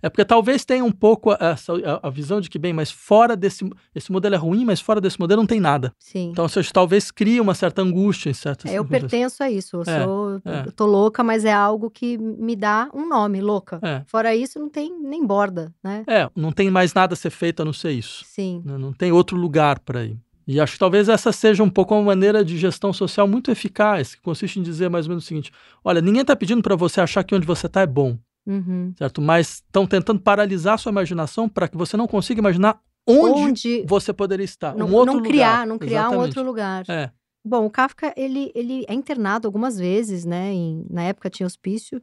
É 0.00 0.08
porque 0.08 0.24
talvez 0.24 0.64
tenha 0.64 0.84
um 0.84 0.92
pouco 0.92 1.32
essa, 1.32 1.72
a, 1.72 2.08
a 2.08 2.10
visão 2.10 2.40
de 2.40 2.48
que, 2.48 2.58
bem, 2.58 2.72
mas 2.72 2.90
fora 2.90 3.36
desse. 3.36 3.68
Esse 3.94 4.10
modelo 4.10 4.34
é 4.34 4.38
ruim, 4.38 4.64
mas 4.64 4.80
fora 4.80 5.00
desse 5.00 5.18
modelo 5.18 5.42
não 5.42 5.46
tem 5.46 5.60
nada. 5.60 5.92
Sim. 5.98 6.30
Então, 6.30 6.48
seja, 6.48 6.70
talvez 6.72 7.10
crie 7.10 7.40
uma 7.40 7.54
certa 7.54 7.82
angústia 7.82 8.30
em 8.30 8.34
certas 8.34 8.70
É, 8.70 8.78
eu 8.78 8.84
pertenço 8.84 9.42
a 9.42 9.50
isso. 9.50 9.76
Eu, 9.76 9.82
É, 9.82 10.04
sou, 10.04 10.40
é. 10.44 10.66
eu 10.66 10.72
tô 10.72 10.86
louca, 10.86 11.22
mas 11.22 11.44
é 11.44 11.52
algo 11.52 11.90
que 11.90 12.18
me 12.18 12.54
dá 12.56 12.88
um 12.94 13.08
nome, 13.08 13.40
louca. 13.40 13.78
É. 13.82 14.02
Fora 14.06 14.34
isso, 14.34 14.58
não 14.58 14.68
tem 14.68 14.92
nem 15.00 15.26
borda, 15.26 15.72
né? 15.82 16.04
É, 16.06 16.28
não 16.34 16.52
tem 16.52 16.70
mais 16.70 16.94
nada 16.94 17.14
a 17.14 17.16
ser 17.16 17.30
feito 17.30 17.62
a 17.62 17.64
não 17.64 17.72
ser 17.72 17.92
isso. 17.92 18.24
Sim. 18.26 18.62
né? 18.64 18.76
Não 18.78 18.92
tem 18.92 19.12
outro 19.12 19.36
lugar 19.36 19.78
para 19.80 20.04
ir. 20.04 20.16
E 20.46 20.60
acho 20.60 20.72
que 20.72 20.78
talvez 20.78 21.08
essa 21.08 21.30
seja 21.30 21.62
um 21.62 21.70
pouco 21.70 21.94
uma 21.94 22.02
maneira 22.02 22.44
de 22.44 22.58
gestão 22.58 22.92
social 22.92 23.28
muito 23.28 23.50
eficaz, 23.50 24.16
que 24.16 24.20
consiste 24.20 24.58
em 24.58 24.62
dizer 24.62 24.90
mais 24.90 25.06
ou 25.06 25.10
menos 25.10 25.24
o 25.24 25.26
seguinte: 25.26 25.52
olha, 25.84 26.00
ninguém 26.00 26.22
está 26.22 26.34
pedindo 26.34 26.60
para 26.62 26.74
você 26.74 27.00
achar 27.00 27.22
que 27.22 27.34
onde 27.34 27.46
você 27.46 27.66
está 27.66 27.82
é 27.82 27.86
bom, 27.86 28.18
Uhum. 28.46 28.92
certo? 28.98 29.20
Mas 29.22 29.54
estão 29.66 29.86
tentando 29.86 30.20
paralisar 30.20 30.78
sua 30.78 30.90
imaginação 30.90 31.48
para 31.48 31.68
que 31.68 31.76
você 31.76 31.96
não 31.96 32.06
consiga 32.06 32.40
imaginar 32.40 32.80
onde, 33.06 33.40
Onde 33.40 33.84
você 33.88 34.12
poderia 34.12 34.44
estar. 34.44 34.74
não, 34.76 34.86
um 34.88 34.94
outro 34.94 35.14
não 35.14 35.22
criar, 35.22 35.52
lugar. 35.52 35.66
não 35.66 35.78
criar 35.78 36.00
um 36.02 36.12
Exatamente. 36.12 36.26
outro 36.28 36.42
lugar. 36.44 36.84
É. 36.88 37.10
Bom, 37.44 37.66
o 37.66 37.70
Kafka, 37.70 38.12
ele, 38.16 38.52
ele 38.54 38.84
é 38.88 38.94
internado 38.94 39.48
algumas 39.48 39.76
vezes, 39.76 40.24
né? 40.24 40.52
Em- 40.52 40.86
na 40.88 41.02
época 41.02 41.28
tinha 41.28 41.46
hospício. 41.46 42.00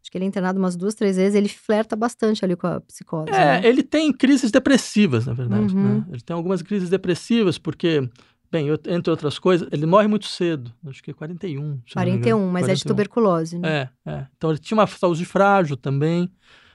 Acho 0.00 0.10
que 0.10 0.16
ele 0.16 0.24
é 0.24 0.28
internado 0.28 0.58
umas 0.58 0.76
duas, 0.76 0.94
três 0.94 1.16
vezes. 1.16 1.34
Ele 1.34 1.48
flerta 1.48 1.94
bastante 1.94 2.42
ali 2.44 2.56
com 2.56 2.66
a 2.66 2.80
psicose. 2.80 3.28
É, 3.30 3.60
né? 3.60 3.68
ele 3.68 3.82
tem 3.82 4.10
crises 4.12 4.50
depressivas, 4.50 5.26
na 5.26 5.34
verdade. 5.34 5.74
Uhum. 5.76 5.98
né? 5.98 6.04
Ele 6.10 6.20
tem 6.22 6.34
algumas 6.34 6.62
crises 6.62 6.88
depressivas, 6.88 7.58
porque, 7.58 8.08
bem, 8.50 8.68
eu- 8.68 8.78
entre 8.88 9.10
outras 9.10 9.38
coisas, 9.38 9.68
ele 9.72 9.86
morre 9.86 10.06
muito 10.08 10.26
cedo, 10.26 10.72
acho 10.86 11.02
que 11.02 11.12
41. 11.12 11.60
me 11.62 11.66
engano. 11.68 11.82
41, 11.92 12.46
mas 12.50 12.68
é 12.68 12.74
de 12.74 12.82
41. 12.82 12.88
tuberculose, 12.88 13.58
né? 13.58 13.88
É, 14.06 14.10
é. 14.10 14.26
Então 14.36 14.50
ele 14.50 14.58
tinha 14.58 14.78
uma 14.78 14.86
saúde 14.86 15.24
frágil 15.24 15.76
também. 15.76 16.30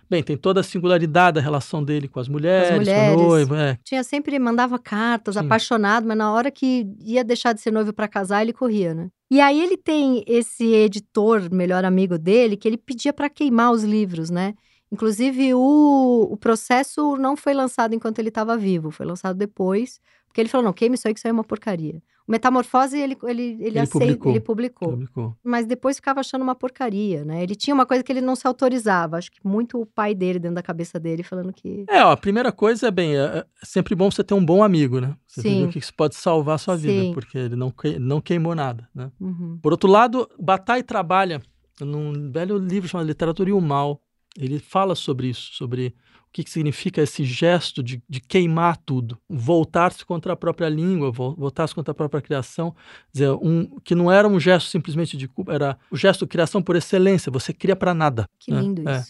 Bem, 0.10 0.22
tem 0.22 0.38
toda 0.38 0.60
a 0.60 0.64
singularidade 0.64 1.36
da 1.36 1.42
relação 1.42 1.84
dele 1.84 2.08
com 2.08 2.20
as 2.20 2.28
mulheres, 2.28 2.70
com, 2.70 2.76
mulheres. 2.76 3.16
o 3.20 3.24
noivo. 3.24 3.56
É. 3.56 3.80
Tinha 3.84 4.04
sempre, 4.04 4.38
mandava 4.38 4.78
cartas, 4.78 5.34
Sim. 5.36 5.42
apaixonado, 5.42 6.06
mas 6.08 6.18
na 6.18 6.32
hora 6.32 6.52
que 6.52 6.86
ia 7.00 7.24
deixar 7.24 7.54
de 7.54 7.62
ser 7.62 7.72
noivo 7.72 7.92
pra 7.92 8.08
casar, 8.08 8.44
ele 8.44 8.54
corria, 8.54 8.94
né? 8.94 9.10
E 9.32 9.42
aí 9.42 9.60
ele 9.60 9.76
tem 9.78 10.24
esse 10.28 10.66
editor, 10.72 11.50
melhor 11.52 11.84
amigo 11.84 12.20
dele, 12.20 12.56
que 12.58 12.68
ele 12.68 12.78
pedia 12.78 13.12
pra 13.12 13.28
queimar 13.30 13.72
os 13.72 13.84
livros, 13.84 14.30
né? 14.30 14.54
Inclusive, 14.92 15.56
o, 15.56 16.28
o 16.30 16.38
processo 16.38 17.16
não 17.18 17.36
foi 17.36 17.54
lançado 17.56 17.96
enquanto 17.96 18.20
ele 18.20 18.28
estava 18.30 18.56
vivo, 18.56 18.92
foi 18.92 19.08
lançado 19.08 19.36
depois, 19.36 20.00
Porque 20.34 20.42
ele 20.42 20.50
falou, 20.50 20.66
não, 20.66 20.74
queima 20.74 20.96
isso 20.96 21.08
aí 21.08 21.14
que 21.14 21.20
isso 21.20 21.28
aí 21.28 21.30
é 21.30 21.32
uma 21.34 21.44
porcaria. 21.44 22.02
O 22.28 22.32
Metamorfose, 22.32 22.98
ele, 22.98 23.16
ele, 23.26 23.42
ele, 23.44 23.64
Ele 23.66 23.80
aceita, 23.80 24.00
publicou. 24.00 24.32
ele 24.32 24.40
publicou. 24.40 24.90
Publicou. 24.90 25.38
Mas 25.44 25.68
depois 25.68 25.98
ficava 25.98 26.22
achando 26.22 26.42
uma 26.42 26.56
porcaria, 26.56 27.24
né? 27.24 27.44
Ele 27.44 27.54
tinha 27.54 27.72
uma 27.74 27.86
coisa 27.86 28.04
que 28.04 28.12
ele 28.12 28.20
não 28.22 28.36
se 28.36 28.48
autorizava. 28.48 29.18
Acho 29.18 29.32
que 29.32 29.38
muito 29.44 29.80
o 29.80 29.86
pai 29.86 30.16
dele 30.16 30.40
dentro 30.40 30.56
da 30.56 30.64
cabeça 30.64 31.00
dele, 31.00 31.22
falando 31.22 31.54
que. 31.54 31.86
É, 31.88 32.04
ó, 32.04 32.14
a 32.14 32.18
primeira 32.18 32.52
coisa 32.52 32.88
é 32.88 32.92
bem, 32.92 33.16
é, 33.16 33.20
é 33.22 33.46
sempre 33.62 33.94
bom 33.94 34.10
você 34.10 34.24
ter 34.24 34.34
um 34.34 34.44
bom 34.44 34.64
amigo, 34.64 35.00
né? 35.00 35.16
Você 35.28 35.42
Sim. 35.42 35.70
que 35.70 35.78
isso 35.78 35.94
pode 35.94 36.16
salvar 36.16 36.56
a 36.56 36.58
sua 36.58 36.76
vida, 36.76 37.00
Sim. 37.00 37.14
porque 37.14 37.38
ele 37.38 37.56
não, 37.56 37.70
que- 37.70 38.00
não 38.00 38.20
queimou 38.20 38.56
nada, 38.56 38.90
né? 38.96 39.12
Uhum. 39.22 39.60
Por 39.62 39.72
outro 39.72 39.88
lado, 39.88 40.28
Bataille 40.40 40.82
trabalha 40.82 41.42
num 41.80 42.32
velho 42.32 42.58
livro 42.58 42.90
chamado 42.90 43.06
Literatura 43.06 43.52
e 43.52 43.54
o 43.54 43.62
Mal. 43.62 44.02
Ele 44.38 44.60
fala 44.60 44.96
sobre 44.96 45.28
isso, 45.28 45.54
sobre 45.54 45.94
o 46.28 46.34
que, 46.34 46.44
que 46.44 46.50
significa 46.50 47.02
esse 47.02 47.24
gesto 47.24 47.84
de, 47.84 48.02
de 48.10 48.20
queimar 48.20 48.78
tudo, 48.78 49.20
voltar-se 49.30 50.04
contra 50.04 50.34
a 50.34 50.36
própria 50.36 50.68
língua, 50.68 51.12
vol- 51.12 51.36
voltar-se 51.36 51.76
contra 51.76 51.92
a 51.92 51.96
própria 51.96 52.22
criação, 52.22 52.76
dizer, 53.12 53.30
um, 53.30 53.80
que 53.84 53.94
não 53.94 54.12
era 54.12 54.28
um 54.28 54.40
gesto 54.40 54.68
simplesmente 54.70 55.16
de 55.16 55.28
culpa, 55.28 55.54
era 55.54 55.78
o 55.92 55.96
gesto 55.96 56.26
de 56.26 56.30
criação 56.30 56.62
por 56.62 56.76
excelência, 56.76 57.32
você 57.32 57.54
cria 57.54 57.76
para 57.76 57.94
nada. 57.94 58.28
Que 58.40 58.52
né? 58.52 58.62
lindo 58.62 58.90
É. 58.90 59.04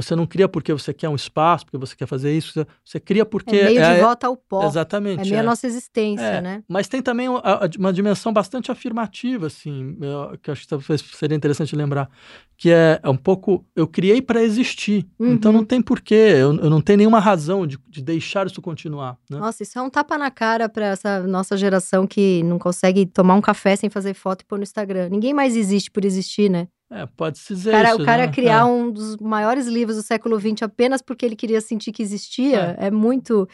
Você 0.00 0.14
não 0.14 0.26
cria 0.26 0.48
porque 0.48 0.72
você 0.72 0.94
quer 0.94 1.08
um 1.08 1.16
espaço, 1.16 1.64
porque 1.66 1.76
você 1.78 1.96
quer 1.96 2.06
fazer 2.06 2.36
isso, 2.36 2.52
você- 2.52 2.66
você 2.84 3.00
cria 3.00 3.24
porque 3.26 3.56
é 3.56 3.64
meio 3.64 3.80
é- 3.80 3.94
de 3.96 4.00
volta 4.00 4.26
ao 4.28 4.36
pó. 4.36 4.64
Exatamente. 4.66 5.20
É 5.20 5.24
meio 5.24 5.36
é. 5.36 5.40
a 5.40 5.42
nossa 5.42 5.66
existência, 5.66 6.22
É, 6.24 6.40
né? 6.40 6.62
Mas 6.68 6.86
tem 6.88 7.02
também 7.02 7.28
uma 7.28 7.92
dimensão 7.92 8.32
bastante 8.32 8.70
afirmativa, 8.70 9.46
assim, 9.48 9.96
que 10.42 10.50
eu 10.50 10.52
acho 10.52 10.62
que 10.62 10.68
talvez 10.68 11.00
seria 11.14 11.36
interessante 11.36 11.74
lembrar, 11.74 12.08
que 12.56 12.70
é, 12.70 13.00
é 13.02 13.08
um 13.08 13.16
pouco, 13.16 13.64
eu 13.74 13.86
criei 13.88 14.22
para 14.22 14.42
existir, 14.42 15.06
Uhum. 15.18 15.32
então 15.32 15.52
não 15.52 15.64
tem 15.64 15.82
porquê, 15.82 16.14
eu, 16.14 16.54
eu 16.56 16.70
não 16.70 16.80
tenho 16.80 16.98
nenhuma 16.98 17.18
razão 17.20 17.66
de, 17.66 17.78
de 17.88 18.02
deixar 18.02 18.46
isso 18.46 18.62
continuar, 18.62 19.16
né? 19.28 19.38
Nossa, 19.38 19.62
isso 19.62 19.78
é 19.78 19.82
um 19.82 19.90
tapa 19.90 20.16
na 20.16 20.30
cara 20.30 20.68
pra 20.68 20.86
essa 20.86 21.20
nossa 21.26 21.56
geração 21.56 22.06
que 22.06 22.42
não 22.44 22.58
consegue 22.58 23.04
tomar 23.06 23.34
um 23.34 23.40
café 23.40 23.74
sem 23.76 23.90
fazer 23.90 24.14
foto 24.14 24.42
e 24.42 24.44
pôr 24.44 24.58
no 24.58 24.62
Instagram. 24.62 25.08
Ninguém 25.08 25.34
mais 25.34 25.56
existe 25.56 25.90
por 25.90 26.04
existir, 26.04 26.48
né? 26.48 26.68
É, 26.90 27.04
pode 27.04 27.38
se 27.38 27.54
dizer 27.54 27.72
cara, 27.72 27.90
isso, 27.90 28.02
o 28.02 28.04
cara 28.04 28.26
né? 28.26 28.32
criar 28.32 28.60
É. 28.60 28.64
um 28.64 28.90
dos 28.90 29.18
maiores 29.18 29.66
livros 29.66 29.96
do 29.96 30.02
século 30.02 30.40
XX 30.40 30.62
apenas 30.62 31.02
porque 31.02 31.26
ele 31.26 31.36
queria 31.36 31.60
sentir 31.60 31.92
que 31.92 32.02
existia 32.02 32.74
é, 32.78 32.90
muito. 32.90 33.46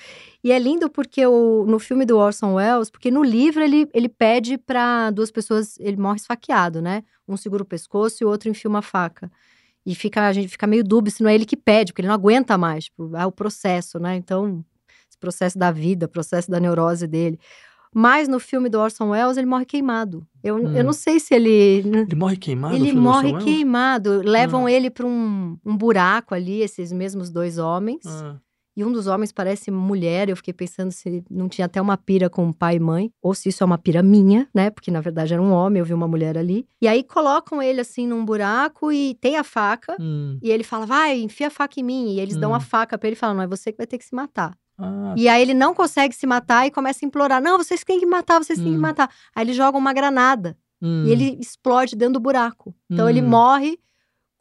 E 0.42 0.53
é 0.53 0.59
lindo 0.59 0.88
porque 0.88 1.27
o, 1.27 1.64
no 1.66 1.81
filme 1.81 2.05
do 2.07 2.16
Orson 2.16 2.55
Welles, 2.55 2.90
porque 2.90 3.11
no 3.11 3.25
livro 3.25 3.61
ele, 3.62 3.88
ele 3.92 4.09
pede 4.09 4.57
para 4.57 5.11
duas 5.11 5.33
pessoas, 5.33 5.77
ele 5.81 5.97
morre 5.97 6.16
esfaqueado, 6.16 6.81
né? 6.81 7.03
Um 7.27 7.37
segura 7.37 7.64
o 7.64 7.66
pescoço 7.66 8.23
e 8.23 8.25
o 8.25 8.29
outro 8.29 8.49
enfia 8.49 8.68
uma 8.68 8.83
faca. 8.83 9.31
E 9.85 9.94
fica, 9.94 10.29
a 10.29 10.33
gente 10.33 10.49
fica 10.49 10.66
meio 10.66 10.85
dúbio 10.85 11.11
se 11.12 11.23
não 11.23 11.29
é 11.29 11.35
ele 11.35 11.44
que 11.44 11.57
pede, 11.57 11.92
porque 11.92 12.03
ele 12.03 12.09
não 12.09 12.14
aguenta 12.14 12.57
mais. 12.57 12.85
Tipo, 12.85 13.16
é 13.16 13.27
o 13.27 13.33
processo, 13.33 13.99
né? 13.99 14.14
Então, 14.16 14.64
esse 15.09 15.18
processo 15.18 15.59
da 15.59 15.70
vida, 15.73 16.07
processo 16.07 16.51
da 16.51 16.61
neurose 16.61 17.07
dele. 17.07 17.38
Mas 17.94 18.26
no 18.28 18.40
filme 18.40 18.68
do 18.68 18.78
Orson 18.80 19.11
Welles, 19.11 19.37
ele 19.37 19.46
morre 19.46 19.64
queimado. 19.64 20.26
Eu, 20.42 20.59
eu 20.59 20.80
Hum. 20.80 20.83
não 20.87 20.92
sei 20.92 21.20
se 21.20 21.33
ele. 21.35 21.50
Ele 21.50 22.14
morre 22.16 22.37
queimado? 22.37 22.74
Ele 22.74 22.92
morre 22.92 23.33
queimado. 23.44 24.20
Levam 24.22 24.66
Ah. 24.66 24.72
ele 24.72 24.90
para 24.90 25.07
um, 25.07 25.57
um 25.64 25.76
buraco 25.76 26.35
ali, 26.35 26.61
esses 26.61 26.90
mesmos 26.92 27.30
dois 27.30 27.57
homens. 27.59 28.04
Ah, 28.07 28.37
E 28.76 28.85
um 28.85 28.90
dos 28.90 29.07
homens 29.07 29.30
parece 29.30 29.70
mulher. 29.70 30.28
Eu 30.28 30.35
fiquei 30.37 30.52
pensando 30.52 30.90
se 30.90 31.22
não 31.30 31.48
tinha 31.48 31.66
até 31.66 31.80
uma 31.80 31.96
pira 31.96 32.28
com 32.28 32.52
pai 32.52 32.74
e 32.74 32.80
mãe. 32.80 33.12
Ou 33.22 33.33
se 33.33 33.48
isso 33.48 33.62
é 33.62 33.64
uma 33.66 33.78
pira 33.78 34.02
minha, 34.02 34.48
né? 34.52 34.68
Porque 34.68 34.90
na 34.90 35.00
verdade 35.00 35.33
era 35.33 35.40
um 35.40 35.52
homem, 35.52 35.78
eu 35.78 35.85
vi 35.87 35.94
uma 35.94 36.09
mulher 36.09 36.37
ali. 36.37 36.66
E 36.83 36.88
aí 36.88 37.04
colocam 37.04 37.62
ele 37.62 37.80
assim 37.80 38.04
num 38.09 38.24
buraco 38.24 38.90
e 38.90 39.14
tem 39.20 39.37
a 39.37 39.44
faca. 39.44 39.96
hum, 40.00 40.37
E 40.42 40.50
ele 40.50 40.64
fala, 40.64 40.85
vai, 40.87 41.20
enfia 41.20 41.46
a 41.46 41.50
faca 41.50 41.78
em 41.78 41.85
mim. 41.85 42.14
E 42.16 42.18
eles 42.20 42.37
dão 42.37 42.50
Hum. 42.50 42.57
a 42.57 42.61
faca 42.61 42.98
pra 42.98 43.09
ele 43.09 43.14
e 43.14 43.18
falam, 43.18 43.37
não, 43.37 43.42
é 43.44 43.46
você 43.46 43.70
que 43.70 43.78
vai 43.78 43.87
ter 43.87 43.96
que 43.96 44.04
se 44.04 44.12
matar. 44.14 44.52
Ah, 44.79 45.15
E 45.17 45.29
aí 45.29 45.41
ele 45.43 45.55
não 45.55 45.75
consegue 45.75 46.15
se 46.15 46.27
matar 46.27 46.67
e 46.67 46.71
começa 46.71 47.05
a 47.05 47.07
implorar, 47.07 47.41
não, 47.43 47.57
vocês 47.59 47.83
têm 47.85 48.01
que 48.01 48.07
matar, 48.07 48.39
vocês 48.43 48.59
têm 48.59 48.73
que 48.73 48.79
Hum. 48.79 48.81
matar. 48.81 49.11
Aí 49.35 49.45
ele 49.45 49.53
joga 49.53 49.79
uma 49.79 49.93
granada. 49.93 50.57
hum, 50.83 51.05
E 51.07 51.11
ele 51.13 51.37
explode 51.41 51.95
dentro 51.97 52.15
do 52.15 52.21
buraco. 52.21 52.75
Então 52.91 53.09
ele 53.09 53.23
Hum. 53.23 53.29
morre 53.29 53.79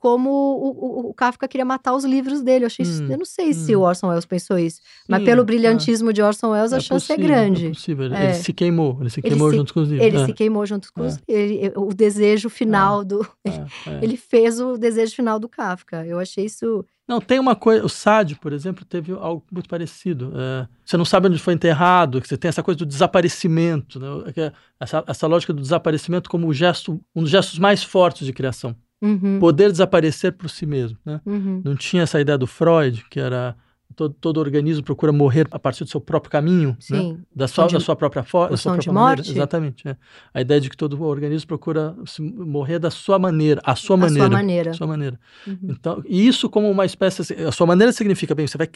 como 0.04 0.30
o, 0.30 1.06
o, 1.08 1.10
o 1.12 1.14
Kafka 1.14 1.48
queria 1.48 1.64
matar 1.64 1.96
os 1.96 2.04
livros 2.04 2.42
dele. 2.42 2.66
Eu 2.66 2.68
achei 2.68 2.86
Hum. 2.86 3.08
eu 3.10 3.18
não 3.20 3.24
sei 3.26 3.54
se 3.54 3.74
Hum. 3.74 3.80
o 3.80 3.84
Orson 3.84 4.08
Welles 4.10 4.26
pensou 4.26 4.60
isso, 4.60 4.82
mas 5.08 5.20
sim, 5.22 5.26
pelo 5.26 5.42
ah, 5.42 5.46
brilhantismo 5.46 6.12
de 6.12 6.22
Orson 6.22 6.50
Welles 6.50 6.74
a 6.74 6.80
chance 6.82 7.08
possível, 7.08 7.24
é 7.24 7.28
grande. 7.30 7.68
É 7.68 7.70
possível. 7.70 8.06
Ele, 8.08 8.16
É. 8.16 8.24
ele 8.26 8.34
se 8.34 8.52
queimou, 8.52 8.98
ele 9.00 9.10
se 9.10 9.22
Ele 9.22 9.30
queimou 9.30 9.50
se- 9.50 9.56
junto 9.56 9.74
com 9.74 9.80
os 9.80 9.88
livros. 9.90 10.06
Ele 10.08 10.18
é, 10.18 10.26
se 10.26 10.34
queimou 10.34 10.66
junto 10.66 10.92
com 10.92 11.04
É. 11.06 11.08
os, 11.08 11.20
ele, 11.26 11.72
o 11.78 11.94
desejo 11.94 12.50
final 12.50 13.06
do. 13.06 13.26
é, 13.46 13.50
é. 13.90 14.00
Ele 14.04 14.18
fez 14.18 14.60
o 14.60 14.78
desejo 14.78 15.16
final 15.16 15.40
do 15.40 15.48
Kafka. 15.48 16.06
Eu 16.06 16.20
achei 16.20 16.44
isso. 16.44 16.84
Não, 17.08 17.22
tem 17.22 17.40
uma 17.40 17.56
coisa. 17.56 17.86
O 17.86 17.90
Sade, 17.90 18.36
por 18.36 18.52
exemplo, 18.52 18.84
teve 18.84 19.14
algo 19.14 19.42
muito 19.52 19.70
parecido. 19.70 20.34
É, 20.36 20.68
você 20.86 20.98
não 20.98 21.06
sabe 21.06 21.28
onde 21.30 21.40
foi 21.40 21.54
enterrado, 21.54 22.20
que 22.22 22.28
você 22.28 22.38
tem 22.38 22.50
essa 22.50 22.62
coisa 22.64 22.78
do 22.78 22.86
desaparecimento, 22.86 24.00
né? 24.00 24.08
é 24.36 24.52
essa, 24.80 25.02
essa 25.08 25.28
lógica 25.28 25.54
do 25.54 25.62
desaparecimento 25.62 26.30
como 26.30 26.48
o 26.48 26.54
gesto, 26.54 27.00
um 27.16 27.22
dos 27.22 27.30
gestos 27.32 27.58
mais 27.58 27.84
fortes 27.84 28.26
de 28.26 28.34
criação. 28.34 28.76
Uhum, 29.04 29.38
Poder 29.40 29.70
desaparecer 29.72 30.32
por 30.32 30.50
si 30.50 30.66
mesmo. 30.66 30.98
Né? 31.06 31.20
uhum. 31.26 31.62
Não 31.64 31.76
tinha 31.76 32.04
essa 32.04 32.22
ideia 32.22 32.38
do 32.38 32.48
Freud, 32.48 33.04
que 33.10 33.20
era 33.20 33.56
todo, 33.96 34.16
todo 34.20 34.38
organismo 34.40 34.82
procura 34.84 35.12
morrer 35.12 35.46
a 35.52 35.60
partir 35.60 35.84
do 35.84 35.90
seu 35.90 36.02
próprio 36.02 36.32
caminho, 36.32 36.76
né? 36.90 37.16
Da, 37.36 37.48
sua, 37.48 37.68
de- 37.68 37.74
da 37.74 37.80
sua 37.80 37.96
própria 37.96 38.24
forma, 38.24 38.50
da 38.50 38.58
sua 38.58 38.72
pulsão 38.72 38.80
de 38.80 38.86
própria 38.86 38.94
maneira. 39.04 39.22
morte? 39.22 39.32
Exatamente. 39.32 39.88
é. 39.88 39.96
A 40.34 40.42
ideia 40.42 40.60
de 40.60 40.70
que 40.70 40.76
todo 40.78 41.00
organismo 41.04 41.48
procura 41.48 41.96
se 42.06 42.20
morrer 42.22 42.80
da 42.80 42.90
sua 42.90 43.20
maneira, 43.20 43.62
a 43.64 43.76
sua 43.76 43.96
A 43.96 44.00
maneira. 44.00 44.28
sua 44.28 44.30
maneira. 44.38 44.72
a 44.72 44.74
sua 44.74 44.88
maneira. 44.88 45.20
Uhum. 45.46 45.58
Então, 45.70 46.02
e 46.08 46.26
isso 46.28 46.50
como 46.50 46.72
uma 46.72 46.86
espécie, 46.86 47.22
assim, 47.22 47.34
a 47.36 47.52
sua 47.52 47.68
maneira 47.68 47.92
significa 47.92 48.34
bem, 48.34 48.48
você 48.48 48.58
vai, 48.58 48.68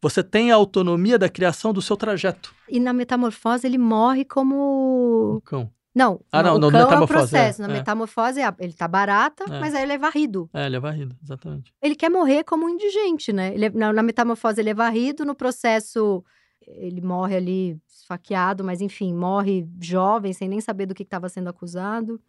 você 0.00 0.22
tem 0.22 0.50
a 0.50 0.54
autonomia 0.54 1.18
da 1.18 1.28
criação 1.28 1.72
do 1.72 1.82
seu 1.82 1.96
trajeto, 1.96 2.54
E 2.68 2.80
na 2.80 2.92
metamorfose 2.94 3.66
ele 3.66 3.76
morre 3.78 4.24
como. 4.24 5.34
o 5.36 5.40
cão. 5.42 5.68
Não, 5.94 6.20
Ah, 6.32 6.42
não, 6.42 6.54
o 6.54 6.58
no 6.58 6.70
cão 6.70 6.80
é 6.80 6.84
metamorfose, 6.84 7.08
processo. 7.30 7.62
é, 7.62 7.66
Na 7.66 7.72
é. 7.74 7.76
metamorfose 7.78 8.40
é 8.40 8.54
ele 8.60 8.72
tá 8.72 8.88
barata, 8.88 9.44
É. 9.44 9.60
mas 9.60 9.74
aí 9.74 9.82
ele 9.82 9.92
é 9.92 9.98
varrido. 9.98 10.48
É, 10.54 10.66
ele 10.66 10.76
é 10.76 10.80
varrido, 10.80 11.14
exatamente. 11.22 11.72
Ele 11.82 11.94
quer 11.94 12.08
morrer 12.10 12.44
como 12.44 12.64
um 12.64 12.68
indigente, 12.70 13.32
né? 13.32 13.52
Ele 13.54 13.66
é- 13.66 13.70
na, 13.70 13.92
na 13.92 14.02
metamorfose 14.02 14.60
ele 14.60 14.70
é 14.70 14.74
varrido, 14.74 15.24
no 15.24 15.34
processo 15.34 16.24
ele 16.66 17.00
morre 17.00 17.36
ali 17.36 17.78
esfaqueado, 17.88 18.62
mas 18.64 18.80
enfim, 18.80 19.12
morre 19.12 19.66
jovem, 19.80 20.32
sem 20.32 20.48
nem 20.48 20.60
saber 20.60 20.86
do 20.86 20.94
que 20.94 21.02
estava 21.02 21.28
sendo 21.28 21.48
acusado. 21.50 22.20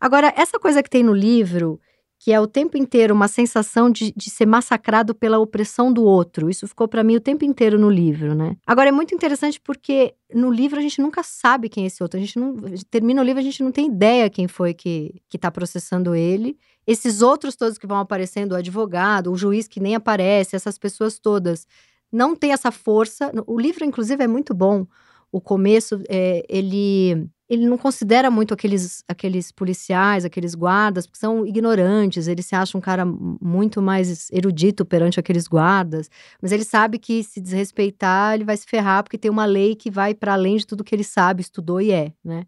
Agora, 0.00 0.32
essa 0.36 0.58
coisa 0.58 0.82
que 0.82 0.90
tem 0.90 1.02
no 1.02 1.12
livro, 1.14 1.80
que 2.20 2.32
é 2.32 2.38
o 2.38 2.46
tempo 2.46 2.76
inteiro 2.76 3.14
uma 3.14 3.28
sensação 3.28 3.90
de, 3.90 4.12
de 4.14 4.28
ser 4.28 4.44
massacrado 4.44 5.14
pela 5.14 5.38
opressão 5.38 5.90
do 5.90 6.04
outro, 6.04 6.50
isso 6.50 6.68
ficou 6.68 6.86
para 6.86 7.02
mim 7.02 7.16
o 7.16 7.20
tempo 7.20 7.46
inteiro 7.46 7.78
no 7.78 7.88
livro, 7.88 8.34
né? 8.34 8.58
Agora, 8.66 8.90
é 8.90 8.92
muito 8.92 9.14
interessante 9.14 9.58
porque 9.58 10.14
no 10.32 10.50
livro 10.50 10.78
a 10.78 10.82
gente 10.82 11.00
nunca 11.00 11.22
sabe 11.22 11.70
quem 11.70 11.84
é 11.84 11.86
esse 11.86 12.02
outro, 12.02 12.18
a 12.18 12.22
gente 12.22 12.38
não 12.38 12.54
termina 12.90 13.22
o 13.22 13.24
livro, 13.24 13.40
a 13.40 13.42
gente 13.42 13.62
não 13.62 13.72
tem 13.72 13.86
ideia 13.86 14.28
quem 14.28 14.46
foi 14.46 14.74
que, 14.74 15.14
que 15.30 15.38
tá 15.38 15.50
processando 15.50 16.14
ele. 16.14 16.58
Esses 16.86 17.22
outros 17.22 17.56
todos 17.56 17.78
que 17.78 17.86
vão 17.86 17.96
aparecendo, 17.96 18.52
o 18.52 18.56
advogado, 18.56 19.32
o 19.32 19.36
juiz 19.36 19.66
que 19.66 19.80
nem 19.80 19.94
aparece, 19.94 20.54
essas 20.54 20.76
pessoas 20.76 21.18
todas, 21.18 21.66
não 22.12 22.36
tem 22.36 22.52
essa 22.52 22.70
força. 22.70 23.32
O 23.46 23.58
livro, 23.58 23.82
inclusive, 23.82 24.22
é 24.22 24.28
muito 24.28 24.52
bom. 24.52 24.86
O 25.32 25.40
começo, 25.40 26.02
é, 26.06 26.44
ele, 26.50 27.30
ele 27.50 27.66
não 27.68 27.76
considera 27.76 28.30
muito 28.30 28.54
aqueles, 28.54 29.02
aqueles 29.08 29.50
policiais, 29.50 30.24
aqueles 30.24 30.54
guardas, 30.54 31.04
porque 31.04 31.18
são 31.18 31.44
ignorantes. 31.44 32.28
Ele 32.28 32.42
se 32.42 32.54
acha 32.54 32.78
um 32.78 32.80
cara 32.80 33.04
muito 33.04 33.82
mais 33.82 34.30
erudito 34.30 34.84
perante 34.84 35.18
aqueles 35.18 35.48
guardas. 35.48 36.08
Mas 36.40 36.52
ele 36.52 36.62
sabe 36.62 36.96
que 36.96 37.24
se 37.24 37.40
desrespeitar, 37.40 38.34
ele 38.34 38.44
vai 38.44 38.56
se 38.56 38.64
ferrar, 38.64 39.02
porque 39.02 39.18
tem 39.18 39.28
uma 39.28 39.46
lei 39.46 39.74
que 39.74 39.90
vai 39.90 40.14
para 40.14 40.34
além 40.34 40.58
de 40.58 40.64
tudo 40.64 40.84
que 40.84 40.94
ele 40.94 41.02
sabe, 41.02 41.42
estudou 41.42 41.80
e 41.80 41.90
é, 41.90 42.12
né? 42.24 42.44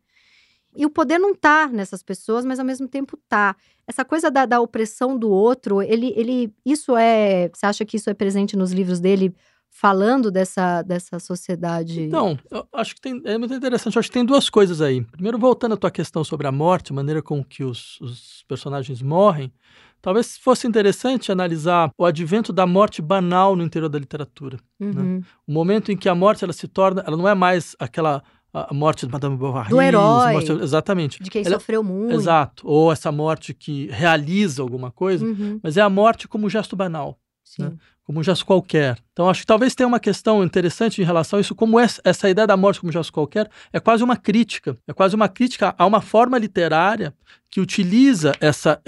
E 0.74 0.86
o 0.86 0.90
poder 0.90 1.18
não 1.18 1.34
tá 1.34 1.66
nessas 1.68 2.02
pessoas, 2.02 2.44
mas 2.44 2.60
ao 2.60 2.64
mesmo 2.64 2.86
tempo 2.86 3.18
tá. 3.28 3.56
Essa 3.86 4.04
coisa 4.04 4.30
da, 4.30 4.46
da 4.46 4.60
opressão 4.60 5.18
do 5.18 5.28
outro, 5.28 5.82
ele, 5.82 6.14
ele. 6.16 6.54
Isso 6.64 6.96
é. 6.96 7.50
Você 7.52 7.66
acha 7.66 7.84
que 7.84 7.96
isso 7.96 8.08
é 8.08 8.14
presente 8.14 8.56
nos 8.56 8.70
livros 8.72 9.00
dele, 9.00 9.34
falando 9.82 10.30
dessa, 10.30 10.80
dessa 10.82 11.18
sociedade? 11.18 12.02
Então, 12.02 12.38
eu 12.52 12.64
acho 12.72 12.94
que 12.94 13.00
tem, 13.00 13.20
é 13.24 13.36
muito 13.36 13.52
interessante. 13.52 13.96
Eu 13.96 14.00
acho 14.00 14.08
que 14.08 14.14
tem 14.14 14.24
duas 14.24 14.48
coisas 14.48 14.80
aí. 14.80 15.02
Primeiro, 15.02 15.36
voltando 15.38 15.72
à 15.74 15.76
tua 15.76 15.90
questão 15.90 16.22
sobre 16.22 16.46
a 16.46 16.52
morte, 16.52 16.92
a 16.92 16.94
maneira 16.94 17.20
com 17.20 17.42
que 17.42 17.64
os, 17.64 18.00
os 18.00 18.44
personagens 18.46 19.02
morrem, 19.02 19.52
talvez 20.00 20.38
fosse 20.38 20.68
interessante 20.68 21.32
analisar 21.32 21.90
o 21.98 22.04
advento 22.04 22.52
da 22.52 22.64
morte 22.64 23.02
banal 23.02 23.56
no 23.56 23.64
interior 23.64 23.88
da 23.88 23.98
literatura. 23.98 24.56
Uhum. 24.80 25.20
O 25.48 25.52
momento 25.52 25.90
em 25.90 25.96
que 25.96 26.08
a 26.08 26.14
morte 26.14 26.44
ela 26.44 26.52
se 26.52 26.68
torna, 26.68 27.02
ela 27.04 27.16
não 27.16 27.26
é 27.28 27.34
mais 27.34 27.74
aquela 27.80 28.22
a 28.54 28.72
morte 28.74 29.06
de 29.06 29.10
Madame 29.12 29.34
Bovary, 29.34 29.70
Do 29.70 29.80
herói. 29.80 30.32
morte- 30.34 30.52
exatamente. 30.62 31.22
De 31.22 31.30
quem 31.30 31.42
Ela- 31.44 31.54
sofreu 31.58 31.82
muito. 31.82 32.12
Exato. 32.14 32.62
Ou 32.68 32.92
essa 32.92 33.10
morte 33.10 33.54
que 33.54 33.86
realiza 33.90 34.60
alguma 34.60 34.90
coisa, 34.90 35.24
Uhum, 35.24 35.58
mas 35.62 35.78
é 35.78 35.80
a 35.80 35.88
morte 35.88 36.28
como 36.28 36.50
gesto 36.50 36.76
banal. 36.76 37.18
Né? 37.60 37.72
como 38.04 38.20
um 38.20 38.22
gesto 38.22 38.44
qualquer. 38.44 38.98
Então, 39.12 39.28
acho 39.28 39.40
que 39.40 39.46
talvez 39.46 39.74
tenha 39.74 39.86
uma 39.86 40.00
questão 40.00 40.42
interessante 40.42 41.00
em 41.00 41.04
relação 41.04 41.38
a 41.38 41.40
isso, 41.40 41.54
como 41.54 41.78
essa, 41.78 42.00
essa 42.04 42.28
ideia 42.28 42.46
da 42.46 42.56
morte 42.56 42.80
como 42.80 42.92
gesto 42.92 43.12
qualquer 43.12 43.50
é 43.72 43.80
quase 43.80 44.02
uma 44.02 44.16
crítica, 44.16 44.76
é 44.86 44.92
quase 44.92 45.14
uma 45.14 45.28
crítica 45.28 45.74
a 45.76 45.86
uma 45.86 46.00
forma 46.00 46.38
literária 46.38 47.14
que 47.52 47.60
utiliza 47.60 48.34
essa, 48.40 48.80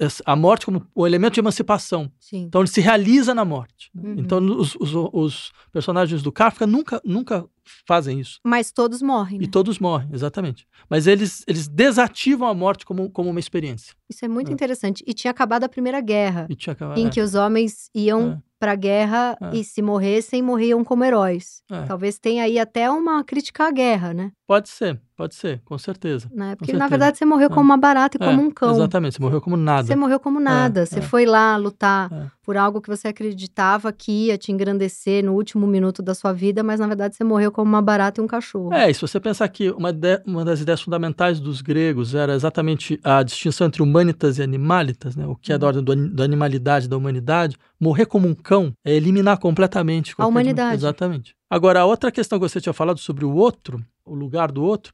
essa, 0.00 0.22
a 0.24 0.34
morte 0.34 0.64
como 0.64 0.82
o 0.94 1.06
elemento 1.06 1.34
de 1.34 1.40
emancipação. 1.40 2.10
Sim. 2.18 2.44
Então 2.44 2.62
ele 2.62 2.70
se 2.70 2.80
realiza 2.80 3.34
na 3.34 3.44
morte. 3.44 3.90
Uhum. 3.94 4.14
Então 4.16 4.38
os, 4.58 4.74
os, 4.76 4.94
os, 5.12 5.52
personagens 5.70 6.22
do 6.22 6.32
Kafka 6.32 6.66
nunca, 6.66 7.02
nunca 7.04 7.44
fazem 7.86 8.18
isso. 8.18 8.40
Mas 8.42 8.72
todos 8.72 9.02
morrem. 9.02 9.38
Né? 9.38 9.44
E 9.44 9.46
todos 9.46 9.78
morrem, 9.78 10.08
exatamente. 10.10 10.66
Mas 10.88 11.06
eles, 11.06 11.44
eles 11.46 11.68
desativam 11.68 12.48
a 12.48 12.54
morte 12.54 12.86
como, 12.86 13.10
como 13.10 13.28
uma 13.28 13.40
experiência. 13.40 13.94
Isso 14.08 14.24
é 14.24 14.28
muito 14.28 14.50
é. 14.50 14.54
interessante. 14.54 15.04
E 15.06 15.12
tinha 15.12 15.30
acabado 15.30 15.64
a 15.64 15.68
Primeira 15.68 16.00
Guerra. 16.00 16.46
E 16.48 16.56
tinha 16.56 16.72
acabado, 16.72 16.96
em 16.96 17.08
é. 17.08 17.10
que 17.10 17.20
os 17.20 17.34
homens 17.34 17.90
iam 17.94 18.32
é. 18.32 18.38
para 18.58 18.72
a 18.72 18.76
guerra 18.76 19.36
É. 19.38 19.56
e 19.58 19.62
se 19.62 19.82
morressem, 19.82 20.40
morriam 20.40 20.82
como 20.82 21.04
heróis. 21.04 21.62
É. 21.70 21.82
Talvez 21.82 22.18
tenha 22.18 22.44
aí 22.44 22.58
até 22.58 22.90
uma 22.90 23.22
crítica 23.22 23.68
à 23.68 23.70
guerra, 23.70 24.14
né? 24.14 24.32
Pode 24.48 24.70
ser, 24.70 24.98
pode 25.14 25.34
ser, 25.34 25.60
com 25.62 25.76
certeza. 25.76 26.26
né? 26.32 26.56
Porque 26.56 26.72
certeza. 26.72 26.78
na 26.82 26.88
verdade 26.88 27.18
você 27.18 27.24
morreu 27.26 27.50
como 27.50 27.64
uma 27.64 27.76
barata 27.76 28.16
e 28.16 28.18
como 28.18 28.40
um 28.42 28.50
cão. 28.50 28.70
Exatamente, 28.70 29.16
você 29.16 29.20
morreu 29.22 29.42
como 29.42 29.58
nada. 29.58 29.86
Você 29.86 29.94
morreu 29.94 30.18
como 30.18 30.40
nada. 30.40 30.86
Você 30.86 31.00
é. 31.00 31.02
foi 31.02 31.26
lá 31.26 31.54
lutar 31.58 32.10
É. 32.10 32.30
por 32.42 32.56
algo 32.56 32.80
que 32.80 32.88
você 32.88 33.08
acreditava 33.08 33.92
que 33.92 34.10
ia 34.10 34.38
te 34.38 34.50
engrandecer 34.50 35.22
no 35.22 35.34
último 35.34 35.66
minuto 35.66 36.02
da 36.02 36.14
sua 36.14 36.32
vida, 36.32 36.62
mas 36.62 36.80
na 36.80 36.86
verdade 36.86 37.14
você 37.14 37.22
morreu 37.24 37.52
como 37.52 37.68
uma 37.70 37.82
barata 37.82 38.22
e 38.22 38.24
um 38.24 38.26
cachorro. 38.26 38.72
É, 38.72 38.90
e 38.90 38.94
se 38.94 39.02
você 39.02 39.20
pensar 39.20 39.46
que 39.48 39.70
uma, 39.70 39.90
uma 40.24 40.46
das 40.46 40.62
ideias 40.62 40.80
fundamentais 40.80 41.38
dos 41.40 41.60
gregos 41.60 42.14
era 42.14 42.32
exatamente 42.34 42.98
a 43.04 43.22
distinção 43.22 43.66
entre 43.66 43.82
humanitas 43.82 44.38
e 44.38 44.42
animalitas, 44.42 45.14
né? 45.14 45.26
o 45.26 45.36
que 45.36 45.52
é 45.52 45.58
da 45.58 45.66
ordem 45.66 45.84
do 45.84 45.94
da 46.08 46.24
animalidade 46.24 46.88
da 46.88 46.96
humanidade, 46.96 47.58
morrer 47.78 48.06
como 48.06 48.26
um 48.26 48.34
cão 48.34 48.72
é 48.82 48.94
eliminar 48.94 49.36
completamente 49.36 50.16
qualquer 50.16 50.30
humanidade. 50.30 50.76
Exatamente. 50.76 51.36
Agora, 51.50 51.80
a 51.80 51.84
outra 51.86 52.10
questão 52.12 52.38
que 52.38 52.48
você 52.48 52.60
tinha 52.60 52.74
falado 52.74 52.98
sobre 52.98 53.24
o 53.24 53.34
outro, 53.34 53.82
o 54.08 54.14
lugar 54.14 54.50
do 54.50 54.62
outro, 54.62 54.92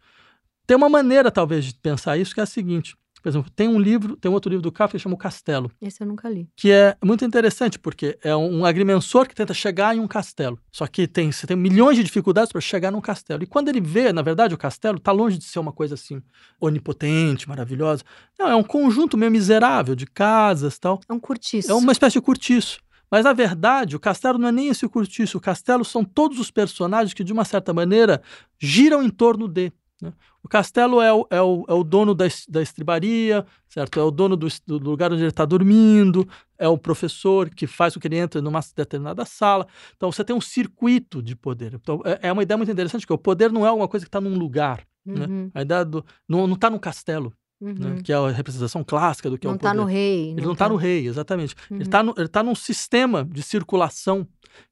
tem 0.67 0.77
uma 0.77 0.89
maneira 0.89 1.31
talvez 1.31 1.65
de 1.65 1.75
pensar 1.75 2.17
isso 2.17 2.35
que 2.35 2.41
é 2.41 2.43
a 2.43 2.47
seguinte. 2.47 2.97
Por 3.23 3.31
exemplo, 3.31 3.51
tem 3.57 3.67
um 3.69 3.79
livro, 3.79 4.17
tem 4.17 4.31
um 4.31 4.35
outro 4.35 4.51
livro 4.51 4.63
do 4.63 4.71
Kafka 4.71 4.99
que 4.99 5.03
chama 5.03 5.15
O 5.15 5.19
Castelo, 5.19 5.71
Esse 5.81 6.03
eu 6.03 6.07
nunca 6.07 6.29
li. 6.29 6.47
que 6.55 6.71
é 6.71 6.95
muito 7.03 7.25
interessante, 7.25 7.79
porque 7.79 8.19
é 8.23 8.37
um 8.37 8.67
agrimensor 8.67 9.27
que 9.27 9.35
tenta 9.35 9.55
chegar 9.55 9.97
em 9.97 10.01
um 10.01 10.07
castelo. 10.07 10.59
Só 10.71 10.87
que 10.87 11.09
tem, 11.09 11.33
você 11.33 11.47
tem 11.47 11.57
milhões 11.57 11.97
de 11.97 12.05
dificuldades 12.05 12.53
para 12.53 12.61
chegar 12.61 12.91
num 12.91 13.01
castelo. 13.01 13.43
E 13.43 13.47
quando 13.47 13.71
ele 13.71 13.81
vê, 13.81 14.13
na 14.13 14.21
verdade, 14.21 14.55
o 14.55 14.59
castelo 14.59 14.99
está 14.99 15.11
longe 15.11 15.39
de 15.39 15.45
ser 15.45 15.59
uma 15.59 15.73
coisa 15.73 15.95
assim 15.95 16.21
onipotente, 16.61 17.49
maravilhosa. 17.49 18.03
Não, 18.39 18.49
é 18.49 18.55
um 18.55 18.63
conjunto 18.63 19.17
meio 19.17 19.33
miserável 19.33 19.95
de 19.95 20.07
casas 20.07 20.79
tal. 20.79 21.01
É 21.09 21.13
um 21.15 21.21
curtiço. 21.21 21.71
É 21.71 21.75
uma 21.75 21.93
espécie 21.93 22.15
de 22.15 22.21
cortiço. 22.21 22.79
Mas, 23.15 23.25
na 23.25 23.33
verdade, 23.33 23.95
o 23.95 24.01
castelo 24.01 24.39
não 24.41 24.49
é 24.49 24.51
nem 24.51 24.67
esse 24.67 24.89
cortiço. 24.89 25.39
O 25.39 25.41
castelo 25.41 25.85
são 25.85 26.03
todos 26.03 26.41
os 26.41 26.51
personagens 26.51 27.15
que, 27.15 27.23
de 27.23 27.33
uma 27.33 27.45
certa 27.45 27.73
maneira, 27.73 28.21
giram 28.59 29.05
em 29.05 29.09
torno 29.09 29.47
de. 29.47 29.73
né? 30.03 30.13
O 30.43 30.49
castelo 30.49 31.01
é 31.01 31.13
o, 31.13 31.25
é 31.31 31.41
o, 31.41 31.65
é 31.69 31.73
o 31.73 31.85
dono 31.85 32.13
da, 32.13 32.25
da 32.49 32.61
estribaria, 32.61 33.47
certo? 33.69 34.01
É 34.01 34.03
o 34.03 34.11
dono 34.11 34.37
do, 34.37 34.49
do 34.67 34.79
lugar 34.91 35.13
onde 35.13 35.23
ele 35.23 35.29
está 35.29 35.45
dormindo, 35.45 36.29
é 36.59 36.67
o 36.67 36.77
professor 36.77 37.49
que 37.51 37.69
faz 37.69 37.95
com 37.95 38.01
que 38.01 38.09
ele 38.09 38.17
entre 38.17 38.41
numa 38.41 38.59
determinada 38.75 39.25
sala. 39.25 39.65
Então, 39.97 40.11
você 40.11 40.25
tem 40.25 40.35
um 40.35 40.41
circuito 40.41 41.23
de 41.23 41.37
poder. 41.37 41.75
Então, 41.75 42.03
é, 42.05 42.19
é 42.29 42.33
uma 42.33 42.43
ideia 42.43 42.59
muito 42.59 42.73
interessante, 42.73 43.07
que 43.07 43.13
o 43.13 43.17
poder 43.17 43.53
não 43.53 43.65
é 43.65 43.69
alguma 43.69 43.87
coisa 43.87 44.05
que 44.05 44.09
está 44.09 44.21
num 44.21 44.37
lugar. 44.37 44.85
né? 45.07 45.27
Uhum, 45.27 45.51
A 45.55 45.63
ideia 45.63 45.85
do, 45.85 46.05
não 46.29 46.53
está 46.53 46.69
num 46.69 46.81
castelo, 46.81 47.33
uhum. 47.71 47.95
né? 47.95 48.01
que 48.03 48.13
é 48.13 48.17
a 48.17 48.31
representação 48.31 48.83
clássica 48.85 49.29
do 49.31 49.39
que 49.39 49.47
é 49.47 49.49
Não 49.51 49.57
o 49.57 49.59
tá 49.59 49.71
poder. 49.71 49.81
no 49.81 49.87
rei. 49.87 50.31
Ele 50.33 50.43
não 50.47 50.53
está 50.53 50.69
no 50.69 50.77
rei, 50.77 51.07
exatamente. 51.07 51.55
Uhum. 51.71 51.77
Ele 51.77 51.85
está 51.85 52.03
tá 52.31 52.43
num 52.43 52.55
sistema 52.55 53.25
de 53.25 53.43
circulação 53.43 54.27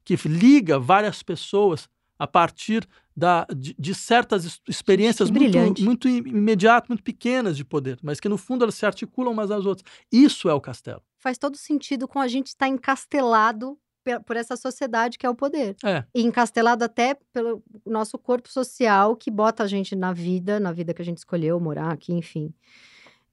que 0.05 0.15
liga 0.27 0.79
várias 0.79 1.21
pessoas 1.23 1.89
a 2.17 2.27
partir 2.27 2.87
da, 3.15 3.45
de, 3.55 3.75
de 3.77 3.93
certas 3.93 4.59
experiências 4.67 5.29
muito, 5.29 5.83
muito 5.83 6.07
im- 6.07 6.17
imediatas, 6.27 6.87
muito 6.89 7.03
pequenas 7.03 7.57
de 7.57 7.65
poder, 7.65 7.97
mas 8.01 8.19
que 8.19 8.29
no 8.29 8.37
fundo 8.37 8.63
elas 8.63 8.75
se 8.75 8.85
articulam 8.85 9.33
umas 9.33 9.51
às 9.51 9.65
outras. 9.65 9.85
Isso 10.11 10.47
é 10.49 10.53
o 10.53 10.61
castelo. 10.61 11.01
Faz 11.19 11.37
todo 11.37 11.57
sentido 11.57 12.07
com 12.07 12.19
a 12.19 12.27
gente 12.27 12.47
estar 12.47 12.67
encastelado 12.67 13.73
pe- 13.73 13.81
por 14.25 14.35
essa 14.35 14.55
sociedade 14.55 15.17
que 15.17 15.25
é 15.25 15.29
o 15.29 15.35
poder. 15.35 15.75
É, 15.83 16.03
E 16.13 16.21
encastelado 16.23 16.83
até 16.83 17.15
pelo 17.33 17.63
nosso 17.85 18.17
corpo 18.17 18.49
social 18.49 19.15
que 19.15 19.31
bota 19.31 19.63
a 19.63 19.67
gente 19.67 19.95
na 19.95 20.13
vida, 20.13 20.59
na 20.59 20.71
vida 20.71 20.93
que 20.93 21.01
a 21.01 21.05
gente 21.05 21.17
escolheu 21.17 21.59
morar 21.59 21.91
aqui, 21.91 22.13
enfim. 22.13 22.53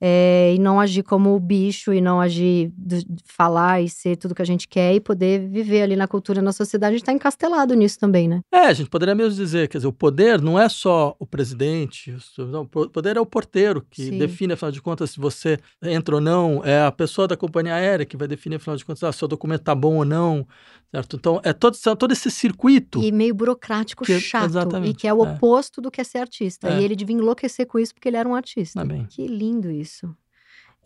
É, 0.03 0.55
e 0.55 0.59
não 0.59 0.81
agir 0.81 1.03
como 1.03 1.35
o 1.35 1.39
bicho, 1.41 1.93
e 1.93 2.01
não 2.01 2.21
agir, 2.21 2.73
do- 2.77 3.05
de 3.05 3.23
falar 3.25 3.83
e 3.83 3.89
ser 3.89 4.17
tudo 4.17 4.35
que 4.35 4.41
a 4.41 4.47
gente 4.47 4.67
quer, 4.67 4.95
e 4.95 5.01
poder 5.01 5.47
viver 5.49 5.83
ali 5.83 5.95
na 5.95 6.09
cultura, 6.09 6.41
na 6.41 6.53
sociedade. 6.53 6.95
A 6.95 6.99
gente 6.99 7.05
tá 7.07 7.13
encastelado 7.13 7.75
nisso 7.75 7.99
também, 7.99 8.27
né? 8.27 8.41
É, 8.51 8.61
a 8.67 8.73
gente 8.73 8.89
poderia 8.89 9.15
mesmo 9.15 9.35
dizer, 9.35 9.69
quer 9.69 9.77
dizer, 9.79 9.89
o 9.89 9.93
poder 9.93 10.41
não 10.41 10.59
é 10.59 10.69
só 10.71 11.15
o 11.19 11.27
presidente, 11.27 12.17
o- 12.39 12.47
não, 12.47 12.63
o 12.63 12.67
poder 12.89 13.17
é 13.17 13.21
o 13.21 13.27
porteiro 13.27 13.85
que 13.91 14.05
Sim. 14.07 14.19
define, 14.19 14.55
afinal 14.55 14.73
de 14.73 14.81
contas, 14.81 15.11
se 15.11 15.21
você 15.21 15.59
entra 15.83 16.15
ou 16.15 16.21
não, 16.21 16.65
é 16.65 16.83
a 16.87 16.91
pessoa 16.93 17.29
da 17.29 17.37
companhia 17.37 17.75
aérea 17.75 18.07
que 18.07 18.17
vai 18.17 18.27
definir, 18.27 18.57
afinal 18.57 18.77
de 18.77 18.85
contas, 18.85 19.03
ah, 19.05 19.13
se 19.13 19.23
o 19.25 19.29
documento 19.29 19.63
tá 19.63 19.75
bom 19.75 19.97
ou 19.97 20.05
não, 20.05 20.47
certo? 20.91 21.17
Então, 21.17 21.41
é 21.45 21.53
todo, 21.53 21.77
todo 21.99 22.13
esse 22.13 22.31
circuito. 22.31 23.03
E 23.03 23.13
meio 23.13 23.35
burocrático, 23.35 24.05
Que- 24.05 24.19
chato. 24.19 24.45
E 24.45 24.47
exatamente, 24.47 24.95
que 24.99 25.07
é 25.07 25.13
o 25.13 25.25
é. 25.25 25.31
oposto 25.33 25.81
do 25.81 25.91
que 25.91 26.01
é 26.01 26.05
ser 26.05 26.19
artista. 26.19 26.69
É. 26.69 26.81
E 26.81 26.85
ele 26.85 26.97
devia 26.97 27.17
enlouquecer 27.17 27.67
com 27.67 27.79
isso 27.79 27.93
porque 27.95 28.09
ele 28.09 28.17
era 28.17 28.29
um 28.29 28.35
artista. 28.35 28.83
Que 29.11 29.27
lindo 29.27 29.71
isso. 29.71 29.90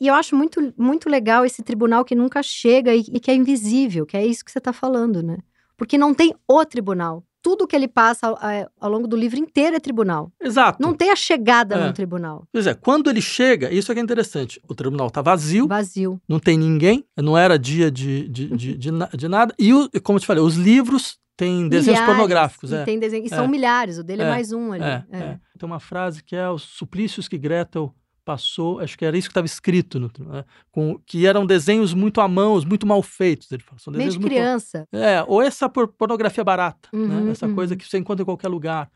E 0.00 0.06
eu 0.08 0.14
acho 0.14 0.34
muito, 0.36 0.72
muito 0.76 1.08
legal 1.08 1.44
esse 1.44 1.62
tribunal 1.62 2.04
que 2.04 2.14
nunca 2.14 2.42
chega 2.42 2.94
e, 2.94 3.00
e 3.00 3.20
que 3.20 3.30
é 3.30 3.34
invisível, 3.34 4.04
que 4.04 4.16
é 4.16 4.26
isso 4.26 4.44
que 4.44 4.50
você 4.50 4.58
está 4.58 4.72
falando, 4.72 5.22
né? 5.22 5.38
Porque 5.76 5.96
não 5.96 6.12
tem 6.12 6.34
o 6.48 6.64
tribunal. 6.64 7.24
Tudo 7.42 7.66
que 7.66 7.76
ele 7.76 7.86
passa 7.86 8.26
ao, 8.28 8.38
ao 8.80 8.90
longo 8.90 9.06
do 9.06 9.16
livro 9.16 9.38
inteiro 9.38 9.76
é 9.76 9.80
tribunal. 9.80 10.32
Exato. 10.42 10.80
Não 10.80 10.94
tem 10.94 11.10
a 11.10 11.16
chegada 11.16 11.74
É. 11.76 11.86
no 11.86 11.92
tribunal. 11.92 12.48
Pois 12.50 12.66
é, 12.66 12.72
quando 12.74 13.10
ele 13.10 13.20
chega, 13.20 13.70
isso 13.72 13.92
é 13.92 13.94
que 13.94 14.00
é 14.00 14.02
interessante. 14.02 14.58
O 14.66 14.74
tribunal 14.74 15.10
tá 15.10 15.20
vazio, 15.20 15.68
Vazio. 15.68 16.20
não 16.28 16.40
tem 16.40 16.56
ninguém, 16.56 17.04
não 17.16 17.36
era 17.36 17.58
dia 17.58 17.90
de, 17.90 18.28
de, 18.28 18.48
de, 18.48 18.76
de, 18.78 18.90
de 19.16 19.28
nada. 19.28 19.54
E, 19.58 19.74
o- 19.74 19.90
como 20.02 20.16
eu 20.16 20.20
te 20.20 20.26
falei, 20.26 20.42
os 20.42 20.54
livros 20.56 21.18
têm 21.36 21.68
desenhos 21.68 21.98
Milhares, 22.00 22.14
pornográficos. 22.14 22.70
E, 22.72 22.76
É, 22.76 22.84
tem 22.84 22.98
desenho, 22.98 23.24
e 23.24 23.26
É. 23.26 23.36
são 23.36 23.46
milhares, 23.46 23.98
o 23.98 24.02
dele 24.04 24.22
é, 24.22 24.24
É. 24.26 24.30
mais 24.30 24.50
um 24.52 24.72
ali. 24.72 24.82
é, 24.84 25.04
É. 25.12 25.18
é. 25.18 25.40
Tem 25.58 25.66
uma 25.68 25.80
frase 25.80 26.22
que 26.24 26.34
é 26.34 26.48
os 26.48 26.62
suplícios 26.62 27.28
que 27.28 27.36
Gretel 27.36 27.94
passou, 28.24 28.80
acho 28.80 28.96
que 28.96 29.04
era 29.04 29.16
isso 29.16 29.28
que 29.28 29.32
estava 29.32 29.46
escrito, 29.46 30.00
no, 30.00 30.10
né, 30.20 30.44
com, 30.70 30.98
que 31.06 31.26
eram 31.26 31.44
desenhos 31.44 31.92
muito 31.92 32.20
à 32.20 32.26
mão, 32.28 32.60
muito 32.62 32.86
mal 32.86 33.02
feitos. 33.02 33.50
Ele 33.52 33.62
fala. 33.62 33.78
São 33.78 33.92
Desde 33.92 34.06
desenhos 34.08 34.16
muito 34.16 34.32
criança. 34.32 34.88
É, 34.92 35.22
ou 35.26 35.42
essa 35.42 35.68
por- 35.68 35.88
pornografia 35.88 36.42
barata, 36.42 36.88
Uhum, 36.92 37.24
né? 37.26 37.30
Essa 37.32 37.46
uhum. 37.46 37.54
coisa 37.54 37.76
que 37.76 37.86
você 37.86 37.98
encontra 37.98 38.22
em 38.22 38.24
qualquer 38.26 38.48
lugar. 38.48 38.90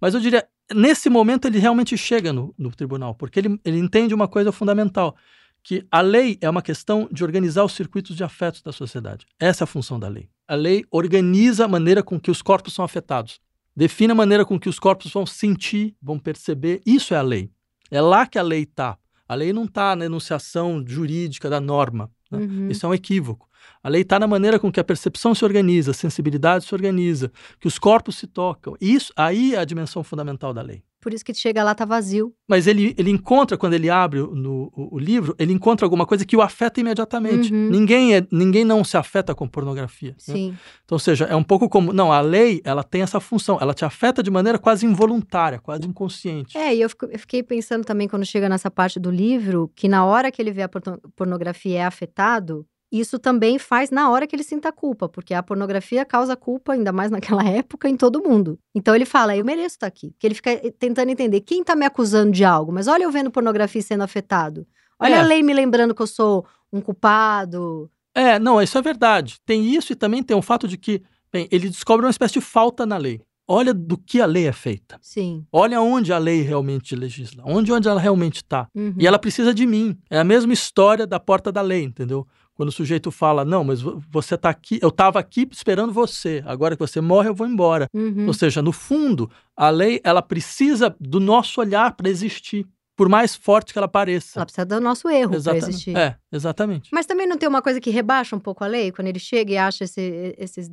Mas 0.00 0.12
eu 0.14 0.20
diria, 0.20 0.46
nesse 0.74 1.08
momento 1.08 1.46
ele 1.46 1.58
realmente 1.58 1.96
chega 1.96 2.32
no, 2.32 2.54
no 2.58 2.70
tribunal, 2.70 3.14
porque 3.14 3.38
ele, 3.40 3.58
ele 3.64 3.78
entende 3.78 4.14
uma 4.14 4.28
coisa 4.28 4.52
fundamental, 4.52 5.16
que 5.62 5.86
a 5.90 6.00
lei 6.02 6.36
é 6.42 6.50
uma 6.50 6.60
questão 6.60 7.08
de 7.10 7.24
organizar 7.24 7.64
os 7.64 7.72
circuitos 7.72 8.14
de 8.14 8.22
afetos 8.22 8.60
da 8.60 8.70
sociedade. 8.72 9.24
Essa 9.40 9.62
é 9.62 9.64
a 9.64 9.66
função 9.66 9.98
da 9.98 10.08
lei. 10.08 10.28
A 10.46 10.54
lei 10.54 10.84
organiza 10.90 11.64
a 11.64 11.68
maneira 11.68 12.02
com 12.02 12.20
que 12.20 12.30
os 12.30 12.42
corpos 12.42 12.74
são 12.74 12.84
afetados. 12.84 13.40
Define 13.74 14.12
a 14.12 14.14
maneira 14.14 14.44
com 14.44 14.60
que 14.60 14.68
os 14.68 14.78
corpos 14.78 15.10
vão 15.10 15.24
sentir, 15.24 15.96
vão 16.02 16.18
perceber. 16.18 16.82
Isso 16.84 17.14
é 17.14 17.16
a 17.16 17.22
lei. 17.22 17.50
É 17.90 18.00
lá 18.00 18.26
que 18.26 18.38
a 18.38 18.42
lei 18.42 18.62
está. 18.62 18.96
A 19.28 19.34
lei 19.34 19.52
não 19.52 19.64
está 19.64 19.96
na 19.96 20.04
enunciação 20.04 20.84
jurídica 20.86 21.48
da 21.48 21.60
norma. 21.60 22.10
né? 22.30 22.38
Uhum. 22.38 22.68
Isso 22.68 22.84
é 22.84 22.88
um 22.88 22.94
equívoco. 22.94 23.48
A 23.82 23.88
lei 23.88 24.02
está 24.02 24.18
na 24.18 24.26
maneira 24.26 24.58
com 24.58 24.70
que 24.70 24.80
a 24.80 24.84
percepção 24.84 25.34
se 25.34 25.44
organiza, 25.44 25.90
a 25.90 25.94
sensibilidade 25.94 26.64
se 26.64 26.74
organiza, 26.74 27.30
que 27.58 27.66
os 27.66 27.78
corpos 27.78 28.16
se 28.16 28.26
tocam. 28.26 28.76
Isso 28.80 29.12
aí 29.16 29.54
é 29.54 29.58
a 29.58 29.64
dimensão 29.64 30.04
fundamental 30.04 30.52
da 30.52 30.62
lei. 30.62 30.82
Por 31.04 31.12
isso 31.12 31.22
que 31.24 31.34
chega 31.34 31.62
lá, 31.62 31.74
tá 31.74 31.84
vazio. 31.84 32.32
Mas 32.48 32.66
ele, 32.66 32.94
ele 32.98 33.10
encontra, 33.10 33.56
quando 33.58 33.74
ele 33.74 33.90
abre 33.90 34.20
o- 34.20 34.34
no, 34.34 34.72
o, 34.74 34.96
o 34.96 34.98
livro, 34.98 35.36
ele 35.38 35.52
encontra 35.52 35.84
alguma 35.84 36.06
coisa 36.06 36.24
que 36.24 36.34
o 36.36 36.40
afeta 36.42 36.80
imediatamente. 36.80 37.52
Uhum. 37.52 37.68
Ninguém, 37.70 38.16
é, 38.16 38.26
ninguém 38.32 38.64
não 38.64 38.82
se 38.82 38.96
afeta 38.96 39.34
com 39.34 39.46
pornografia. 39.46 40.10
né? 40.12 40.16
Sim. 40.18 40.56
Então, 40.84 40.96
ou 40.96 40.98
seja, 40.98 41.26
é 41.26 41.36
um 41.36 41.44
pouco 41.44 41.68
como. 41.68 41.92
Não, 41.92 42.10
a 42.10 42.20
lei, 42.22 42.62
ela 42.64 42.82
tem 42.82 43.02
essa 43.02 43.20
função, 43.20 43.58
ela 43.60 43.74
te 43.74 43.84
afeta 43.84 44.22
de 44.22 44.30
maneira 44.30 44.58
quase 44.58 44.86
involuntária, 44.86 45.58
quase 45.60 45.86
inconsciente. 45.86 46.56
É, 46.56 46.74
e 46.74 46.80
eu, 46.80 46.88
fico- 46.88 47.04
eu 47.06 47.18
fiquei 47.18 47.42
pensando 47.42 47.84
também 47.84 48.08
quando 48.08 48.24
chega 48.24 48.48
nessa 48.48 48.70
parte 48.70 48.98
do 48.98 49.10
livro, 49.10 49.70
que 49.76 49.86
na 49.86 50.04
hora 50.06 50.32
que 50.32 50.40
ele 50.40 50.50
vê 50.52 50.62
a 50.62 50.68
porno- 50.70 50.98
pornografia 51.14 51.80
é 51.80 51.84
afetado, 51.84 52.66
isso 52.92 53.18
também 53.18 53.58
faz 53.58 53.90
na 53.90 54.10
hora 54.10 54.26
que 54.26 54.36
ele 54.36 54.42
sinta 54.44 54.70
culpa, 54.72 55.08
porque 55.08 55.34
a 55.34 55.42
pornografia 55.42 56.04
causa 56.04 56.36
culpa, 56.36 56.72
ainda 56.74 56.92
mais 56.92 57.10
naquela 57.10 57.42
época, 57.48 57.88
em 57.88 57.96
todo 57.96 58.22
mundo. 58.22 58.58
Então 58.74 58.94
ele 58.94 59.04
fala, 59.04 59.36
eu 59.36 59.44
mereço 59.44 59.76
estar 59.76 59.86
aqui. 59.86 60.10
Porque 60.12 60.26
ele 60.26 60.34
fica 60.34 60.50
eh, 60.52 60.72
tentando 60.78 61.10
entender 61.10 61.40
quem 61.40 61.64
tá 61.64 61.74
me 61.74 61.84
acusando 61.84 62.30
de 62.32 62.44
algo, 62.44 62.72
mas 62.72 62.86
olha 62.86 63.02
eu 63.04 63.10
vendo 63.10 63.30
pornografia 63.30 63.82
sendo 63.82 64.02
afetado. 64.04 64.66
Olha 64.98 65.16
É. 65.16 65.20
a 65.20 65.22
lei 65.22 65.42
me 65.42 65.52
lembrando 65.52 65.94
que 65.94 66.02
eu 66.02 66.06
sou 66.06 66.46
um 66.72 66.80
culpado. 66.80 67.90
É, 68.14 68.38
não, 68.38 68.62
isso 68.62 68.78
é 68.78 68.82
verdade. 68.82 69.38
Tem 69.44 69.64
isso 69.74 69.92
e 69.92 69.96
também 69.96 70.22
tem 70.22 70.36
o 70.36 70.42
fato 70.42 70.68
de 70.68 70.76
que, 70.78 71.02
bem, 71.32 71.48
ele 71.50 71.68
descobre 71.68 72.06
uma 72.06 72.10
espécie 72.10 72.34
de 72.34 72.40
falta 72.40 72.86
na 72.86 72.96
lei. 72.96 73.20
Olha 73.46 73.74
do 73.74 73.98
que 73.98 74.20
a 74.22 74.26
lei 74.26 74.46
é 74.46 74.52
feita. 74.52 74.98
Sim. 75.02 75.44
Olha 75.52 75.80
onde 75.80 76.12
a 76.12 76.18
lei 76.18 76.40
realmente 76.40 76.96
legisla, 76.96 77.42
onde, 77.46 77.70
onde 77.72 77.86
ela 77.88 78.00
realmente 78.00 78.36
está. 78.36 78.68
Uhum. 78.74 78.94
E 78.98 79.06
ela 79.06 79.18
precisa 79.18 79.52
de 79.52 79.66
mim. 79.66 79.98
É 80.08 80.18
a 80.18 80.24
mesma 80.24 80.52
história 80.54 81.06
da 81.06 81.20
porta 81.20 81.52
da 81.52 81.60
lei, 81.60 81.82
entendeu? 81.82 82.26
Quando 82.54 82.68
o 82.68 82.72
sujeito 82.72 83.10
fala, 83.10 83.44
não, 83.44 83.64
mas 83.64 83.80
vo- 83.82 84.00
você 84.10 84.36
está 84.36 84.48
aqui, 84.48 84.78
eu 84.80 84.88
estava 84.90 85.18
aqui 85.18 85.48
esperando 85.50 85.92
você, 85.92 86.42
agora 86.46 86.76
que 86.76 86.80
você 86.80 87.00
morre, 87.00 87.28
eu 87.28 87.34
vou 87.34 87.46
embora. 87.48 87.88
Uhum. 87.92 88.26
Ou 88.28 88.32
seja, 88.32 88.62
no 88.62 88.70
fundo, 88.72 89.28
a 89.56 89.70
lei 89.70 90.00
ela 90.04 90.22
precisa 90.22 90.94
do 91.00 91.18
nosso 91.18 91.60
olhar 91.60 91.92
para 91.96 92.08
existir. 92.08 92.66
por 92.96 93.08
mais 93.08 93.34
forte 93.34 93.72
que 93.72 93.78
ela 93.80 93.88
pareça. 93.88 94.38
Ela 94.38 94.46
precisa 94.46 94.64
do 94.64 94.80
nosso 94.80 95.08
erro 95.08 95.30
para 95.42 95.56
existir. 95.56 95.96
É, 95.96 96.16
exatamente. 96.30 96.90
Mas 96.92 97.06
também 97.06 97.26
não 97.26 97.36
tem 97.36 97.48
uma 97.48 97.60
coisa 97.60 97.80
que 97.80 97.90
rebaixa 97.90 98.36
um 98.36 98.38
pouco 98.38 98.62
a 98.62 98.68
lei 98.68 98.92
quando 98.92 99.08
ele 99.08 99.18
chega 99.18 99.52
e 99.52 99.56
acha 99.58 99.82
esse- 99.82 100.32
esses. 100.38 100.70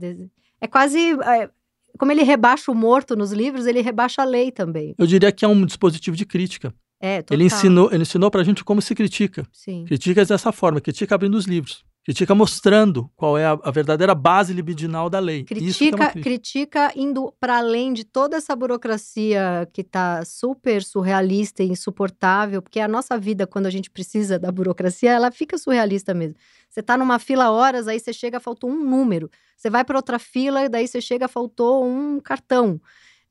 É 0.61 0.67
quase. 0.67 0.99
é, 1.13 1.49
como 1.97 2.11
ele 2.11 2.21
rebaixa 2.21 2.71
o 2.71 2.75
morto 2.75 3.15
nos 3.15 3.31
livros, 3.31 3.65
ele 3.65 3.81
rebaixa 3.81 4.21
a 4.21 4.25
lei 4.25 4.51
também. 4.51 4.93
Eu 4.99 5.07
diria 5.07 5.31
que 5.31 5.43
é 5.43 5.47
um 5.47 5.65
dispositivo 5.65 6.15
de 6.15 6.23
crítica. 6.27 6.71
É, 7.01 7.21
total. 7.21 7.35
Ele 7.35 7.45
ensinou, 7.45 7.89
ele 7.91 8.03
ensinou 8.03 8.29
pra 8.29 8.43
gente 8.43 8.63
como 8.63 8.81
se 8.81 8.93
critica. 8.93 9.45
Sim. 9.51 9.85
Critica 9.85 10.23
dessa 10.23 10.51
forma, 10.51 10.79
critica 10.79 11.15
abrindo 11.15 11.35
os 11.35 11.45
livros. 11.45 11.83
Critica 12.03 12.33
mostrando 12.33 13.11
qual 13.15 13.37
é 13.37 13.45
a, 13.45 13.51
a 13.51 13.69
verdadeira 13.69 14.15
base 14.15 14.53
libidinal 14.53 15.07
da 15.07 15.19
lei. 15.19 15.41
É 15.41 15.43
Critica, 15.43 15.97
crítica. 15.97 16.21
critica 16.21 16.91
indo 16.95 17.31
para 17.39 17.57
além 17.57 17.93
de 17.93 18.03
toda 18.03 18.37
essa 18.37 18.55
burocracia 18.55 19.69
que 19.71 19.83
tá 19.83 20.25
super 20.25 20.83
surrealista 20.83 21.61
e 21.61 21.67
insuportável, 21.67 22.59
porque 22.59 22.79
a 22.79 22.87
nossa 22.87 23.17
vida, 23.19 23.45
quando 23.45 23.67
a 23.67 23.69
gente 23.69 23.89
precisa 23.89 24.39
da 24.39 24.51
burocracia, 24.51 25.11
ela 25.11 25.31
fica 25.31 25.59
surrealista 25.59 26.11
mesmo. 26.11 26.35
Você 26.67 26.81
tá 26.81 26.97
numa 26.97 27.19
fila 27.19 27.51
horas, 27.51 27.87
aí 27.87 27.99
você 27.99 28.11
chega, 28.11 28.39
faltou 28.39 28.69
um 28.69 28.83
número. 28.83 29.29
Você 29.55 29.69
vai 29.69 29.83
para 29.83 29.97
outra 29.97 30.17
fila, 30.17 30.67
daí 30.67 30.87
você 30.87 31.01
chega, 31.01 31.27
faltou 31.27 31.85
um 31.85 32.19
cartão. 32.19 32.81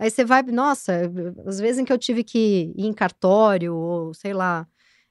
Aí 0.00 0.10
você 0.10 0.24
vai, 0.24 0.42
nossa, 0.44 1.02
às 1.46 1.60
vezes 1.60 1.78
em 1.78 1.84
que 1.84 1.92
eu 1.92 1.98
tive 1.98 2.24
que 2.24 2.72
ir 2.74 2.86
em 2.86 2.92
cartório, 2.92 3.74
ou 3.74 4.14
sei 4.14 4.32
lá. 4.32 4.66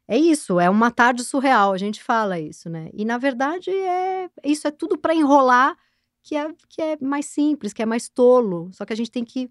É 0.07 0.17
isso, 0.17 0.59
é 0.59 0.67
uma 0.67 0.89
tarde 0.89 1.23
surreal, 1.23 1.71
a 1.71 1.77
gente 1.77 2.01
fala 2.01 2.39
isso, 2.39 2.67
né? 2.67 2.89
E 2.91 3.05
na 3.05 3.19
verdade 3.19 3.69
é 3.69 4.27
isso 4.43 4.67
é 4.67 4.71
tudo 4.71 4.97
para 4.97 5.13
enrolar 5.13 5.77
que 6.23 6.35
é, 6.35 6.47
que 6.67 6.81
é 6.81 6.97
mais 6.99 7.27
simples, 7.27 7.71
que 7.71 7.83
é 7.83 7.85
mais 7.85 8.09
tolo. 8.09 8.71
Só 8.73 8.83
que 8.83 8.91
a 8.91 8.95
gente 8.95 9.11
tem 9.11 9.23
que 9.23 9.47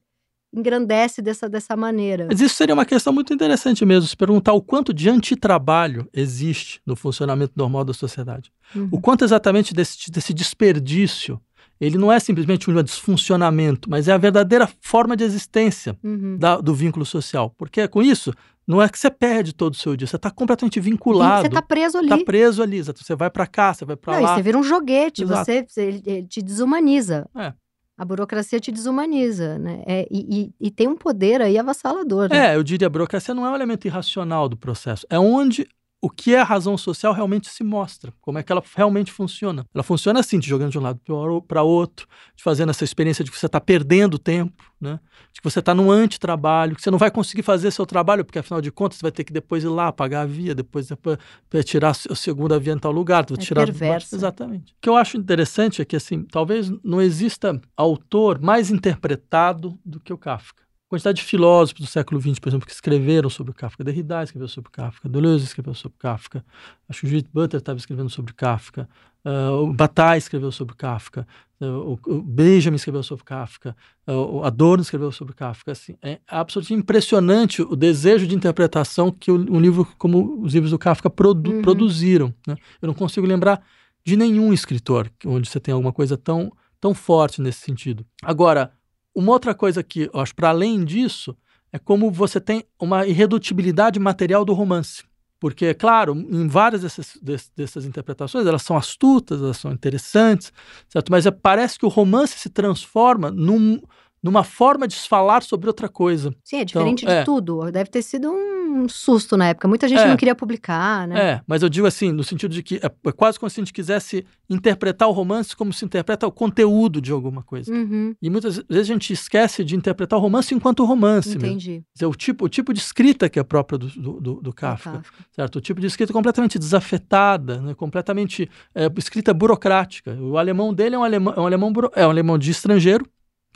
engrandece 0.53 1.23
dessa, 1.23 1.49
dessa 1.49 1.77
maneira. 1.77 2.27
Mas 2.29 2.41
isso 2.41 2.57
seria 2.57 2.75
uma 2.75 2.85
questão 2.85 3.13
muito 3.13 3.33
interessante 3.33 3.85
mesmo, 3.85 4.09
se 4.09 4.17
perguntar 4.17 4.55
o 4.55 4.63
quanto 4.63 4.93
de 4.93 5.09
antitrabalho 5.09 6.09
existe 6.13 6.81
no 6.85 6.97
funcionamento 6.97 7.53
normal 7.55 7.85
da 7.85 7.95
sociedade. 7.95 8.51
Uhum. 8.75 8.89
O 8.91 9.01
quanto 9.01 9.25
exatamente 9.25 9.73
desse, 9.73 10.11
desse 10.11 10.35
desperdício, 10.35 11.41
ele 11.81 11.97
não 11.99 12.11
é 12.13 12.19
simplesmente 12.21 12.71
um 12.71 12.83
desfuncionamento, 12.83 13.89
mas 13.91 14.09
é 14.09 14.13
a 14.13 14.19
verdadeira 14.19 14.69
forma 14.81 15.17
de 15.17 15.25
existência 15.25 15.97
Uhum. 16.03 16.37
da- 16.39 16.61
do 16.61 16.75
vínculo 16.75 17.05
social. 17.05 17.53
Porque 17.57 17.87
com 17.89 18.03
isso, 18.03 18.33
não 18.67 18.83
é 18.83 18.89
que 18.89 18.99
você 18.99 19.11
perde 19.11 19.55
todo 19.55 19.73
o 19.75 19.77
seu 19.77 19.97
dia, 19.97 20.07
você 20.07 20.17
está 20.17 20.31
completamente 20.31 20.79
vinculado, 20.81 21.43
Você 21.43 21.49
tá 21.51 21.63
preso 21.63 21.99
ali. 21.99 22.13
está 22.13 22.25
preso 22.25 22.63
ali. 22.63 22.77
exato. 22.79 23.03
Você 23.03 23.15
vai 23.15 23.31
para 23.31 23.47
cá, 23.47 23.73
você 23.75 23.85
vai 23.85 23.97
para 23.97 24.19
lá. 24.21 24.35
você 24.37 24.43
vira 24.43 24.59
um 24.59 24.63
joguete, 24.63 25.23
Exato. 25.23 25.45
você, 25.45 25.67
ele 25.83 26.23
te 26.25 26.43
desumaniza. 26.43 27.27
É. 27.37 27.53
A 28.01 28.05
burocracia 28.05 28.61
te 28.61 28.71
desumaniza, 28.71 29.59
né? 29.59 29.83
É, 29.87 30.07
e, 30.11 30.43
e- 30.43 30.53
e 30.69 30.71
tem 30.71 30.87
um 30.87 30.95
poder 30.97 31.43
aí 31.43 31.59
avassalador. 31.59 32.29
Né? 32.31 32.53
É, 32.53 32.57
eu 32.57 32.63
diria, 32.63 32.87
a 32.87 32.91
burocracia 32.91 33.35
não 33.35 33.45
é 33.45 33.51
um 33.51 33.55
elemento 33.57 33.87
irracional 33.89 34.49
do 34.49 34.57
processo. 34.57 35.05
É 35.11 35.19
onde 35.19 35.67
o 36.01 36.09
que 36.09 36.35
é 36.35 36.41
a 36.41 36.45
razão 36.45 36.79
social 36.79 37.13
realmente 37.13 37.49
se 37.49 37.65
mostra. 37.65 38.13
Como 38.21 38.39
é 38.39 38.43
que 38.43 38.53
ela 38.53 38.63
realmente 38.77 39.11
funciona. 39.11 39.65
Ela 39.75 39.83
funciona 39.83 40.21
assim, 40.21 40.39
te 40.39 40.49
jogando 40.49 40.71
de 40.71 40.79
um 40.79 40.83
lado 40.83 41.01
para 41.47 41.63
outro, 41.63 42.07
te 42.37 42.43
fazendo 42.43 42.71
essa 42.71 42.85
experiência 42.85 43.25
de 43.25 43.31
que 43.31 43.39
você 43.39 43.47
está 43.47 43.61
perdendo 43.61 44.19
tempo, 44.19 44.63
né? 44.81 45.01
de 45.33 45.41
que 45.41 45.51
você 45.51 45.59
está 45.59 45.75
num 45.75 45.91
antitrabalho, 45.91 46.77
que 46.77 46.83
você 46.83 46.91
não 46.91 46.99
vai 46.99 47.11
conseguir 47.11 47.43
fazer 47.43 47.73
seu 47.73 47.85
trabalho, 47.85 48.25
porque 48.25 48.39
afinal 48.39 48.61
de 48.61 48.71
contas 48.71 48.99
você 48.99 49.03
vai 49.03 49.13
ter 49.13 49.25
que 49.25 49.33
depois 49.33 49.65
ir 49.65 49.69
lá 49.69 49.91
pagar 49.91 50.23
a 50.23 50.27
via, 50.27 50.55
depois 50.55 50.87
depois, 50.87 51.19
tirar 51.65 51.91
a 51.91 52.15
segunda 52.15 52.59
via 52.61 52.75
em 52.75 52.79
tal 52.79 52.93
lugar. 52.93 53.27
É 53.31 53.37
tirar 53.37 53.65
perversa. 53.65 54.15
Exatamente. 54.15 54.73
O 54.73 54.77
que 54.81 54.89
eu 54.89 54.97
acho 54.97 55.17
interessante 55.17 55.83
é 55.83 55.85
que 55.85 55.97
assim, 55.97 56.23
talvez 56.23 56.71
não 56.85 57.03
exista 57.03 57.61
autor 57.77 58.41
mais 58.41 58.71
interpretado 58.71 59.77
do 59.85 59.99
que 59.99 60.13
o 60.13 60.19
Kafka 60.19 60.68
quantidade 60.89 61.19
de 61.19 61.25
filósofos 61.25 61.83
do 61.83 61.87
século 61.87 62.21
XX, 62.21 62.39
por 62.39 62.49
exemplo, 62.49 62.67
que 62.67 62.73
escreveram 62.73 63.29
sobre 63.29 63.51
o 63.53 63.55
Kafka. 63.55 63.85
Derrida 63.85 64.23
escreveu 64.23 64.49
sobre 64.49 64.71
Kafka, 64.71 65.09
Deleuze 65.09 65.45
escreveu 65.45 65.75
sobre 65.75 65.99
Kafka, 65.99 66.45
acho 66.89 67.01
que 67.01 67.07
o 67.07 67.11
Judith 67.11 67.29
Butler 67.33 67.61
estava 67.61 67.79
escrevendo 67.79 68.09
sobre 68.09 68.33
Kafka, 68.33 68.89
uh, 69.25 69.63
o 69.63 69.73
Bataille 69.73 70.19
escreveu 70.19 70.51
sobre 70.51 70.75
Kafka, 70.75 71.27
uh, 71.61 71.99
o, 72.07 72.23
Benjamin 72.23 72.77
escreveu 72.77 73.03
sobre 73.03 73.25
Kafka, 73.25 73.77
uh, 74.07 74.13
o 74.13 74.45
Adorno 74.45 74.83
escreveu 74.83 75.13
sobre 75.13 75.35
Kafka. 75.35 75.73
Assim, 75.73 75.95
é 76.03 76.21
absolutamente 76.27 76.81
impressionante 76.83 77.61
o 77.61 77.77
desejo 77.77 78.27
de 78.27 78.35
interpretação 78.35 79.11
que 79.11 79.31
um 79.31 79.61
livro 79.61 79.87
como 79.99 80.41
os 80.43 80.55
livros 80.55 80.71
do 80.71 80.79
Kafka 80.79 81.11
produ 81.11 81.53
Uhum. 81.53 81.63
produziram. 81.63 82.35
Né? 82.47 82.57
Eu 82.81 82.87
não 82.87 82.95
consigo 82.95 83.27
lembrar 83.27 83.63
de 84.05 84.17
nenhum 84.17 84.53
escritor 84.53 85.11
onde 85.27 85.49
você 85.49 85.61
tem 85.61 85.75
alguma 85.75 85.93
coisa 85.93 86.17
tão, 86.17 86.51
tão 86.81 86.95
forte 86.95 87.43
nesse 87.43 87.61
sentido. 87.61 88.07
Agora, 88.23 88.73
uma 89.15 89.33
outra 89.33 89.55
coisa 89.55 89.83
que 89.83 90.11
eu 90.13 90.21
acho, 90.21 90.35
para 90.35 90.51
além 90.51 90.85
disso, 90.85 91.37
é 91.73 91.79
como 91.79 92.11
você 92.11 92.41
tem 92.41 92.65
uma 92.81 93.07
irredutibilidade 93.07 93.99
material 93.99 94.45
do 94.45 94.53
romance. 94.53 95.05
Porque, 95.41 95.73
claro, 95.73 96.17
em 96.17 96.49
várias 96.49 96.83
dessas, 96.83 97.17
dessas, 97.23 97.53
dessas 97.57 97.85
interpretações, 97.85 98.47
elas 98.47 98.63
são 98.63 98.77
astutas, 98.77 99.41
elas 99.41 99.57
são 99.57 99.71
interessantes, 99.71 100.53
certo? 100.89 101.11
mas 101.11 101.27
é, 101.27 101.31
parece 101.31 101.79
que 101.79 101.87
o 101.87 101.91
romance 101.91 102.37
se 102.39 102.51
transforma 102.51 103.31
num, 103.31 103.81
numa 104.23 104.43
forma 104.45 104.87
de 104.89 104.97
falar 104.97 105.43
sobre 105.43 105.69
outra 105.69 105.89
coisa. 105.89 106.35
Sim, 106.45 106.59
é 106.59 106.65
diferente 106.65 107.03
Então, 107.05 107.15
de 107.15 107.21
é. 107.21 107.25
tudo. 107.25 107.71
Deve 107.71 107.91
ter 107.91 108.03
sido 108.03 108.31
um 108.31 108.89
susto 108.89 109.37
na 109.37 109.49
época. 109.49 109.67
Muita 109.69 109.89
gente 109.89 110.01
É. 110.01 110.09
não 110.09 110.17
queria 110.17 110.35
publicar, 110.35 111.07
né? 111.09 111.31
É, 111.33 111.41
mas 111.47 111.63
eu 111.63 111.69
digo 111.69 111.87
assim, 111.87 112.13
no 112.13 112.23
sentido 112.23 112.53
de 112.55 112.63
que 112.63 112.77
é, 112.77 112.87
é 113.09 113.13
quase 113.13 113.39
como 113.39 113.49
se 113.49 113.61
a 113.61 113.65
gente 113.65 113.73
quisesse 113.73 114.25
interpretar 114.49 115.09
o 115.09 115.13
romance 115.13 115.55
como 115.57 115.73
se 115.73 115.85
interpreta 115.85 116.27
o 116.27 116.33
conteúdo 116.33 117.01
de 117.01 117.11
alguma 117.13 117.43
coisa. 117.43 117.73
Uhum, 117.73 118.15
E 118.21 118.29
muitas 118.31 118.57
vezes 118.57 118.91
a 118.91 118.93
gente 118.93 119.13
esquece 119.13 119.63
de 119.65 119.75
interpretar 119.77 120.19
o 120.19 120.23
romance 120.23 120.55
enquanto 120.55 120.85
romance 120.85 121.31
mesmo. 121.31 121.47
entendi. 121.47 121.73
Quer 121.81 121.85
dizer, 121.95 122.07
o 122.07 122.15
tipo, 122.15 122.45
o 122.45 122.49
tipo 122.49 122.73
de 122.73 122.81
escrita 122.81 123.29
que 123.29 123.39
é 123.39 123.43
própria 123.45 123.79
do, 123.79 123.87
do, 123.89 124.21
do- 124.21 124.41
do 124.43 124.53
Kafka, 124.53 124.93
Kafka. 124.93 125.25
certo? 125.33 125.57
O 125.57 125.61
tipo 125.61 125.81
de 125.81 125.87
escrita 125.87 126.13
completamente 126.13 126.59
desafetada, 126.59 127.61
né? 127.61 127.75
completamente 127.75 128.49
é, 128.75 128.91
escrita 128.97 129.33
burocrática. 129.35 130.13
O 130.21 130.37
alemão 130.39 130.73
dele 130.75 130.95
é 130.95 130.99
um 130.99 131.05
alemão, 131.05 131.35
é 131.37 131.41
um 131.41 131.47
alemão, 131.47 131.73
é 131.95 132.07
um 132.07 132.11
alemão 132.11 132.39
de 132.39 132.51
estrangeiro, 132.51 133.07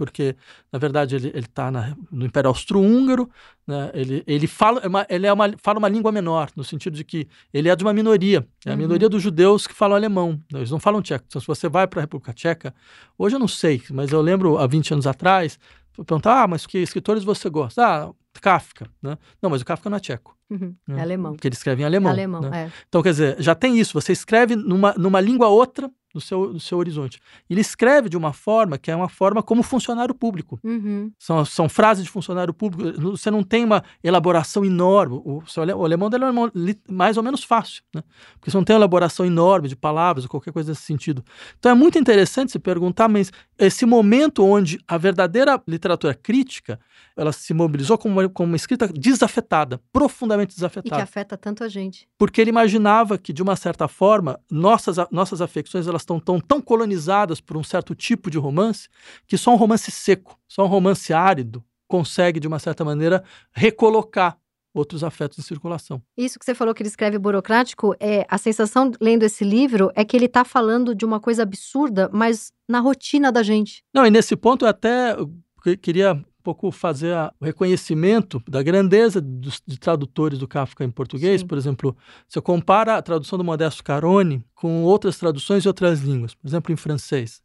porque, 0.05 0.35
na 0.73 0.79
verdade, 0.81 1.15
ele 1.15 1.31
está 1.39 1.71
no 2.11 2.27
Império 2.27 2.49
Austro-Húngaro, 2.49 3.31
né? 3.65 3.91
ele, 3.95 4.25
ele, 4.27 4.47
fala, 4.49 4.81
é 4.81 4.89
uma, 4.89 5.07
ele 5.09 5.27
é 5.29 5.33
uma, 5.33 5.55
fala 5.63 5.79
uma 5.79 5.89
língua 5.89 6.11
menor, 6.11 6.51
no 6.57 6.65
sentido 6.65 6.97
de 6.97 7.05
que 7.05 7.29
ele 7.55 7.69
é 7.69 7.77
de 7.77 7.85
uma 7.85 7.93
minoria, 7.93 8.45
é 8.67 8.71
a 8.71 8.73
Uhum. 8.73 8.79
minoria 8.79 9.09
dos 9.09 9.23
judeus 9.23 9.65
que 9.67 9.75
falam 9.75 9.97
alemão, 9.97 10.41
né? 10.53 10.59
eles 10.59 10.73
não 10.73 10.81
falam 10.81 11.01
tcheco. 11.01 11.25
Então, 11.29 11.41
se 11.41 11.47
você 11.47 11.69
vai 11.69 11.87
para 11.87 12.01
a 12.01 12.03
República 12.03 12.33
Tcheca, 12.33 12.75
hoje 13.17 13.37
eu 13.37 13.41
não 13.41 13.47
sei, 13.47 13.81
mas 13.93 14.11
eu 14.11 14.21
lembro 14.21 14.59
há 14.59 14.67
20 14.67 14.95
anos 14.95 15.07
atrás, 15.07 15.57
perguntar, 15.97 16.43
ah, 16.43 16.49
mas 16.49 16.67
que 16.67 16.79
escritores 16.79 17.23
você 17.23 17.49
gosta? 17.49 17.81
Ah, 17.87 18.11
Kafka, 18.41 18.89
né? 19.01 19.17
Não, 19.41 19.51
mas 19.51 19.61
o 19.63 19.65
Kafka 19.65 19.89
não 19.89 19.99
é 19.99 20.01
tcheco. 20.01 20.37
Uhum, 20.51 20.75
né? 20.89 20.99
É 20.99 21.03
alemão. 21.03 21.33
Porque 21.33 21.47
ele 21.49 21.55
escreve 21.55 21.83
em 21.83 21.85
alemão. 21.85 22.11
alemão, 22.11 22.41
né? 22.41 22.65
é. 22.65 22.73
Então, 22.89 23.03
quer 23.03 23.11
dizer, 23.11 23.37
já 23.39 23.55
tem 23.55 23.79
isso. 23.79 23.93
Você 23.95 24.13
escreve 24.13 24.57
numa, 24.57 24.95
numa 24.99 25.21
língua 25.21 25.49
outra 25.49 25.91
no 26.15 26.21
seu, 26.21 26.53
no 26.53 26.61
seu 26.61 26.79
horizonte. 26.79 27.21
Ele 27.49 27.61
escreve 27.61 28.09
de 28.09 28.17
uma 28.17 28.33
forma 28.33 28.79
que 28.79 28.91
é 28.91 28.97
uma 28.97 29.09
forma 29.09 29.43
como 29.43 29.63
funcionário 29.63 30.15
público. 30.15 30.59
Uhum. 30.63 31.11
São, 31.19 31.45
são 31.45 31.69
frases 31.69 32.05
de 32.05 32.11
funcionário 32.11 32.53
público. 32.53 33.01
Você 33.13 33.31
não 33.31 33.43
tem 33.43 33.65
uma 33.65 33.83
elaboração 34.03 34.65
enorme. 34.65 35.17
O, 35.25 35.43
o 35.77 35.85
alemão 35.85 36.11
dele 36.11 36.25
é 36.25 36.93
mais 36.93 37.17
ou 37.17 37.23
menos 37.23 37.45
fácil, 37.45 37.83
né? 37.95 38.03
Porque 38.35 38.51
você 38.51 38.57
não 38.57 38.65
tem 38.65 38.75
uma 38.75 38.81
elaboração 38.81 39.25
enorme 39.25 39.69
de 39.69 39.77
palavras 39.77 40.25
ou 40.25 40.31
qualquer 40.31 40.53
coisa 40.53 40.73
desse 40.73 40.83
sentido. 40.83 41.25
Então 41.59 41.73
é 41.73 41.75
muito 41.75 41.99
interessante 41.99 42.53
se 42.53 42.59
perguntar, 42.59 43.09
mas 43.09 43.31
esse 43.59 43.87
momento 43.87 44.45
onde 44.45 44.79
a 44.87 44.99
verdadeira 44.99 45.63
literatura 45.67 46.15
crítica 46.15 46.79
ela 47.17 47.33
se 47.33 47.53
mobilizou 47.55 47.99
como 47.99 48.21
uma, 48.21 48.29
como 48.29 48.49
uma 48.51 48.57
escrita 48.57 48.89
desafetada, 48.89 49.81
profundamente 49.93 50.53
E 50.53 50.55
que 50.55 50.57
desafetada 50.57 51.03
afeta 51.03 51.37
tanto 51.37 51.63
a 51.63 51.69
gente. 51.69 52.09
porque 52.19 52.41
ele 52.41 52.51
imaginava 52.51 53.19
que 53.19 53.33
de 53.33 53.43
uma 53.43 53.57
certa 53.57 53.87
forma 53.89 54.41
nossas, 54.51 54.97
nossas 55.11 55.41
afecções 55.41 55.87
elas 55.87 56.02
estão 56.03 56.21
tão, 56.21 56.39
tão 56.41 56.61
colonizadas 56.61 57.41
por 57.41 57.57
um 57.57 57.65
certo 57.65 57.95
tipo 57.95 58.31
de 58.31 58.39
romance 58.39 58.89
que 59.27 59.39
só 59.39 59.53
um 59.53 59.57
romance 59.57 59.91
seco, 59.91 60.39
só 60.49 60.65
um 60.65 60.69
romance 60.69 61.13
árido 61.13 61.65
consegue 61.89 62.39
de 62.41 62.47
uma 62.49 62.59
certa 62.59 62.85
maneira 62.85 63.23
recolocar 63.53 64.39
outros 64.75 65.05
afetos 65.05 65.39
em 65.39 65.43
circulação. 65.43 66.03
Isso 66.17 66.39
que 66.39 66.45
você 66.47 66.55
falou 66.55 66.73
que 66.75 66.83
ele 66.83 66.89
escreve 66.89 67.19
burocrático, 67.19 67.95
é 68.01 68.25
a 68.27 68.39
sensação 68.39 68.91
lendo 68.99 69.23
esse 69.23 69.45
livro 69.45 69.91
é 69.95 70.03
que 70.03 70.17
ele 70.17 70.27
tá 70.29 70.45
falando 70.45 70.95
de 70.95 71.05
uma 71.05 71.21
coisa 71.21 71.43
absurda, 71.43 72.09
mas 72.13 72.51
na 72.67 72.81
rotina 72.81 73.31
da 73.31 73.43
gente. 73.43 73.85
Não, 73.93 74.07
e 74.07 74.11
nesse 74.11 74.35
ponto 74.35 74.65
eu 74.65 74.71
até 74.71 75.15
que- 75.63 75.77
queria 75.77 76.25
um 76.43 76.45
pouco 76.45 76.73
fazer 76.73 77.15
a- 77.15 77.33
o 77.41 77.45
reconhecimento 77.45 78.43
da 78.49 78.63
grandeza 78.63 79.21
dos, 79.21 79.63
de 79.65 79.79
tradutores 79.79 80.39
do 80.41 80.49
Kafka 80.49 80.85
em 80.85 80.91
português. 80.91 81.41
Sim. 81.41 81.47
Por 81.47 81.57
exemplo, 81.57 81.97
você 82.29 82.41
compara 82.41 82.97
a 82.97 83.03
tradução 83.03 83.39
do 83.39 83.45
Modesto 83.45 83.85
Carone 83.85 84.45
com 84.55 84.83
outras 84.83 85.17
traduções 85.17 85.63
de 85.63 85.69
outras 85.69 86.01
línguas, 86.01 86.35
por 86.35 86.47
exemplo, 86.49 86.73
em 86.73 86.77
francês. 86.77 87.41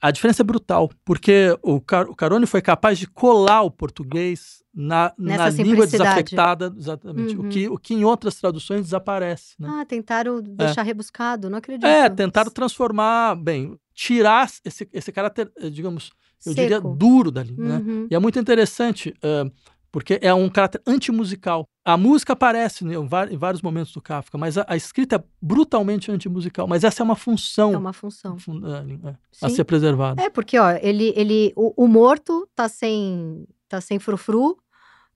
A 0.00 0.10
diferença 0.10 0.42
é 0.42 0.44
brutal, 0.44 0.90
porque 1.04 1.56
o, 1.62 1.80
Car 1.80 2.10
o 2.10 2.14
Carone 2.14 2.44
foi 2.44 2.60
capaz 2.60 2.98
de 2.98 3.06
colar 3.06 3.62
o 3.62 3.70
português 3.70 4.62
na, 4.74 5.14
na 5.16 5.38
Nessa 5.38 5.62
língua 5.62 5.86
simplicidade. 5.86 6.24
desafetada, 6.24 6.74
exatamente. 6.76 7.36
Uhum. 7.36 7.46
O, 7.46 7.48
que, 7.48 7.68
o 7.68 7.78
que 7.78 7.94
em 7.94 8.04
outras 8.04 8.34
traduções 8.38 8.82
desaparece. 8.82 9.54
Né? 9.58 9.68
Ah, 9.70 9.84
tentaram 9.86 10.42
deixar 10.42 10.82
rebuscado, 10.82 11.48
não 11.48 11.56
acredito. 11.58 11.86
É, 11.86 12.10
tentaram 12.10 12.50
transformar, 12.50 13.36
bem, 13.36 13.78
tirar 13.94 14.50
esse, 14.64 14.86
esse 14.92 15.12
caráter, 15.12 15.50
eh, 15.56 15.70
digamos, 15.70 16.10
eu 16.44 16.54
diria 16.54 16.76
Seco. 16.76 16.94
duro 16.94 17.30
da 17.30 17.42
língua, 17.42 17.64
né? 17.64 17.76
Uhum. 17.76 18.06
E 18.10 18.14
é 18.14 18.18
muito 18.18 18.38
interessante, 18.38 19.14
eh, 19.22 19.44
porque 19.94 20.18
é 20.20 20.34
um 20.34 20.48
caráter 20.48 20.82
antimusical. 20.86 21.68
A 21.84 21.96
música 21.96 22.32
aparece 22.32 22.84
né, 22.84 22.94
em 23.30 23.36
vários 23.36 23.62
momentos 23.62 23.92
do 23.92 24.02
Kafka, 24.02 24.36
mas 24.36 24.58
a, 24.58 24.64
a 24.66 24.76
escrita 24.76 25.16
é 25.16 25.24
brutalmente 25.40 26.10
antimusical. 26.10 26.66
Mas 26.66 26.82
essa 26.82 27.00
é 27.00 27.04
uma 27.04 27.14
função. 27.14 27.74
É 27.74 27.76
uma 27.76 27.92
função. 27.92 28.36
É, 29.04 29.10
é, 29.10 29.14
a 29.40 29.48
ser 29.48 29.62
preservada. 29.62 30.20
É, 30.20 30.28
porque 30.28 30.58
ó, 30.58 30.70
ele, 30.82 31.12
ele, 31.14 31.52
o, 31.54 31.84
o 31.84 31.86
morto 31.86 32.48
tá 32.56 32.68
sem, 32.68 33.46
tá 33.68 33.80
sem 33.80 34.00
frufru, 34.00 34.56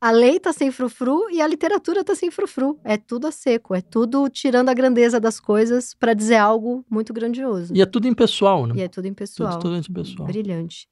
a 0.00 0.12
lei 0.12 0.38
tá 0.38 0.52
sem 0.52 0.70
frufru 0.70 1.28
e 1.28 1.42
a 1.42 1.46
literatura 1.48 2.04
tá 2.04 2.14
sem 2.14 2.30
frufru. 2.30 2.78
É 2.84 2.96
tudo 2.96 3.26
a 3.26 3.32
seco, 3.32 3.74
é 3.74 3.80
tudo 3.80 4.28
tirando 4.28 4.68
a 4.68 4.74
grandeza 4.74 5.18
das 5.18 5.40
coisas 5.40 5.92
para 5.92 6.14
dizer 6.14 6.36
algo 6.36 6.84
muito 6.88 7.12
grandioso. 7.12 7.74
E 7.74 7.82
é 7.82 7.86
tudo 7.86 8.06
impessoal, 8.06 8.64
né? 8.64 8.74
E 8.76 8.82
é 8.82 8.88
tudo 8.88 9.08
impessoal. 9.08 9.58
Tudo, 9.58 9.62
tudo 9.62 9.90
impessoal. 9.90 10.28
Brilhante. 10.28 10.86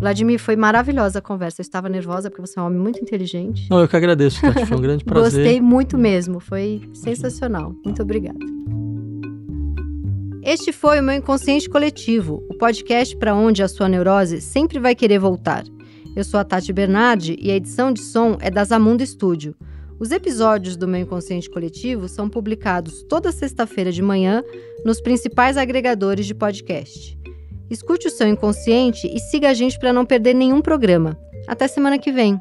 Vladimir, 0.00 0.38
foi 0.38 0.56
maravilhosa 0.56 1.18
a 1.18 1.22
conversa. 1.22 1.60
Eu 1.60 1.62
estava 1.62 1.86
nervosa 1.86 2.30
porque 2.30 2.40
você 2.40 2.58
é 2.58 2.62
um 2.62 2.66
homem 2.66 2.80
muito 2.80 2.98
inteligente. 3.00 3.68
Não, 3.68 3.80
eu 3.80 3.86
que 3.86 3.94
agradeço, 3.94 4.40
Tati. 4.40 4.64
Foi 4.64 4.78
um 4.78 4.80
grande 4.80 5.04
prazer. 5.04 5.44
Gostei 5.44 5.60
muito 5.60 5.98
mesmo. 5.98 6.40
Foi 6.40 6.80
sensacional. 6.94 7.74
Muito 7.84 8.02
obrigada. 8.02 8.38
Este 10.42 10.72
foi 10.72 11.00
o 11.00 11.02
meu 11.02 11.14
Inconsciente 11.14 11.68
Coletivo, 11.68 12.42
o 12.48 12.56
podcast 12.56 13.14
para 13.14 13.34
onde 13.34 13.62
a 13.62 13.68
sua 13.68 13.90
neurose 13.90 14.40
sempre 14.40 14.78
vai 14.78 14.94
querer 14.94 15.18
voltar. 15.18 15.64
Eu 16.16 16.24
sou 16.24 16.40
a 16.40 16.44
Tati 16.44 16.72
Bernardi 16.72 17.36
e 17.38 17.50
a 17.50 17.56
edição 17.56 17.92
de 17.92 18.00
som 18.00 18.38
é 18.40 18.50
da 18.50 18.64
Zamunda 18.64 19.04
Studio. 19.04 19.54
Os 20.00 20.10
episódios 20.10 20.78
do 20.78 20.88
meu 20.88 21.02
Inconsciente 21.02 21.50
Coletivo 21.50 22.08
são 22.08 22.26
publicados 22.26 23.02
toda 23.02 23.30
sexta-feira 23.30 23.92
de 23.92 24.00
manhã 24.00 24.42
nos 24.82 24.98
principais 24.98 25.58
agregadores 25.58 26.24
de 26.24 26.34
podcast. 26.34 27.19
Escute 27.70 28.08
o 28.08 28.10
seu 28.10 28.26
inconsciente 28.26 29.06
e 29.06 29.20
siga 29.20 29.48
a 29.48 29.54
gente 29.54 29.78
para 29.78 29.92
não 29.92 30.04
perder 30.04 30.34
nenhum 30.34 30.60
programa. 30.60 31.16
Até 31.46 31.68
semana 31.68 31.98
que 31.98 32.10
vem! 32.10 32.40